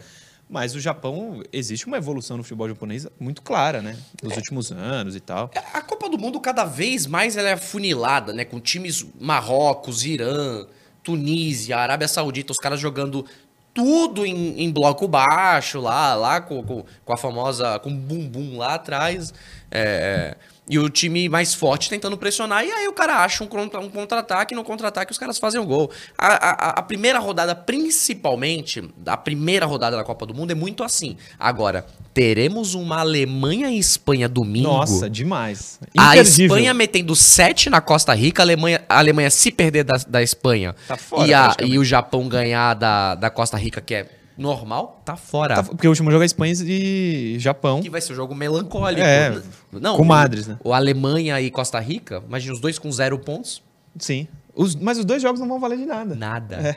Mas 0.49 0.75
o 0.75 0.81
Japão, 0.81 1.43
existe 1.51 1.87
uma 1.87 1.97
evolução 1.97 2.37
no 2.37 2.43
futebol 2.43 2.69
japonês 2.69 3.07
muito 3.19 3.41
clara, 3.41 3.81
né? 3.81 3.97
Nos 4.23 4.37
últimos 4.37 4.71
anos 4.71 5.17
e 5.17 5.21
tal. 5.21 5.51
A 5.73 5.81
Copa 5.81 6.11
do 6.11 6.19
Mundo, 6.19 6.39
cada 6.41 6.65
vez 6.65 7.07
mais 7.07 7.39
ela 7.39 7.49
é 7.49 7.53
afunilada, 7.55 8.35
né? 8.35 8.45
Com 8.45 8.61
times 8.61 9.07
Marrocos, 9.19 10.05
Irã, 10.05 10.67
Tunísia, 11.03 11.79
Arábia 11.79 12.07
Saudita, 12.07 12.53
os 12.53 12.59
caras 12.59 12.79
jogando 12.79 13.25
tudo 13.73 14.27
em, 14.27 14.63
em 14.63 14.71
bloco 14.71 15.09
baixo 15.09 15.81
lá, 15.81 16.15
lá 16.15 16.41
com, 16.41 16.63
com, 16.63 16.85
com 17.05 17.13
a 17.15 17.17
famosa, 17.17 17.79
com 17.79 17.95
bumbum 17.95 18.59
lá 18.59 18.75
atrás. 18.75 19.33
É, 19.71 20.37
e 20.73 20.79
o 20.79 20.89
time 20.89 21.29
mais 21.29 21.53
forte 21.53 21.91
tentando 21.91 22.17
pressionar, 22.17 22.65
e 22.65 22.71
aí 22.71 22.89
o 22.89 22.93
cara 22.93 23.23
acha 23.23 23.45
um, 23.45 23.47
um 23.81 23.89
contra-ataque, 23.91 24.55
e 24.55 24.57
no 24.57 24.65
contra-ataque 24.65 25.13
os 25.13 25.19
caras 25.19 25.39
fazem 25.39 25.61
o 25.61 25.65
gol. 25.67 25.91
A, 26.17 26.29
a- 26.29 26.71
a 26.79 26.83
primeira 26.83 27.19
rodada, 27.19 27.55
principalmente, 27.55 28.83
a 29.07 29.17
primeira 29.17 29.67
rodada 29.67 29.97
da 29.97 30.05
Copa 30.05 30.25
do 30.27 30.35
Mundo 30.35 30.51
é 30.51 30.55
muito 30.55 30.83
assim. 30.83 31.17
Agora, 31.39 31.85
teremos 32.15 32.75
uma 32.75 33.01
Alemanha 33.01 33.71
e 33.71 33.79
Espanha 33.79 34.29
domingo. 34.29 34.69
Nossa, 34.69 35.09
demais. 35.11 35.79
A. 35.97 36.17
Espanha 36.17 36.75
metendo 36.75 37.15
7 37.15 37.69
na 37.71 37.81
Costa 37.81 38.15
Rica, 38.15 38.43
a 38.43 38.45
Alemanha, 38.45 38.83
a 38.89 38.99
Alemanha 38.99 39.31
se 39.31 39.51
perder 39.51 39.85
da, 39.85 39.99
da 40.09 40.23
Espanha 40.23 40.75
Tá 40.89 40.97
fora, 40.97 41.27
e, 41.29 41.35
a- 41.35 41.57
e 41.63 41.79
o 41.79 41.85
Japão 41.85 42.29
ganhar 42.29 42.75
da, 42.75 43.15
da 43.15 43.29
Costa 43.31 43.57
Rica, 43.57 43.81
que 43.81 43.95
é 43.95 44.07
normal, 44.37 45.01
tá 45.05 45.17
fora. 45.17 45.57
Tá- 45.57 45.63
porque 45.65 45.87
o 45.87 45.91
último 45.91 46.11
jogo 46.11 46.23
é 46.23 46.27
Espanha 46.27 46.53
e 46.65 47.37
Japão. 47.39 47.81
Que 47.81 47.91
vai 47.91 48.01
ser 48.01 48.13
um 48.13 48.17
jogo 48.17 48.35
melancólico. 48.35 49.01
É, 49.03 49.41
Não, 49.73 49.97
com 49.97 50.03
o- 50.03 50.07
madres, 50.07 50.47
né? 50.47 50.59
O 50.65 50.73
Alemanha 50.73 51.41
e 51.41 51.51
Costa 51.51 51.79
Rica, 51.79 52.23
imagina 52.27 52.53
os 52.55 52.61
dois 52.61 52.79
com 52.79 52.91
zero 52.91 53.19
pontos. 53.19 53.63
Sim. 53.99 54.27
Os- 54.55 54.75
mas 54.75 54.99
os 54.99 55.05
dois 55.05 55.21
jogos 55.23 55.41
não 55.41 55.49
vão 55.49 55.59
valer 55.61 55.79
de 55.79 55.87
nada. 55.87 56.15
Nada. 56.15 56.57
É. 56.57 56.77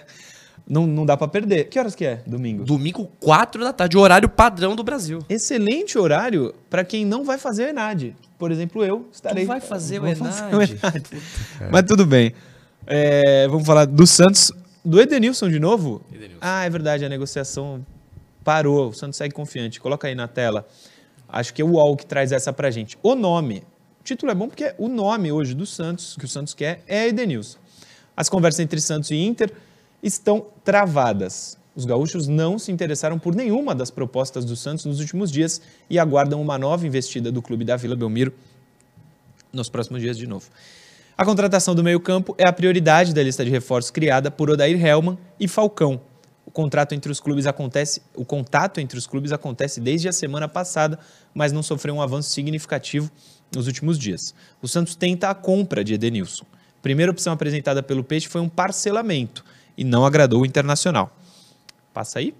Não, 0.67 0.87
não 0.87 1.05
dá 1.05 1.15
pra 1.15 1.27
perder. 1.27 1.65
Que 1.65 1.77
horas 1.77 1.93
que 1.93 2.03
é? 2.05 2.21
Domingo. 2.25 2.63
Domingo, 2.63 3.07
4 3.19 3.63
da 3.63 3.71
tarde, 3.71 3.97
horário 3.97 4.27
padrão 4.27 4.75
do 4.75 4.83
Brasil. 4.83 5.19
Excelente 5.29 5.95
horário 5.97 6.55
pra 6.71 6.83
quem 6.83 7.05
não 7.05 7.23
vai 7.23 7.37
fazer 7.37 7.65
o 7.65 7.69
Enad. 7.69 8.13
Por 8.39 8.51
exemplo, 8.51 8.83
eu 8.83 9.07
estarei. 9.11 9.45
vai 9.45 9.61
fazer 9.61 10.01
o 10.01 10.07
Enad? 10.07 10.77
Mas 11.71 11.83
tudo 11.83 12.05
bem. 12.05 12.33
É, 12.87 13.47
vamos 13.47 13.65
falar 13.65 13.85
do 13.85 14.07
Santos. 14.07 14.51
Do 14.85 15.01
Edenilson 15.01 15.49
de 15.49 15.59
novo? 15.59 16.01
Edenilson. 16.13 16.37
Ah, 16.39 16.63
é 16.63 16.69
verdade, 16.69 17.03
a 17.03 17.09
negociação 17.09 17.83
parou. 18.43 18.89
O 18.89 18.93
Santos 18.93 19.17
segue 19.17 19.33
confiante. 19.33 19.81
Coloca 19.81 20.07
aí 20.07 20.13
na 20.13 20.27
tela. 20.27 20.67
Acho 21.27 21.51
que 21.55 21.61
é 21.61 21.65
o 21.65 21.69
UOL 21.69 21.97
que 21.97 22.05
traz 22.05 22.31
essa 22.31 22.53
pra 22.53 22.69
gente. 22.69 22.95
O 23.01 23.15
nome. 23.15 23.63
O 23.99 24.03
título 24.03 24.31
é 24.31 24.35
bom 24.35 24.47
porque 24.47 24.75
o 24.77 24.87
nome 24.87 25.31
hoje 25.31 25.55
do 25.55 25.65
Santos, 25.65 26.15
que 26.15 26.25
o 26.25 26.27
Santos 26.27 26.53
quer, 26.53 26.83
é 26.87 27.07
Edenilson. 27.07 27.57
As 28.15 28.29
conversas 28.29 28.59
entre 28.59 28.79
Santos 28.79 29.09
e 29.09 29.15
Inter 29.15 29.51
estão 30.03 30.45
travadas. 30.63 31.57
Os 31.75 31.83
gaúchos 31.83 32.27
não 32.27 32.59
se 32.59 32.71
interessaram 32.71 33.17
por 33.17 33.35
nenhuma 33.35 33.73
das 33.73 33.89
propostas 33.89 34.45
do 34.45 34.55
Santos 34.55 34.85
nos 34.85 34.99
últimos 34.99 35.31
dias 35.31 35.61
e 35.89 35.97
aguardam 35.97 36.39
uma 36.39 36.59
nova 36.59 36.85
investida 36.85 37.31
do 37.31 37.41
clube 37.41 37.65
da 37.65 37.75
Vila 37.75 37.95
Belmiro 37.95 38.31
nos 39.51 39.67
próximos 39.67 39.99
dias 40.01 40.15
de 40.15 40.27
novo. 40.27 40.47
A 41.17 41.23
contratação 41.23 41.73
do 41.73 41.81
meio-campo 41.81 42.35
é 42.37 42.45
a 42.45 42.51
prioridade 42.51 43.13
da 43.13 43.23
lista 43.23 43.45
de 43.45 43.49
reforços 43.49 43.89
criada 43.89 44.29
por 44.29 44.49
Odair 44.49 44.85
Hellman 44.85 45.17
e 45.39 45.47
Falcão. 45.47 46.01
O 46.45 46.51
contrato 46.51 46.93
entre 46.93 47.09
os 47.09 47.21
clubes 47.21 47.47
acontece, 47.47 48.01
o 48.13 48.25
contato 48.25 48.81
entre 48.81 48.99
os 48.99 49.07
clubes 49.07 49.31
acontece 49.31 49.79
desde 49.79 50.09
a 50.09 50.11
semana 50.11 50.49
passada, 50.49 50.99
mas 51.33 51.53
não 51.53 51.63
sofreu 51.63 51.95
um 51.95 52.01
avanço 52.01 52.31
significativo 52.31 53.09
nos 53.55 53.65
últimos 53.65 53.97
dias. 53.97 54.35
O 54.61 54.67
Santos 54.67 54.93
tenta 54.93 55.29
a 55.29 55.33
compra 55.33 55.85
de 55.85 55.93
Edenilson. 55.93 56.43
A 56.77 56.81
primeira 56.81 57.13
opção 57.13 57.31
apresentada 57.31 57.81
pelo 57.81 58.03
Peixe 58.03 58.27
foi 58.27 58.41
um 58.41 58.49
parcelamento 58.49 59.45
e 59.77 59.85
não 59.85 60.05
agradou 60.05 60.41
o 60.41 60.45
Internacional. 60.45 61.15
Passa 61.93 62.19
aí. 62.19 62.35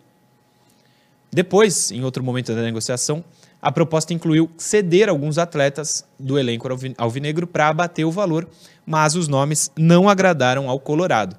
Depois, 1.32 1.92
em 1.92 2.04
outro 2.04 2.22
momento 2.22 2.54
da 2.54 2.62
negociação, 2.62 3.24
a 3.66 3.72
proposta 3.72 4.14
incluiu 4.14 4.48
ceder 4.60 5.10
alguns 5.10 5.40
atletas 5.40 6.06
do 6.20 6.38
elenco 6.38 6.70
alvi- 6.70 6.94
alvinegro 7.00 7.48
para 7.48 7.68
abater 7.68 8.06
o 8.06 8.12
valor, 8.12 8.48
mas 8.86 9.16
os 9.16 9.28
nomes 9.28 9.72
não 9.76 10.08
agradaram 10.08 10.70
ao 10.70 10.80
Colorado. 10.80 11.36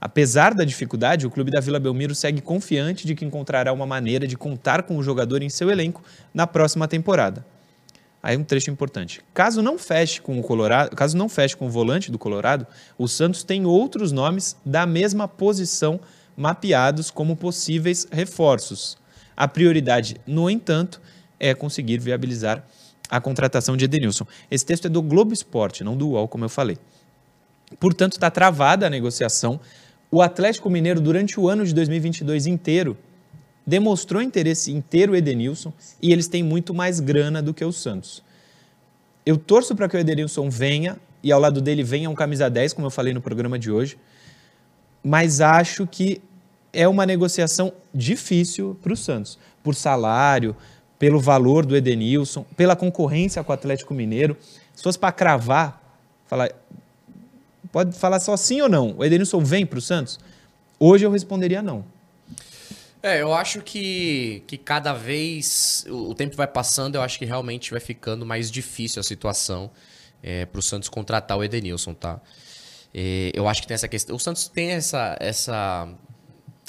Apesar 0.00 0.54
da 0.54 0.64
dificuldade, 0.64 1.24
o 1.24 1.30
clube 1.30 1.52
da 1.52 1.60
Vila 1.60 1.78
Belmiro 1.78 2.16
segue 2.16 2.40
confiante 2.40 3.06
de 3.06 3.14
que 3.14 3.24
encontrará 3.24 3.72
uma 3.72 3.86
maneira 3.86 4.26
de 4.26 4.36
contar 4.36 4.82
com 4.82 4.96
o 4.96 5.04
jogador 5.04 5.40
em 5.40 5.48
seu 5.48 5.70
elenco 5.70 6.02
na 6.34 6.48
próxima 6.48 6.88
temporada. 6.88 7.46
Aí 8.20 8.36
um 8.36 8.42
trecho 8.42 8.72
importante. 8.72 9.20
Caso 9.32 9.62
não 9.62 9.78
feche 9.78 10.20
com 10.20 10.36
o 10.40 10.42
Colorado, 10.42 10.96
caso 10.96 11.16
não 11.16 11.28
feche 11.28 11.56
com 11.56 11.68
o 11.68 11.70
volante 11.70 12.10
do 12.10 12.18
Colorado, 12.18 12.66
o 12.98 13.06
Santos 13.06 13.44
tem 13.44 13.64
outros 13.66 14.10
nomes 14.10 14.56
da 14.66 14.84
mesma 14.84 15.28
posição 15.28 16.00
mapeados 16.36 17.08
como 17.08 17.36
possíveis 17.36 18.04
reforços. 18.10 18.98
A 19.36 19.46
prioridade, 19.46 20.16
no 20.26 20.50
entanto, 20.50 21.00
é 21.38 21.54
conseguir 21.54 21.98
viabilizar 21.98 22.64
a 23.08 23.20
contratação 23.20 23.76
de 23.76 23.84
Edenilson. 23.84 24.26
Esse 24.50 24.66
texto 24.66 24.86
é 24.86 24.88
do 24.88 25.00
Globo 25.00 25.32
Esporte, 25.32 25.82
não 25.82 25.96
do 25.96 26.10
UOL, 26.10 26.28
como 26.28 26.44
eu 26.44 26.48
falei. 26.48 26.76
Portanto, 27.78 28.14
está 28.14 28.30
travada 28.30 28.86
a 28.86 28.90
negociação. 28.90 29.60
O 30.10 30.22
Atlético 30.22 30.68
Mineiro, 30.70 31.00
durante 31.00 31.38
o 31.38 31.48
ano 31.48 31.64
de 31.64 31.74
2022 31.74 32.46
inteiro, 32.46 32.96
demonstrou 33.66 34.22
interesse 34.22 34.72
em 34.72 34.80
ter 34.80 35.10
o 35.10 35.16
Edenilson 35.16 35.72
e 36.00 36.12
eles 36.12 36.26
têm 36.28 36.42
muito 36.42 36.72
mais 36.72 37.00
grana 37.00 37.42
do 37.42 37.52
que 37.52 37.64
o 37.64 37.72
Santos. 37.72 38.22
Eu 39.24 39.36
torço 39.36 39.76
para 39.76 39.88
que 39.88 39.96
o 39.96 40.00
Edenilson 40.00 40.48
venha 40.48 40.96
e 41.22 41.30
ao 41.30 41.40
lado 41.40 41.60
dele 41.60 41.82
venha 41.82 42.08
um 42.08 42.14
camisa 42.14 42.48
10, 42.48 42.72
como 42.72 42.86
eu 42.86 42.90
falei 42.90 43.12
no 43.12 43.20
programa 43.20 43.58
de 43.58 43.70
hoje, 43.70 43.98
mas 45.02 45.40
acho 45.40 45.86
que 45.86 46.22
é 46.72 46.88
uma 46.88 47.04
negociação 47.04 47.72
difícil 47.92 48.78
para 48.82 48.92
o 48.92 48.96
Santos, 48.96 49.38
por 49.62 49.74
salário, 49.74 50.56
pelo 50.98 51.20
valor 51.20 51.64
do 51.64 51.76
Edenilson, 51.76 52.44
pela 52.56 52.74
concorrência 52.74 53.42
com 53.44 53.52
o 53.52 53.54
Atlético 53.54 53.94
Mineiro. 53.94 54.36
Se 54.74 54.82
fosse 54.82 54.98
para 54.98 55.12
cravar, 55.12 55.80
falar, 56.26 56.50
pode 57.70 57.96
falar 57.96 58.20
só 58.20 58.36
sim 58.36 58.60
ou 58.60 58.68
não, 58.68 58.96
o 58.98 59.04
Edenilson 59.04 59.40
vem 59.40 59.64
para 59.64 59.78
o 59.78 59.82
Santos? 59.82 60.18
Hoje 60.78 61.04
eu 61.06 61.10
responderia 61.10 61.62
não. 61.62 61.84
É, 63.02 63.22
eu 63.22 63.32
acho 63.32 63.62
que, 63.62 64.42
que 64.46 64.58
cada 64.58 64.92
vez 64.92 65.84
o, 65.88 66.14
tempo 66.14 66.34
vai 66.36 66.48
passando, 66.48 66.96
eu 66.96 67.02
acho 67.02 67.18
que 67.18 67.24
realmente 67.24 67.70
vai 67.70 67.80
ficando 67.80 68.26
mais 68.26 68.50
difícil 68.50 68.98
a 68.98 69.04
situação 69.04 69.70
é, 70.22 70.46
para 70.46 70.58
o 70.58 70.62
Santos 70.62 70.88
contratar 70.88 71.38
o 71.38 71.44
Edenilson, 71.44 71.94
tá? 71.94 72.20
É, 72.92 73.30
eu 73.34 73.46
acho 73.48 73.62
que 73.62 73.68
tem 73.68 73.74
essa 73.74 73.86
questão. 73.86 74.16
O 74.16 74.18
Santos 74.18 74.48
tem 74.48 74.70
essa, 74.70 75.16
essa, 75.20 75.88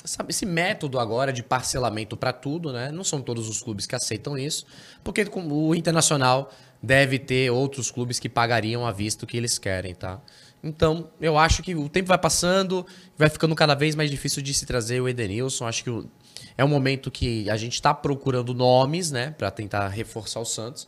essa 0.04 0.26
esse 0.30 0.46
método 0.46 1.00
agora 1.00 1.32
de 1.34 1.44
parcelamento 1.44 2.16
para 2.16 2.32
tudo, 2.32 2.72
né? 2.72 2.92
Não 2.92 3.04
são 3.04 3.22
todos 3.22 3.50
os 3.50 3.62
clubes 3.62 3.86
que 3.86 3.96
aceitam 3.96 4.38
isso, 4.38 4.66
porque 5.04 5.26
o 5.34 5.76
Internacional 5.76 6.52
deve 6.82 7.20
ter 7.20 7.52
outros 7.52 7.92
clubes 7.92 8.20
que 8.20 8.30
pagariam 8.30 8.86
a 8.86 8.92
vista 8.92 9.26
o 9.26 9.28
que 9.28 9.38
eles 9.38 9.58
querem, 9.58 9.94
tá? 9.94 10.22
Então, 10.64 11.10
eu 11.22 11.38
acho 11.38 11.64
que 11.64 11.74
o 11.74 11.88
tempo 11.88 12.08
vai 12.10 12.18
passando, 12.18 12.86
vai 13.18 13.30
ficando 13.30 13.56
cada 13.56 13.76
vez 13.76 13.96
mais 13.96 14.10
difícil 14.10 14.42
de 14.42 14.54
se 14.54 14.66
trazer 14.66 15.00
o 15.00 15.08
Edenilson. 15.08 15.66
Acho 15.66 15.84
que 15.84 16.08
é 16.58 16.64
um 16.66 16.68
momento 16.68 17.10
que 17.10 17.50
a 17.50 17.56
gente 17.56 17.74
está 17.74 17.94
procurando 17.94 18.54
nomes, 18.54 19.12
né, 19.12 19.32
para 19.38 19.50
tentar 19.52 19.88
reforçar 19.88 20.40
o 20.40 20.46
Santos. 20.46 20.88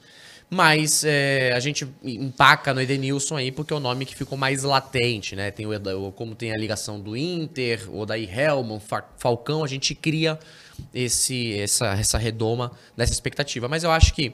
Mas 0.53 1.05
é, 1.05 1.53
a 1.53 1.61
gente 1.61 1.87
empaca 2.03 2.73
no 2.73 2.81
Edenilson 2.81 3.37
aí 3.37 3.53
porque 3.53 3.71
é 3.71 3.75
o 3.75 3.79
nome 3.79 4.05
que 4.05 4.13
ficou 4.13 4.37
mais 4.37 4.63
latente, 4.63 5.33
né? 5.33 5.49
Tem 5.49 5.65
o, 5.65 6.11
como 6.11 6.35
tem 6.35 6.51
a 6.51 6.57
ligação 6.57 6.99
do 6.99 7.15
Inter, 7.15 7.87
ou 7.89 8.05
daí 8.05 8.29
Helman, 8.29 8.81
Falcão, 9.17 9.63
a 9.63 9.67
gente 9.67 9.95
cria 9.95 10.37
esse, 10.93 11.57
essa, 11.57 11.93
essa 11.93 12.17
redoma 12.17 12.73
dessa 12.97 13.13
expectativa. 13.13 13.69
Mas 13.69 13.85
eu 13.85 13.91
acho 13.91 14.13
que 14.13 14.33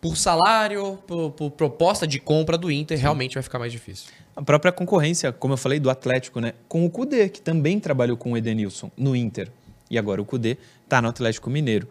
por 0.00 0.16
salário, 0.16 0.98
por, 1.06 1.30
por 1.30 1.52
proposta 1.52 2.04
de 2.04 2.18
compra 2.18 2.58
do 2.58 2.68
Inter, 2.68 2.96
Sim. 2.96 3.02
realmente 3.02 3.34
vai 3.34 3.42
ficar 3.42 3.60
mais 3.60 3.70
difícil. 3.70 4.10
A 4.34 4.42
própria 4.42 4.72
concorrência, 4.72 5.32
como 5.32 5.54
eu 5.54 5.58
falei, 5.58 5.78
do 5.78 5.88
Atlético, 5.88 6.40
né? 6.40 6.54
Com 6.68 6.84
o 6.84 6.90
Cudê, 6.90 7.28
que 7.28 7.40
também 7.40 7.78
trabalhou 7.78 8.16
com 8.16 8.32
o 8.32 8.36
Edenilson 8.36 8.90
no 8.96 9.14
Inter. 9.14 9.48
E 9.88 9.96
agora 9.96 10.20
o 10.20 10.24
Cudê 10.24 10.58
está 10.82 11.00
no 11.00 11.08
Atlético 11.08 11.48
Mineiro. 11.48 11.88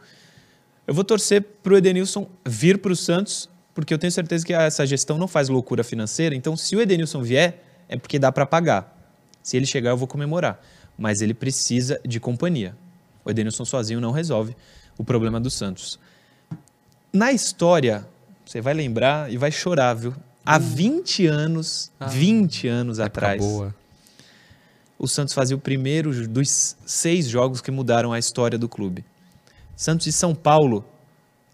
Eu 0.88 0.94
vou 0.94 1.04
torcer 1.04 1.44
para 1.62 1.74
o 1.74 1.78
Edenilson 1.78 2.30
vir 2.46 2.78
para 2.78 2.94
o 2.94 2.96
Santos, 2.96 3.50
porque 3.76 3.94
eu 3.94 3.98
tenho 3.98 4.12
certeza 4.12 4.46
que 4.46 4.54
essa 4.54 4.88
gestão 4.88 5.18
não 5.18 5.28
faz 5.28 5.50
loucura 5.50 5.84
financeira. 5.84 6.34
Então, 6.34 6.56
se 6.56 6.78
o 6.78 6.82
Edenilson 6.82 7.22
vier, 7.22 7.62
é 7.90 7.98
porque 7.98 8.18
dá 8.18 8.32
para 8.32 8.46
pagar. 8.46 8.98
Se 9.44 9.58
ele 9.58 9.66
chegar, 9.66 9.90
eu 9.90 9.98
vou 9.98 10.08
comemorar. 10.08 10.64
Mas 10.98 11.22
ele 11.22 11.34
precisa 11.34 12.00
de 12.06 12.22
companhia. 12.22 12.74
O 13.26 13.30
Edenilson 13.30 13.66
sozinho 13.66 14.00
não 14.00 14.12
resolve 14.12 14.56
o 14.98 15.04
problema 15.04 15.42
do 15.42 15.50
Santos. 15.50 16.00
Na 17.12 17.34
história, 17.34 18.08
você 18.46 18.62
vai 18.62 18.74
lembrar 18.74 19.32
e 19.32 19.36
vai 19.36 19.52
chorar, 19.52 19.94
viu? 19.94 20.16
Há 20.46 20.58
20 20.58 21.28
hum. 21.28 21.32
anos, 21.34 21.92
ah, 22.00 22.08
20 22.08 22.68
anos 22.70 23.00
atrás, 23.02 23.42
boa. 23.42 23.76
o 24.98 25.06
Santos 25.06 25.34
fazia 25.34 25.58
o 25.58 25.60
primeiro 25.60 26.26
dos 26.26 26.78
seis 26.86 27.28
jogos 27.28 27.60
que 27.60 27.72
mudaram 27.72 28.14
a 28.14 28.20
história 28.20 28.58
do 28.58 28.70
clube. 28.70 29.04
Santos 29.78 30.07
e 30.07 30.11
São 30.11 30.34
Paulo, 30.34 30.84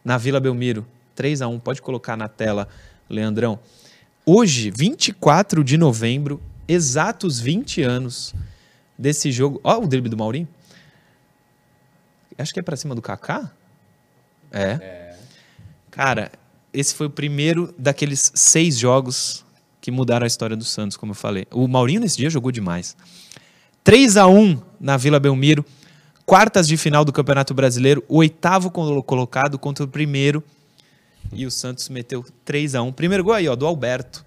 na 0.04 0.18
Vila 0.18 0.40
Belmiro. 0.40 0.88
3 1.14 1.42
a 1.42 1.48
1 1.50 1.60
Pode 1.60 1.82
colocar 1.82 2.16
na 2.16 2.30
tela, 2.30 2.70
Leandrão. 3.10 3.60
Hoje, 4.26 4.72
24 4.72 5.62
de 5.62 5.78
novembro, 5.78 6.42
exatos 6.66 7.42
20 7.42 7.82
anos 7.82 8.34
desse 8.98 9.30
jogo. 9.30 9.60
Ó, 9.62 9.78
o 9.80 9.86
drible 9.86 10.10
do 10.10 10.16
Maurinho. 10.16 10.48
Acho 12.38 12.54
que 12.54 12.62
é 12.62 12.64
para 12.64 12.78
cima 12.78 12.96
do 12.96 13.02
Kaká. 13.02 13.52
É. 14.50 14.80
é. 14.82 15.18
Cara, 15.92 16.32
esse 16.74 16.96
foi 16.96 17.08
o 17.08 17.10
primeiro 17.10 17.76
daqueles 17.78 18.32
seis 18.34 18.80
jogos 18.80 19.46
que 19.82 19.92
mudaram 19.92 20.24
a 20.24 20.28
história 20.28 20.56
do 20.56 20.64
Santos, 20.64 20.96
como 20.96 21.12
eu 21.12 21.16
falei. 21.16 21.46
O 21.52 21.68
Maurinho 21.68 22.00
nesse 22.00 22.16
dia 22.16 22.30
jogou 22.30 22.54
demais. 22.54 22.96
3 23.84 24.16
a 24.16 24.28
1 24.28 24.62
na 24.80 24.96
Vila 24.96 25.20
Belmiro 25.20 25.66
quartas 26.26 26.68
de 26.68 26.78
final 26.78 27.04
do 27.06 27.12
Campeonato 27.12 27.54
Brasileiro, 27.54 28.04
o 28.08 28.18
oitavo 28.18 28.72
colocado 28.72 29.58
contra 29.60 29.86
o 29.86 29.88
primeiro. 29.88 30.44
E 31.32 31.46
o 31.46 31.52
Santos 31.52 31.90
meteu 31.90 32.24
3 32.46 32.76
a 32.76 32.82
1 32.82 32.92
Primeiro 32.92 33.24
gol 33.24 33.34
aí, 33.34 33.48
ó, 33.48 33.56
do 33.56 33.66
Alberto. 33.66 34.26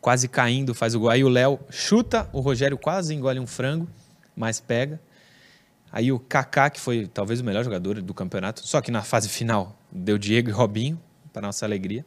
Quase 0.00 0.28
caindo, 0.28 0.74
faz 0.74 0.94
o 0.94 1.00
gol. 1.00 1.10
Aí 1.10 1.24
o 1.24 1.28
Léo 1.28 1.58
chuta, 1.70 2.28
o 2.32 2.40
Rogério 2.40 2.76
quase 2.76 3.14
engole 3.14 3.38
um 3.38 3.46
frango, 3.46 3.88
mas 4.36 4.60
pega. 4.60 5.00
Aí 5.92 6.12
o 6.12 6.18
Kaká, 6.18 6.70
que 6.70 6.80
foi 6.80 7.06
talvez 7.06 7.40
o 7.40 7.44
melhor 7.44 7.64
jogador 7.64 8.00
do 8.00 8.14
campeonato, 8.14 8.66
só 8.66 8.80
que 8.80 8.90
na 8.90 9.02
fase 9.02 9.28
final 9.28 9.76
deu 9.90 10.16
Diego 10.16 10.48
e 10.48 10.52
Robinho, 10.52 11.00
para 11.32 11.42
nossa 11.42 11.66
alegria. 11.66 12.04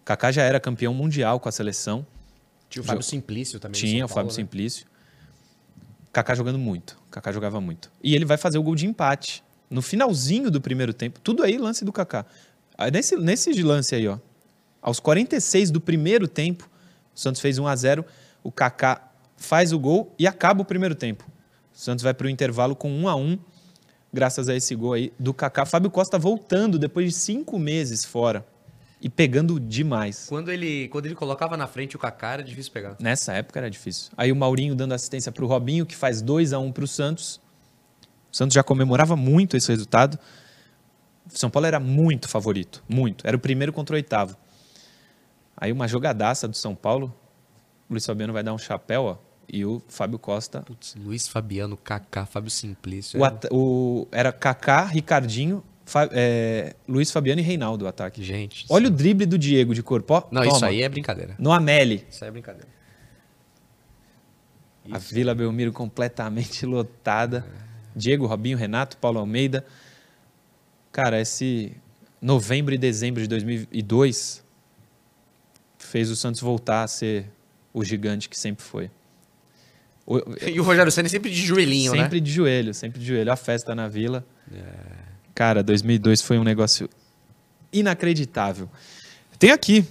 O 0.00 0.04
Kaká 0.04 0.30
já 0.30 0.42
era 0.42 0.60
campeão 0.60 0.94
mundial 0.94 1.40
com 1.40 1.48
a 1.48 1.52
seleção. 1.52 2.06
Tinha 2.68 2.82
o 2.82 2.84
Fábio 2.84 3.02
Simplício 3.02 3.60
também. 3.60 3.80
Tinha 3.80 4.04
o 4.04 4.08
Fábio 4.08 4.30
né? 4.30 4.34
Simplício. 4.34 4.86
Kaká 6.12 6.34
jogando 6.34 6.58
muito. 6.58 6.98
Kaká 7.10 7.32
jogava 7.32 7.60
muito. 7.60 7.90
E 8.02 8.14
ele 8.14 8.24
vai 8.24 8.36
fazer 8.36 8.58
o 8.58 8.62
gol 8.62 8.74
de 8.74 8.86
empate. 8.86 9.42
No 9.70 9.80
finalzinho 9.80 10.50
do 10.50 10.60
primeiro 10.60 10.92
tempo. 10.92 11.18
Tudo 11.20 11.42
aí 11.42 11.56
lance 11.56 11.84
do 11.84 11.92
Kaká. 11.92 12.26
Nesse, 12.92 13.16
nesse 13.16 13.62
lance 13.62 13.94
aí, 13.94 14.06
ó. 14.06 14.18
Aos 14.82 15.00
46 15.00 15.70
do 15.70 15.80
primeiro 15.80 16.28
tempo, 16.28 16.68
o 17.14 17.18
Santos 17.18 17.40
fez 17.40 17.58
1 17.58 17.66
a 17.66 17.76
0 17.76 18.04
O 18.42 18.52
Kaká 18.52 19.10
faz 19.36 19.72
o 19.72 19.78
gol 19.78 20.14
e 20.18 20.26
acaba 20.26 20.60
o 20.60 20.64
primeiro 20.64 20.94
tempo. 20.94 21.24
O 21.74 21.78
Santos 21.78 22.02
vai 22.02 22.12
para 22.12 22.26
o 22.26 22.30
intervalo 22.30 22.76
com 22.76 22.90
1 22.90 23.08
a 23.08 23.16
1 23.16 23.38
graças 24.12 24.48
a 24.48 24.54
esse 24.54 24.74
gol 24.74 24.92
aí 24.92 25.12
do 25.18 25.32
Kaká. 25.32 25.64
Fábio 25.64 25.90
Costa 25.90 26.18
voltando 26.18 26.78
depois 26.78 27.06
de 27.06 27.12
cinco 27.12 27.58
meses 27.58 28.04
fora 28.04 28.44
e 29.02 29.10
pegando 29.10 29.58
demais. 29.58 30.26
Quando 30.28 30.52
ele, 30.52 30.86
quando 30.88 31.06
ele 31.06 31.16
colocava 31.16 31.56
na 31.56 31.66
frente 31.66 31.96
o 31.96 31.98
Kaká, 31.98 32.34
era 32.34 32.44
difícil 32.44 32.70
pegar. 32.70 32.96
Nessa 33.00 33.32
época 33.32 33.58
era 33.58 33.68
difícil. 33.68 34.12
Aí 34.16 34.30
o 34.30 34.36
Maurinho 34.36 34.76
dando 34.76 34.94
assistência 34.94 35.32
para 35.32 35.44
o 35.44 35.48
Robinho, 35.48 35.84
que 35.84 35.96
faz 35.96 36.22
2 36.22 36.52
a 36.52 36.60
1 36.60 36.64
um 36.64 36.72
para 36.72 36.84
o 36.84 36.86
Santos. 36.86 37.40
O 38.30 38.36
Santos 38.36 38.54
já 38.54 38.62
comemorava 38.62 39.16
muito 39.16 39.56
esse 39.56 39.68
resultado. 39.68 40.16
O 41.26 41.36
São 41.36 41.50
Paulo 41.50 41.66
era 41.66 41.80
muito 41.80 42.28
favorito, 42.28 42.82
muito. 42.88 43.26
Era 43.26 43.36
o 43.36 43.40
primeiro 43.40 43.72
contra 43.72 43.94
o 43.94 43.96
oitavo. 43.96 44.36
Aí 45.56 45.72
uma 45.72 45.88
jogadaça 45.88 46.46
do 46.46 46.56
São 46.56 46.74
Paulo. 46.74 47.12
O 47.90 47.94
Luiz 47.94 48.06
Fabiano 48.06 48.32
vai 48.32 48.44
dar 48.44 48.54
um 48.54 48.58
chapéu, 48.58 49.02
ó. 49.02 49.16
E 49.52 49.64
o 49.64 49.82
Fábio 49.88 50.18
Costa. 50.18 50.62
Putz, 50.62 50.94
Luiz 50.94 51.26
Fabiano, 51.26 51.76
Kaká, 51.76 52.24
Fábio 52.24 52.50
Simplício. 52.50 53.20
O, 53.20 53.26
é. 53.26 53.32
o, 53.50 54.06
era 54.12 54.32
Kaká, 54.32 54.84
Ricardinho, 54.84 55.62
Fa 55.92 56.08
é, 56.10 56.74
Luiz 56.88 57.10
Fabiano 57.10 57.42
e 57.42 57.44
Reinaldo 57.44 57.84
o 57.84 57.88
ataque. 57.88 58.22
Gente. 58.22 58.64
Olha 58.70 58.86
o 58.86 58.90
drible 58.90 59.26
do 59.26 59.36
Diego 59.36 59.74
de 59.74 59.82
corpo. 59.82 60.14
Ó, 60.14 60.22
Não, 60.30 60.42
toma. 60.42 60.56
isso 60.56 60.64
aí 60.64 60.82
é 60.82 60.88
brincadeira. 60.88 61.34
No 61.38 61.52
Ameli. 61.52 62.06
Isso 62.08 62.24
aí 62.24 62.28
é 62.28 62.30
brincadeira. 62.30 62.66
Isso. 64.86 64.94
A 64.94 64.98
Vila 64.98 65.34
Belmiro 65.34 65.70
completamente 65.70 66.64
lotada. 66.66 67.44
É. 67.46 67.62
Diego, 67.94 68.24
Robinho, 68.24 68.56
Renato, 68.56 68.96
Paulo 68.96 69.18
Almeida. 69.18 69.66
Cara, 70.90 71.20
esse 71.20 71.76
novembro 72.22 72.74
e 72.74 72.78
dezembro 72.78 73.20
de 73.20 73.28
2002 73.28 74.42
fez 75.76 76.10
o 76.10 76.16
Santos 76.16 76.40
voltar 76.40 76.84
a 76.84 76.88
ser 76.88 77.26
o 77.70 77.84
gigante 77.84 78.30
que 78.30 78.38
sempre 78.38 78.64
foi. 78.64 78.90
O, 80.06 80.18
e 80.40 80.58
o 80.58 80.62
Rogério 80.62 80.90
Senna 80.90 81.06
sempre 81.10 81.30
de 81.30 81.36
joelhinho, 81.42 81.90
sempre 81.90 81.98
né? 81.98 82.04
Sempre 82.04 82.20
de 82.20 82.32
joelho, 82.32 82.72
sempre 82.72 82.98
de 82.98 83.06
joelho. 83.06 83.30
A 83.30 83.36
festa 83.36 83.74
na 83.74 83.88
Vila. 83.88 84.24
É. 84.50 85.11
Cara, 85.42 85.60
2002 85.60 86.22
foi 86.22 86.38
um 86.38 86.44
negócio 86.44 86.88
inacreditável. 87.72 88.70
Tem 89.40 89.50
aqui 89.50 89.84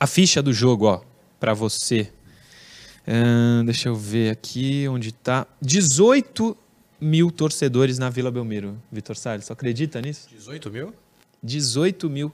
a 0.00 0.06
ficha 0.06 0.40
do 0.42 0.54
jogo, 0.54 0.86
ó, 0.86 1.02
para 1.38 1.52
você. 1.52 2.10
Uh, 3.06 3.62
deixa 3.64 3.90
eu 3.90 3.94
ver 3.94 4.30
aqui 4.30 4.88
onde 4.88 5.12
tá. 5.12 5.46
18 5.60 6.56
mil 6.98 7.30
torcedores 7.30 7.98
na 7.98 8.08
Vila 8.08 8.30
Belmiro. 8.30 8.82
Vitor 8.90 9.16
Salles, 9.16 9.44
só 9.44 9.52
acredita 9.52 10.00
nisso? 10.00 10.28
18 10.30 10.70
mil? 10.70 10.94
18 11.42 12.08
mil 12.08 12.32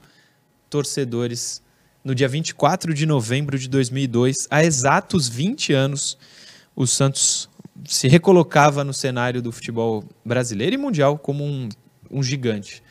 torcedores 0.69 1.61
no 2.01 2.15
dia 2.15 2.29
24 2.29 2.93
de 2.93 3.05
novembro 3.05 3.59
de 3.59 3.67
2002, 3.67 4.47
há 4.49 4.63
exatos 4.63 5.27
20 5.27 5.73
anos, 5.73 6.17
o 6.73 6.87
Santos 6.87 7.49
se 7.85 8.07
recolocava 8.07 8.83
no 8.83 8.93
cenário 8.93 9.41
do 9.41 9.51
futebol 9.51 10.03
brasileiro 10.23 10.75
e 10.75 10.77
mundial 10.77 11.17
como 11.17 11.43
um, 11.43 11.69
um 12.09 12.21
gigante. 12.21 12.83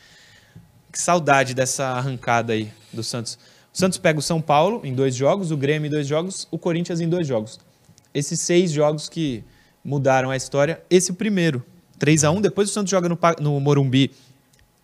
Que 0.91 0.99
saudade 0.99 1.53
dessa 1.53 1.85
arrancada 1.85 2.53
aí 2.53 2.71
do 2.91 3.03
Santos. 3.03 3.37
O 3.73 3.77
Santos 3.77 3.97
pega 3.97 4.19
o 4.19 4.21
São 4.21 4.41
Paulo 4.41 4.81
em 4.83 4.93
dois 4.93 5.15
jogos, 5.15 5.51
o 5.51 5.57
Grêmio 5.57 5.87
em 5.87 5.91
dois 5.91 6.05
jogos, 6.05 6.47
o 6.51 6.59
Corinthians 6.59 7.01
em 7.01 7.09
dois 7.09 7.25
jogos. 7.25 7.59
Esses 8.13 8.39
seis 8.39 8.71
jogos 8.71 9.09
que 9.09 9.43
mudaram 9.83 10.29
a 10.29 10.37
história, 10.37 10.81
esse 10.89 11.11
primeiro. 11.13 11.63
3 11.97 12.25
a 12.25 12.31
1 12.31 12.41
depois 12.41 12.69
o 12.69 12.73
Santos 12.73 12.91
joga 12.91 13.07
no, 13.07 13.17
no 13.39 13.59
Morumbi 13.59 14.11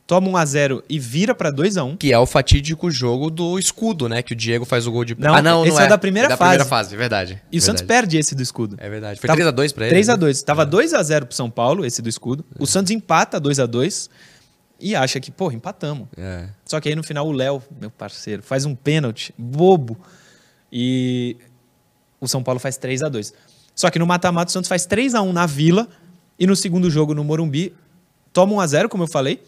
toma 0.10 0.28
1 0.28 0.38
a 0.38 0.45
0 0.45 0.84
e 0.89 0.97
vira 0.97 1.36
para 1.36 1.51
2 1.51 1.78
a 1.78 1.84
1 1.84 1.97
Que 1.97 2.12
é 2.12 2.18
o 2.18 2.26
fatídico 2.26 2.89
jogo 2.89 3.30
do 3.30 3.60
escudo, 3.60 4.10
né? 4.10 4.24
Que 4.24 4.34
o 4.34 4.36
Diego 4.36 4.66
faz 4.66 4.88
o 4.88 4.91
gol 4.91 5.05
de... 5.05 5.16
Não, 5.16 5.36
ah, 5.36 5.39
não, 5.39 5.64
esse 5.64 5.76
não 5.76 5.82
é. 5.82 5.86
é 5.86 5.88
da 5.88 5.99
primeira 5.99 6.26
é 6.26 6.30
da 6.30 6.36
fase. 6.36 6.49
primeira 6.49 6.66
fase, 6.66 6.97
verdade. 6.97 7.32
E 7.34 7.36
verdade. 7.36 7.57
o 7.57 7.62
Santos 7.62 7.84
perde 7.84 8.18
esse 8.18 8.34
do 8.34 8.41
escudo. 8.41 8.76
É 8.80 8.89
verdade. 8.89 9.20
Foi 9.20 9.28
Tava 9.28 9.38
3 9.38 9.47
a 9.47 9.51
2 9.51 9.72
para 9.72 9.86
ele. 9.86 9.91
3 9.91 10.10
a 10.10 10.16
2 10.16 10.39
né? 10.39 10.45
Tava 10.47 10.64
é. 10.64 10.66
2 10.66 10.93
a 10.95 11.03
0 11.03 11.28
pro 11.28 11.36
São 11.36 11.47
Paulo, 11.47 11.86
esse 11.86 12.01
do 12.01 12.10
escudo. 12.10 12.43
É. 12.60 12.64
O 12.64 12.66
Santos 12.66 12.89
empata 12.89 13.39
2 13.39 13.60
a 13.60 13.68
2 13.68 14.10
e 14.80 14.95
acha 14.95 15.20
que, 15.20 15.30
porra, 15.30 15.53
empatamos. 15.53 16.07
É. 16.18 16.49
Só 16.66 16.82
que 16.82 16.89
aí 16.89 16.95
no 16.95 17.03
final 17.03 17.28
o 17.28 17.32
Léo, 17.32 17.62
meu 17.80 17.91
parceiro, 17.91 18.41
faz 18.41 18.66
um 18.66 18.74
pênalti 18.74 19.32
bobo 19.38 19.95
e 20.74 21.38
o 22.20 22.28
São 22.28 22.41
Paulo 22.41 22.60
faz 22.60 22.78
3 22.78 23.03
a 23.03 23.10
2 23.10 23.32
Só 23.76 23.91
que 23.91 23.99
no 23.99 24.07
mata-mata 24.07 24.49
o 24.49 24.51
Santos 24.51 24.70
faz 24.70 24.88
3 24.88 25.14
a 25.14 25.22
1 25.22 25.32
na 25.32 25.45
Vila 25.45 25.88
e 26.39 26.47
no 26.47 26.55
segundo 26.55 26.89
jogo 26.89 27.14
no 27.14 27.24
Morumbi 27.24 27.76
toma 28.34 28.53
1 28.53 28.60
a 28.60 28.68
0, 28.68 28.89
como 28.89 29.03
eu 29.03 29.07
falei, 29.07 29.39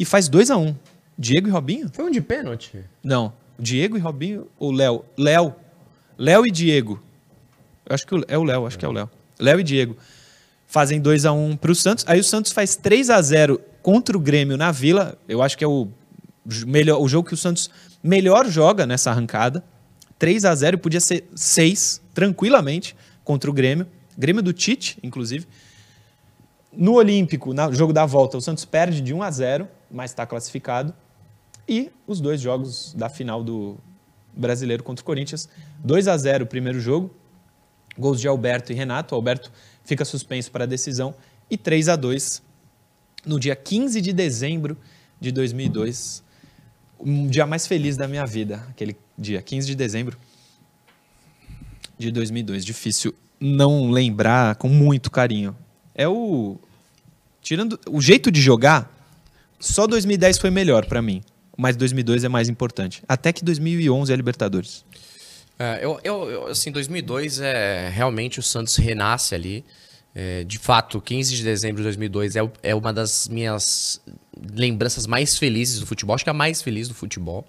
e 0.00 0.04
faz 0.06 0.30
2 0.30 0.50
a 0.50 0.56
1. 0.56 0.74
Diego 1.18 1.46
e 1.46 1.50
Robinho? 1.50 1.90
Foi 1.92 2.06
um 2.06 2.10
de 2.10 2.22
pênalti? 2.22 2.82
Não. 3.04 3.34
Diego 3.58 3.98
e 3.98 4.00
Robinho 4.00 4.46
ou 4.58 4.72
Léo? 4.72 5.04
Léo. 5.16 5.54
Léo 6.16 6.46
e 6.46 6.50
Diego. 6.50 6.98
Eu 7.84 7.94
acho 7.94 8.06
que 8.06 8.14
é 8.26 8.38
o 8.38 8.42
Léo, 8.42 8.66
acho 8.66 8.78
que 8.78 8.86
é 8.86 8.88
o 8.88 8.92
Léo. 8.92 9.10
Léo 9.38 9.60
e 9.60 9.62
Diego 9.62 9.98
fazem 10.66 10.98
2 10.98 11.26
a 11.26 11.32
1 11.32 11.54
para 11.58 11.70
o 11.70 11.74
Santos. 11.74 12.06
Aí 12.08 12.18
o 12.18 12.24
Santos 12.24 12.50
faz 12.50 12.76
3 12.76 13.10
a 13.10 13.20
0 13.20 13.60
contra 13.82 14.16
o 14.16 14.20
Grêmio 14.20 14.56
na 14.56 14.72
Vila. 14.72 15.18
Eu 15.28 15.42
acho 15.42 15.58
que 15.58 15.64
é 15.64 15.68
o 15.68 15.86
melhor 16.66 16.98
o 16.98 17.06
jogo 17.06 17.28
que 17.28 17.34
o 17.34 17.36
Santos 17.36 17.68
melhor 18.02 18.48
joga 18.48 18.86
nessa 18.86 19.10
arrancada. 19.10 19.62
3 20.18 20.46
a 20.46 20.54
0 20.54 20.78
podia 20.78 21.00
ser 21.00 21.28
6 21.34 22.00
tranquilamente 22.14 22.96
contra 23.22 23.50
o 23.50 23.52
Grêmio. 23.52 23.86
Grêmio 24.16 24.42
do 24.42 24.54
Tite, 24.54 24.98
inclusive. 25.02 25.46
No 26.72 26.94
Olímpico, 26.94 27.52
no 27.52 27.72
jogo 27.72 27.92
da 27.92 28.06
volta, 28.06 28.36
o 28.36 28.40
Santos 28.40 28.64
perde 28.64 29.00
de 29.00 29.12
1 29.12 29.22
a 29.22 29.30
0, 29.30 29.68
mas 29.90 30.10
está 30.10 30.24
classificado. 30.24 30.94
E 31.68 31.90
os 32.06 32.20
dois 32.20 32.40
jogos 32.40 32.94
da 32.94 33.08
final 33.08 33.42
do 33.42 33.76
Brasileiro 34.32 34.82
contra 34.82 35.02
o 35.02 35.06
Corinthians, 35.06 35.48
2 35.84 36.08
a 36.08 36.16
0 36.16 36.44
o 36.44 36.46
primeiro 36.46 36.80
jogo, 36.80 37.10
gols 37.98 38.20
de 38.20 38.28
Alberto 38.28 38.72
e 38.72 38.74
Renato. 38.74 39.14
O 39.14 39.16
Alberto 39.16 39.50
fica 39.84 40.04
suspenso 40.04 40.50
para 40.50 40.64
a 40.64 40.66
decisão 40.66 41.14
e 41.50 41.56
3 41.56 41.88
a 41.88 41.96
2 41.96 42.42
no 43.26 43.38
dia 43.38 43.54
15 43.54 44.00
de 44.00 44.12
dezembro 44.12 44.76
de 45.20 45.30
2002, 45.30 46.22
um 46.98 47.26
dia 47.26 47.46
mais 47.46 47.66
feliz 47.66 47.96
da 47.96 48.08
minha 48.08 48.24
vida, 48.24 48.64
aquele 48.70 48.96
dia 49.18 49.42
15 49.42 49.66
de 49.66 49.74
dezembro 49.74 50.16
de 51.98 52.10
2002. 52.10 52.64
Difícil 52.64 53.14
não 53.38 53.90
lembrar 53.90 54.56
com 54.56 54.68
muito 54.68 55.10
carinho. 55.10 55.56
É 56.00 56.08
o 56.08 56.58
tirando 57.42 57.78
o 57.86 58.00
jeito 58.00 58.30
de 58.30 58.40
jogar, 58.40 58.90
só 59.58 59.86
2010 59.86 60.38
foi 60.38 60.50
melhor 60.50 60.86
para 60.86 61.02
mim, 61.02 61.22
mas 61.58 61.76
2002 61.76 62.24
é 62.24 62.28
mais 62.28 62.48
importante. 62.48 63.02
Até 63.06 63.34
que 63.34 63.44
2011 63.44 64.10
é 64.10 64.16
Libertadores. 64.16 64.82
É, 65.58 65.84
eu, 65.84 66.00
eu, 66.02 66.30
eu, 66.30 66.46
assim, 66.46 66.72
2002 66.72 67.40
é 67.40 67.90
realmente 67.92 68.38
o 68.38 68.42
Santos 68.42 68.76
renasce 68.76 69.34
ali. 69.34 69.62
É, 70.14 70.42
de 70.44 70.58
fato, 70.58 71.02
15 71.02 71.36
de 71.36 71.44
dezembro 71.44 71.76
de 71.76 71.82
2002 71.82 72.34
é, 72.34 72.50
é 72.62 72.74
uma 72.74 72.94
das 72.94 73.28
minhas 73.28 74.00
lembranças 74.54 75.06
mais 75.06 75.36
felizes 75.36 75.80
do 75.80 75.86
futebol. 75.86 76.14
Acho 76.14 76.24
que 76.24 76.30
a 76.30 76.34
mais 76.34 76.62
feliz 76.62 76.88
do 76.88 76.94
futebol. 76.94 77.46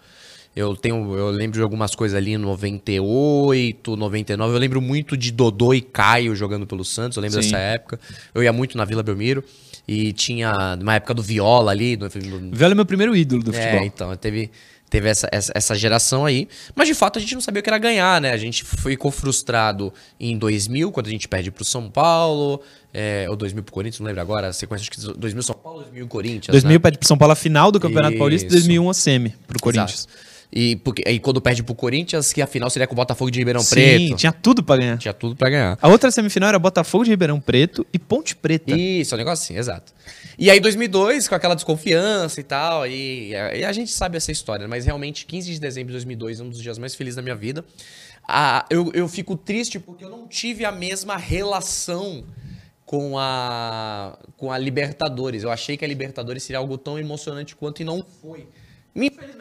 Eu 0.54 0.76
tenho, 0.76 1.16
eu 1.18 1.30
lembro 1.30 1.58
de 1.58 1.64
algumas 1.64 1.96
coisas 1.96 2.18
ali 2.18 2.34
em 2.34 2.38
98, 2.38 3.96
99. 3.96 4.54
Eu 4.54 4.60
lembro 4.60 4.82
muito 4.82 5.16
de 5.16 5.32
Dodô 5.32 5.74
e 5.74 5.80
Caio 5.80 6.36
jogando 6.36 6.68
pelo 6.68 6.84
Santos. 6.84 7.16
Eu 7.16 7.22
lembro 7.22 7.42
Sim. 7.42 7.50
dessa 7.50 7.58
época. 7.58 8.00
Eu 8.36 8.44
ia 8.44 8.52
muito 8.52 8.78
na 8.78 8.84
Vila 8.84 9.02
Belmiro 9.02 9.44
e 9.88 10.12
tinha 10.12 10.78
uma 10.80 10.96
época 10.96 11.14
do 11.14 11.24
Viola 11.24 11.72
ali. 11.72 11.96
Do, 11.96 12.10
Viola 12.10 12.74
é 12.74 12.76
meu 12.76 12.86
primeiro 12.86 13.16
ídolo 13.16 13.42
do 13.44 13.56
é, 13.56 13.62
futebol. 13.62 13.80
É, 13.82 13.86
então, 13.86 14.16
teve 14.18 14.52
teve 14.90 15.08
essa, 15.08 15.30
essa, 15.32 15.54
essa, 15.56 15.74
geração 15.74 16.26
aí. 16.26 16.50
Mas 16.76 16.86
de 16.86 16.94
fato 16.94 17.18
a 17.18 17.22
gente 17.22 17.34
não 17.34 17.40
sabia 17.40 17.62
o 17.62 17.64
que 17.64 17.70
era 17.70 17.78
ganhar, 17.78 18.20
né? 18.20 18.32
A 18.34 18.38
gente 18.38 18.66
ficou 18.66 19.10
frustrado 19.10 19.94
em 20.20 20.38
2000, 20.38 20.92
quando 20.92 21.08
a 21.08 21.10
gente 21.10 21.30
perde 21.30 21.50
pro 21.50 21.64
São 21.64 21.90
Paulo. 21.90 22.62
É, 22.94 23.26
ou 23.30 23.38
2000 23.38 23.64
pro 23.64 23.74
Corinthians, 23.74 24.02
não 24.02 24.08
lembro 24.08 24.22
agora. 24.22 24.50
A 24.50 24.54
sequência 24.54 24.84
acho 24.84 24.92
que 24.92 25.18
2000 25.18 25.44
São 25.44 25.56
Paulo, 25.56 25.84
2000 25.84 26.08
Corinthians. 26.10 26.48
2000 26.48 26.74
né? 26.74 26.80
perde 26.80 26.98
pro 26.98 27.08
São 27.08 27.18
Paulo 27.18 27.32
a 27.32 27.38
final 27.38 27.72
do 27.72 27.80
Campeonato 27.80 28.16
Isso. 28.16 28.20
Paulista 28.20 28.50
2001 28.50 28.90
a 28.90 28.94
semi 28.94 29.30
pro 29.48 29.62
Corinthians. 29.62 30.10
Exato. 30.10 30.31
E, 30.54 30.76
porque, 30.78 31.02
e 31.08 31.18
quando 31.18 31.40
perde 31.40 31.64
pro 31.64 31.74
Corinthians, 31.74 32.34
que 32.34 32.42
a 32.42 32.48
final 32.48 32.70
seria 32.70 32.86
com 32.86 32.94
o 32.94 32.96
Botafogo 32.96 33.32
de 33.32 33.40
Ribeirão 33.40 33.62
Sim, 33.62 33.76
Preto. 33.76 34.00
Sim, 34.00 34.16
tinha 34.16 34.34
tudo 34.34 34.62
pra 34.62 34.76
ganhar. 34.76 34.98
Tinha 34.98 35.14
tudo 35.14 35.34
pra 35.34 35.50
ganhar. 35.50 35.78
A 35.82 35.88
outra 35.88 36.12
semifinal 36.12 36.50
era 36.50 36.60
Botafogo 36.60 37.06
de 37.06 37.12
Ribeirão 37.12 37.40
Preto 37.40 37.88
e 37.94 37.98
Ponte 37.98 38.36
Preta. 38.36 38.76
Isso, 38.76 39.14
é 39.14 39.16
um 39.16 39.18
negócio 39.20 39.44
assim, 39.44 39.58
exato. 39.58 39.94
E 40.38 40.50
aí 40.50 40.60
2002, 40.60 41.30
com 41.30 41.36
aquela 41.36 41.56
desconfiança 41.56 42.42
e 42.42 42.44
tal, 42.44 42.86
e, 42.86 43.30
e, 43.32 43.64
a 43.64 43.72
gente 43.72 43.92
sabe 43.92 44.18
essa 44.18 44.32
história, 44.32 44.68
mas 44.68 44.86
realmente 44.86 45.26
15 45.26 45.54
de 45.54 45.60
dezembro 45.60 45.88
de 45.88 45.94
2002 45.94 46.40
é 46.40 46.44
um 46.44 46.50
dos 46.50 46.62
dias 46.62 46.78
mais 46.78 46.96
felizes 46.96 47.16
da 47.16 47.22
minha 47.22 47.36
vida. 47.36 47.64
Ah, 48.28 48.66
eu, 48.70 48.92
eu 48.94 49.08
fico 49.08 49.38
triste 49.38 49.80
porque 49.80 50.04
eu 50.04 50.10
não 50.10 50.28
tive 50.28 50.66
a 50.66 50.72
mesma 50.72 51.16
relação 51.16 52.26
com 52.86 53.18
a, 53.18 54.18
com 54.36 54.52
a 54.52 54.58
Libertadores. 54.58 55.44
Eu 55.44 55.52
achei 55.52 55.78
que 55.78 55.86
a 55.86 55.88
Libertadores 55.88 56.44
seria 56.44 56.60
algo 56.60 56.78
tão 56.78 57.00
emocionante 57.00 57.56
quanto 57.56 57.82
e 57.82 57.86
não 57.86 58.06
foi. 58.22 58.48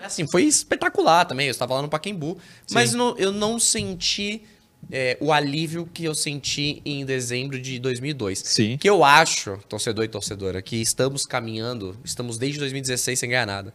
Assim, 0.03 0.27
foi 0.31 0.45
espetacular 0.45 1.25
também. 1.25 1.47
Eu 1.47 1.51
estava 1.51 1.75
lá 1.75 1.83
no 1.83 1.89
Paquembu. 1.89 2.39
Sim. 2.67 2.75
Mas 2.75 2.95
eu 2.95 3.33
não 3.33 3.59
senti 3.59 4.43
é, 4.91 5.17
o 5.21 5.33
alívio 5.33 5.89
que 5.93 6.05
eu 6.05 6.15
senti 6.15 6.81
em 6.85 7.05
dezembro 7.05 7.61
de 7.61 7.79
2002. 7.79 8.39
Sim. 8.39 8.79
Que 8.79 8.89
eu 8.89 9.05
acho, 9.05 9.59
torcedor 9.69 10.05
e 10.05 10.09
torcedora, 10.09 10.63
que 10.63 10.77
estamos 10.77 11.27
caminhando, 11.27 11.99
estamos 12.05 12.39
desde 12.39 12.59
2016 12.61 13.19
sem 13.19 13.29
ganhar 13.29 13.47
nada. 13.47 13.75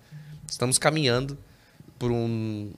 Estamos 0.49 0.77
caminhando 0.77 1.37
por 1.97 2.11
um, 2.11 2.71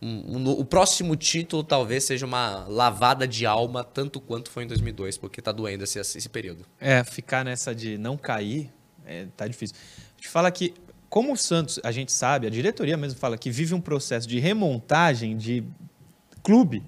um, 0.00 0.36
um, 0.36 0.50
o 0.50 0.64
próximo 0.64 1.16
título 1.16 1.64
talvez 1.64 2.04
seja 2.04 2.24
uma 2.24 2.64
lavada 2.68 3.26
de 3.26 3.44
alma 3.44 3.82
tanto 3.82 4.20
quanto 4.20 4.50
foi 4.50 4.64
em 4.64 4.66
2002, 4.66 5.18
porque 5.18 5.42
tá 5.42 5.52
doendo 5.52 5.84
esse, 5.84 5.98
esse 5.98 6.28
período. 6.28 6.64
É, 6.80 7.02
ficar 7.04 7.44
nessa 7.44 7.74
de 7.74 7.98
não 7.98 8.16
cair, 8.16 8.70
é, 9.04 9.26
tá 9.36 9.46
difícil. 9.46 9.76
A 9.76 10.20
gente 10.20 10.28
fala 10.28 10.50
que 10.50 10.74
como 11.08 11.32
o 11.32 11.36
Santos, 11.36 11.80
a 11.82 11.90
gente 11.90 12.12
sabe, 12.12 12.46
a 12.46 12.50
diretoria 12.50 12.96
mesmo 12.96 13.18
fala 13.18 13.38
que 13.38 13.50
vive 13.50 13.74
um 13.74 13.80
processo 13.80 14.28
de 14.28 14.38
remontagem 14.38 15.36
de 15.36 15.64
clube, 16.42 16.82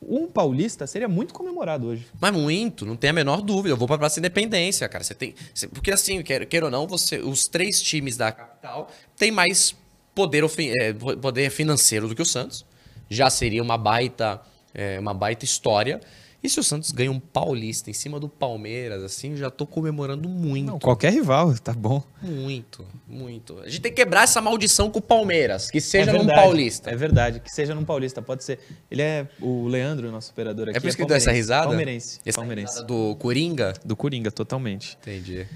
um 0.00 0.26
paulista 0.26 0.86
seria 0.86 1.08
muito 1.08 1.32
comemorado 1.32 1.86
hoje. 1.86 2.06
Mas 2.20 2.32
muito, 2.32 2.84
não 2.84 2.96
tem 2.96 3.10
a 3.10 3.12
menor 3.12 3.40
dúvida. 3.40 3.70
Eu 3.72 3.76
vou 3.76 3.86
para 3.86 3.96
a 3.96 3.98
Praça 4.00 4.18
Independência, 4.18 4.88
cara. 4.88 5.04
Você 5.04 5.14
tem, 5.14 5.34
você, 5.54 5.68
porque 5.68 5.92
assim, 5.92 6.22
quer, 6.22 6.44
quer 6.46 6.64
ou 6.64 6.70
não, 6.70 6.86
você, 6.86 7.18
os 7.18 7.46
três 7.46 7.80
times 7.80 8.16
da 8.16 8.32
capital 8.32 8.90
têm 9.16 9.30
mais 9.30 9.76
poder, 10.14 10.44
é, 10.80 10.92
poder 10.92 11.50
financeiro 11.50 12.08
do 12.08 12.14
que 12.14 12.22
o 12.22 12.26
Santos. 12.26 12.64
Já 13.08 13.30
seria 13.30 13.62
uma 13.62 13.78
baita, 13.78 14.40
é, 14.74 14.98
uma 14.98 15.14
baita 15.14 15.44
história. 15.44 16.00
E 16.42 16.48
se 16.48 16.58
o 16.58 16.64
Santos 16.64 16.90
ganha 16.90 17.10
um 17.10 17.20
paulista 17.20 17.88
em 17.88 17.92
cima 17.92 18.18
do 18.18 18.28
Palmeiras, 18.28 19.04
assim, 19.04 19.36
já 19.36 19.48
tô 19.48 19.64
comemorando 19.64 20.28
muito. 20.28 20.66
Não, 20.66 20.78
qualquer 20.78 21.12
rival, 21.12 21.54
tá 21.54 21.72
bom. 21.72 22.02
Muito, 22.20 22.84
muito. 23.06 23.60
A 23.60 23.68
gente 23.68 23.80
tem 23.80 23.92
que 23.92 24.02
quebrar 24.02 24.24
essa 24.24 24.40
maldição 24.40 24.90
com 24.90 24.98
o 24.98 25.02
Palmeiras, 25.02 25.70
que 25.70 25.80
seja 25.80 26.10
é 26.10 26.12
verdade, 26.12 26.28
num 26.28 26.34
paulista. 26.34 26.90
É 26.90 26.96
verdade, 26.96 27.40
que 27.40 27.50
seja 27.50 27.76
num 27.76 27.84
paulista, 27.84 28.20
pode 28.20 28.42
ser. 28.42 28.58
Ele 28.90 29.02
é 29.02 29.28
o 29.40 29.68
Leandro, 29.68 30.10
nosso 30.10 30.32
operador 30.32 30.68
aqui. 30.68 30.78
É 30.78 30.80
por 30.80 30.88
isso 30.88 30.96
é 30.96 31.02
que 31.02 31.06
deu 31.06 31.16
essa 31.16 31.30
risada? 31.30 31.68
Palmeirense. 31.68 32.20
Essa 32.26 32.38
palmeirense. 32.38 32.72
Risada 32.72 32.88
do 32.88 33.14
Coringa? 33.16 33.74
Do 33.84 33.94
Coringa, 33.94 34.32
totalmente. 34.32 34.98
Entendi. 35.00 35.46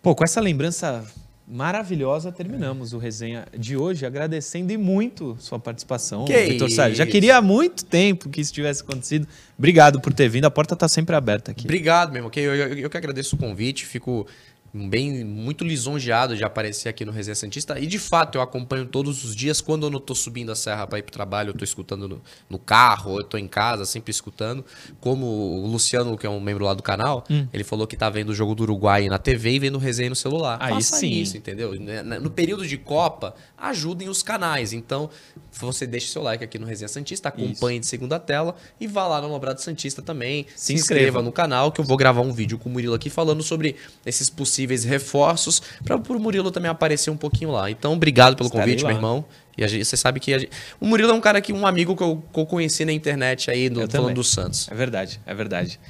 Pô, 0.00 0.14
com 0.14 0.22
essa 0.22 0.40
lembrança 0.40 1.04
maravilhosa, 1.50 2.30
terminamos 2.30 2.92
o 2.92 2.98
resenha 2.98 3.44
de 3.58 3.76
hoje, 3.76 4.06
agradecendo 4.06 4.72
e 4.72 4.76
muito 4.76 5.36
sua 5.40 5.58
participação, 5.58 6.24
que 6.24 6.32
Vitor 6.46 6.70
Salles. 6.70 6.96
Já 6.96 7.04
queria 7.04 7.38
há 7.38 7.42
muito 7.42 7.84
tempo 7.84 8.28
que 8.28 8.40
isso 8.40 8.52
tivesse 8.52 8.82
acontecido. 8.82 9.26
Obrigado 9.58 10.00
por 10.00 10.12
ter 10.14 10.28
vindo, 10.28 10.44
a 10.44 10.50
porta 10.50 10.74
está 10.74 10.88
sempre 10.88 11.16
aberta 11.16 11.50
aqui. 11.50 11.64
Obrigado 11.64 12.12
mesmo, 12.12 12.30
eu, 12.40 12.54
eu, 12.54 12.78
eu 12.78 12.90
que 12.90 12.96
agradeço 12.96 13.34
o 13.34 13.38
convite, 13.38 13.84
fico 13.84 14.26
bem 14.72 15.24
muito 15.24 15.64
lisonjeado 15.64 16.36
de 16.36 16.44
aparecer 16.44 16.88
aqui 16.88 17.04
no 17.04 17.10
Resenha 17.10 17.34
Santista. 17.34 17.78
E 17.78 17.86
de 17.86 17.98
fato, 17.98 18.38
eu 18.38 18.42
acompanho 18.42 18.86
todos 18.86 19.24
os 19.24 19.34
dias. 19.34 19.60
Quando 19.60 19.86
eu 19.86 19.90
não 19.90 19.98
estou 19.98 20.14
subindo 20.14 20.52
a 20.52 20.54
serra 20.54 20.86
para 20.86 20.98
ir 20.98 21.02
para 21.02 21.10
o 21.10 21.12
trabalho, 21.12 21.48
eu 21.48 21.52
estou 21.52 21.64
escutando 21.64 22.08
no, 22.08 22.22
no, 22.48 22.58
carro, 22.58 23.16
eu 23.16 23.22
estou 23.22 23.38
em 23.38 23.48
casa, 23.48 23.84
sempre 23.84 24.10
escutando. 24.10 24.64
Como 25.00 25.26
o 25.26 25.66
Luciano, 25.66 26.16
que 26.16 26.26
é 26.26 26.30
um 26.30 26.40
membro 26.40 26.64
lá 26.64 26.74
do 26.74 26.82
canal, 26.82 27.24
hum. 27.28 27.46
ele 27.52 27.64
falou 27.64 27.86
que 27.86 27.96
tá 27.96 28.08
vendo 28.08 28.30
o 28.30 28.34
jogo 28.34 28.54
do 28.54 28.62
Uruguai 28.62 29.08
na 29.08 29.18
TV 29.18 29.52
e 29.52 29.58
vendo 29.58 29.74
o 29.74 29.78
resenha 29.78 30.10
no 30.10 30.16
celular. 30.16 30.58
Aí 30.60 30.74
Faça 30.74 30.98
sim. 30.98 31.10
isso, 31.10 31.36
entendeu? 31.36 31.72
Né, 31.78 32.02
né, 32.02 32.18
no 32.18 32.30
período 32.30 32.66
de 32.66 32.78
Copa, 32.78 33.34
ajudem 33.58 34.08
os 34.08 34.22
canais. 34.22 34.72
Então, 34.72 35.10
você 35.52 35.86
deixa 35.86 36.12
seu 36.12 36.22
like 36.22 36.44
aqui 36.44 36.58
no 36.58 36.66
Resenha 36.66 36.88
Santista, 36.88 37.28
acompanhe 37.28 37.78
isso. 37.78 37.82
de 37.82 37.86
segunda 37.86 38.18
tela 38.18 38.54
e 38.80 38.86
vá 38.86 39.06
lá 39.08 39.20
no 39.20 39.28
Lobrado 39.28 39.60
Santista 39.60 40.00
também. 40.00 40.46
Se, 40.54 40.66
se 40.66 40.74
inscreva. 40.74 41.00
inscreva 41.00 41.22
no 41.22 41.32
canal, 41.32 41.72
que 41.72 41.80
eu 41.80 41.84
vou 41.84 41.96
gravar 41.96 42.20
um 42.20 42.32
vídeo 42.32 42.56
com 42.56 42.68
o 42.68 42.72
Murilo 42.72 42.94
aqui 42.94 43.10
falando 43.10 43.42
sobre 43.42 43.76
esses 44.06 44.30
possíveis 44.30 44.59
possíveis 44.60 44.84
reforços 44.84 45.62
para 45.84 45.96
o 45.96 46.20
Murilo 46.20 46.50
também 46.50 46.70
aparecer 46.70 47.10
um 47.10 47.16
pouquinho 47.16 47.50
lá. 47.50 47.70
Então, 47.70 47.94
obrigado 47.94 48.36
pelo 48.36 48.48
Estarei 48.48 48.66
convite, 48.66 48.82
lá. 48.82 48.88
meu 48.90 48.98
irmão. 48.98 49.24
E 49.56 49.66
gente, 49.66 49.84
você 49.84 49.96
sabe 49.96 50.20
que 50.20 50.38
gente, 50.38 50.50
o 50.80 50.86
Murilo 50.86 51.10
é 51.10 51.14
um 51.14 51.20
cara 51.20 51.40
que 51.40 51.52
um 51.52 51.66
amigo 51.66 51.96
que 51.96 52.02
eu, 52.02 52.22
que 52.32 52.40
eu 52.40 52.46
conheci 52.46 52.84
na 52.84 52.92
internet 52.92 53.50
aí 53.50 53.68
do, 53.68 53.88
falando 53.90 54.14
do 54.14 54.24
Santos. 54.24 54.68
É 54.70 54.74
verdade, 54.74 55.20
é 55.26 55.34
verdade. 55.34 55.80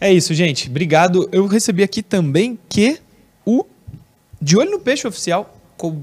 É 0.00 0.12
isso, 0.12 0.34
gente. 0.34 0.68
Obrigado. 0.68 1.28
Eu 1.32 1.46
recebi 1.46 1.82
aqui 1.82 2.02
também 2.02 2.58
que 2.68 2.98
o 3.44 3.64
De 4.40 4.56
Olho 4.56 4.72
no 4.72 4.78
Peixe 4.78 5.06
Oficial 5.06 5.52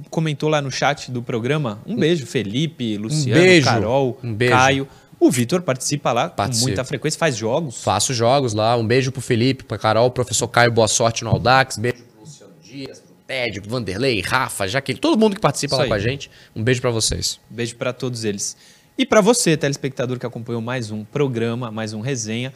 comentou 0.10 0.50
lá 0.50 0.62
no 0.62 0.72
chat 0.72 1.12
do 1.12 1.22
programa. 1.22 1.80
Um 1.86 1.96
beijo, 1.96 2.26
Felipe, 2.26 2.98
Luciano, 2.98 3.40
um 3.40 3.44
beijo, 3.44 3.66
Carol, 3.66 4.20
um 4.24 4.34
beijo. 4.34 4.54
Caio. 4.54 4.88
O 5.26 5.32
Vitor 5.32 5.62
participa 5.62 6.12
lá 6.12 6.28
Participa. 6.30 6.60
com 6.66 6.68
muita 6.68 6.84
frequência, 6.84 7.18
faz 7.18 7.38
jogos. 7.38 7.82
Faço 7.82 8.14
jogos 8.14 8.54
lá. 8.54 8.76
Um 8.76 8.86
beijo 8.86 9.10
pro 9.10 9.22
Felipe, 9.22 9.64
pra 9.64 9.78
Carol, 9.78 10.12
professor 10.12 10.50
Caio, 10.50 10.70
boa 10.70 10.88
sorte 10.88 11.24
no 11.24 11.30
Audax. 11.30 11.78
Beijo 11.78 12.04
pro 12.04 12.22
Luciano 12.26 12.52
Dias, 12.62 13.00
pro 13.00 13.16
Ted, 13.26 13.62
pro 13.62 13.70
Vanderlei, 13.70 14.20
Rafa, 14.20 14.68
Jaqueline, 14.68 15.00
todo 15.00 15.18
mundo 15.18 15.34
que 15.36 15.40
participa 15.42 15.76
Isso 15.76 15.78
lá 15.78 15.84
aí. 15.84 15.88
com 15.90 15.94
a 15.94 16.00
gente. 16.00 16.30
Um 16.54 16.62
beijo 16.62 16.82
para 16.82 16.92
vocês. 16.92 17.40
Beijo 17.50 17.76
para 17.78 17.94
todos 17.94 18.26
eles. 18.26 18.58
E 18.98 19.06
para 19.06 19.22
você, 19.22 19.56
telespectador 19.56 20.20
que 20.20 20.26
acompanhou 20.26 20.62
mais 20.62 20.92
um 20.92 21.06
programa, 21.06 21.72
mais 21.72 21.94
um 21.94 22.02
resenha, 22.02 22.54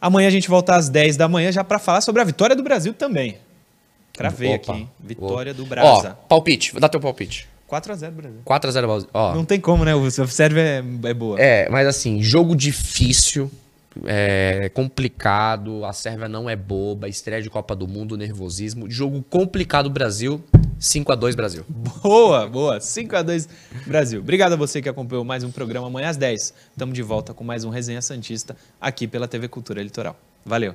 amanhã 0.00 0.26
a 0.26 0.32
gente 0.32 0.48
volta 0.48 0.74
às 0.74 0.88
10 0.88 1.16
da 1.16 1.28
manhã 1.28 1.52
já 1.52 1.62
para 1.62 1.78
falar 1.78 2.00
sobre 2.00 2.20
a 2.20 2.24
vitória 2.24 2.56
do 2.56 2.64
Brasil 2.64 2.92
também. 2.92 3.38
Cravei 4.12 4.56
Opa. 4.56 4.72
aqui, 4.72 4.80
hein? 4.80 4.90
Vitória 4.98 5.54
do 5.54 5.62
Ó, 5.62 5.66
Brasa. 5.66 6.18
palpite, 6.28 6.78
dá 6.80 6.88
teu 6.88 6.98
palpite. 7.00 7.48
4x0 7.72 8.10
Brasil. 8.10 8.40
4x0 8.44 8.86
Brasil. 8.86 9.08
Ó, 9.14 9.34
Não 9.34 9.46
tem 9.46 9.58
como, 9.58 9.82
né? 9.84 9.94
O 9.94 10.10
serve 10.10 10.60
é, 10.60 10.84
é 11.04 11.14
boa. 11.14 11.40
É, 11.40 11.68
mas 11.70 11.86
assim, 11.86 12.22
jogo 12.22 12.54
difícil, 12.54 13.50
é 14.04 14.70
complicado, 14.74 15.82
a 15.86 15.92
Sérvia 15.94 16.28
não 16.28 16.50
é 16.50 16.54
boba, 16.54 17.08
estreia 17.08 17.40
de 17.40 17.48
Copa 17.48 17.74
do 17.74 17.88
Mundo, 17.88 18.16
nervosismo. 18.16 18.90
Jogo 18.90 19.24
complicado 19.30 19.88
Brasil, 19.88 20.42
5x2 20.78 21.34
Brasil. 21.34 21.64
Boa, 22.02 22.46
boa. 22.46 22.78
5x2 22.78 23.48
Brasil. 23.86 24.20
Obrigado 24.20 24.52
a 24.52 24.56
você 24.56 24.82
que 24.82 24.88
acompanhou 24.88 25.24
mais 25.24 25.42
um 25.42 25.50
programa 25.50 25.86
amanhã 25.86 26.10
às 26.10 26.18
10. 26.18 26.52
Estamos 26.72 26.94
de 26.94 27.02
volta 27.02 27.32
com 27.32 27.42
mais 27.42 27.64
um 27.64 27.70
Resenha 27.70 28.02
Santista 28.02 28.54
aqui 28.78 29.08
pela 29.08 29.26
TV 29.26 29.48
Cultura 29.48 29.82
Litoral. 29.82 30.16
Valeu. 30.44 30.74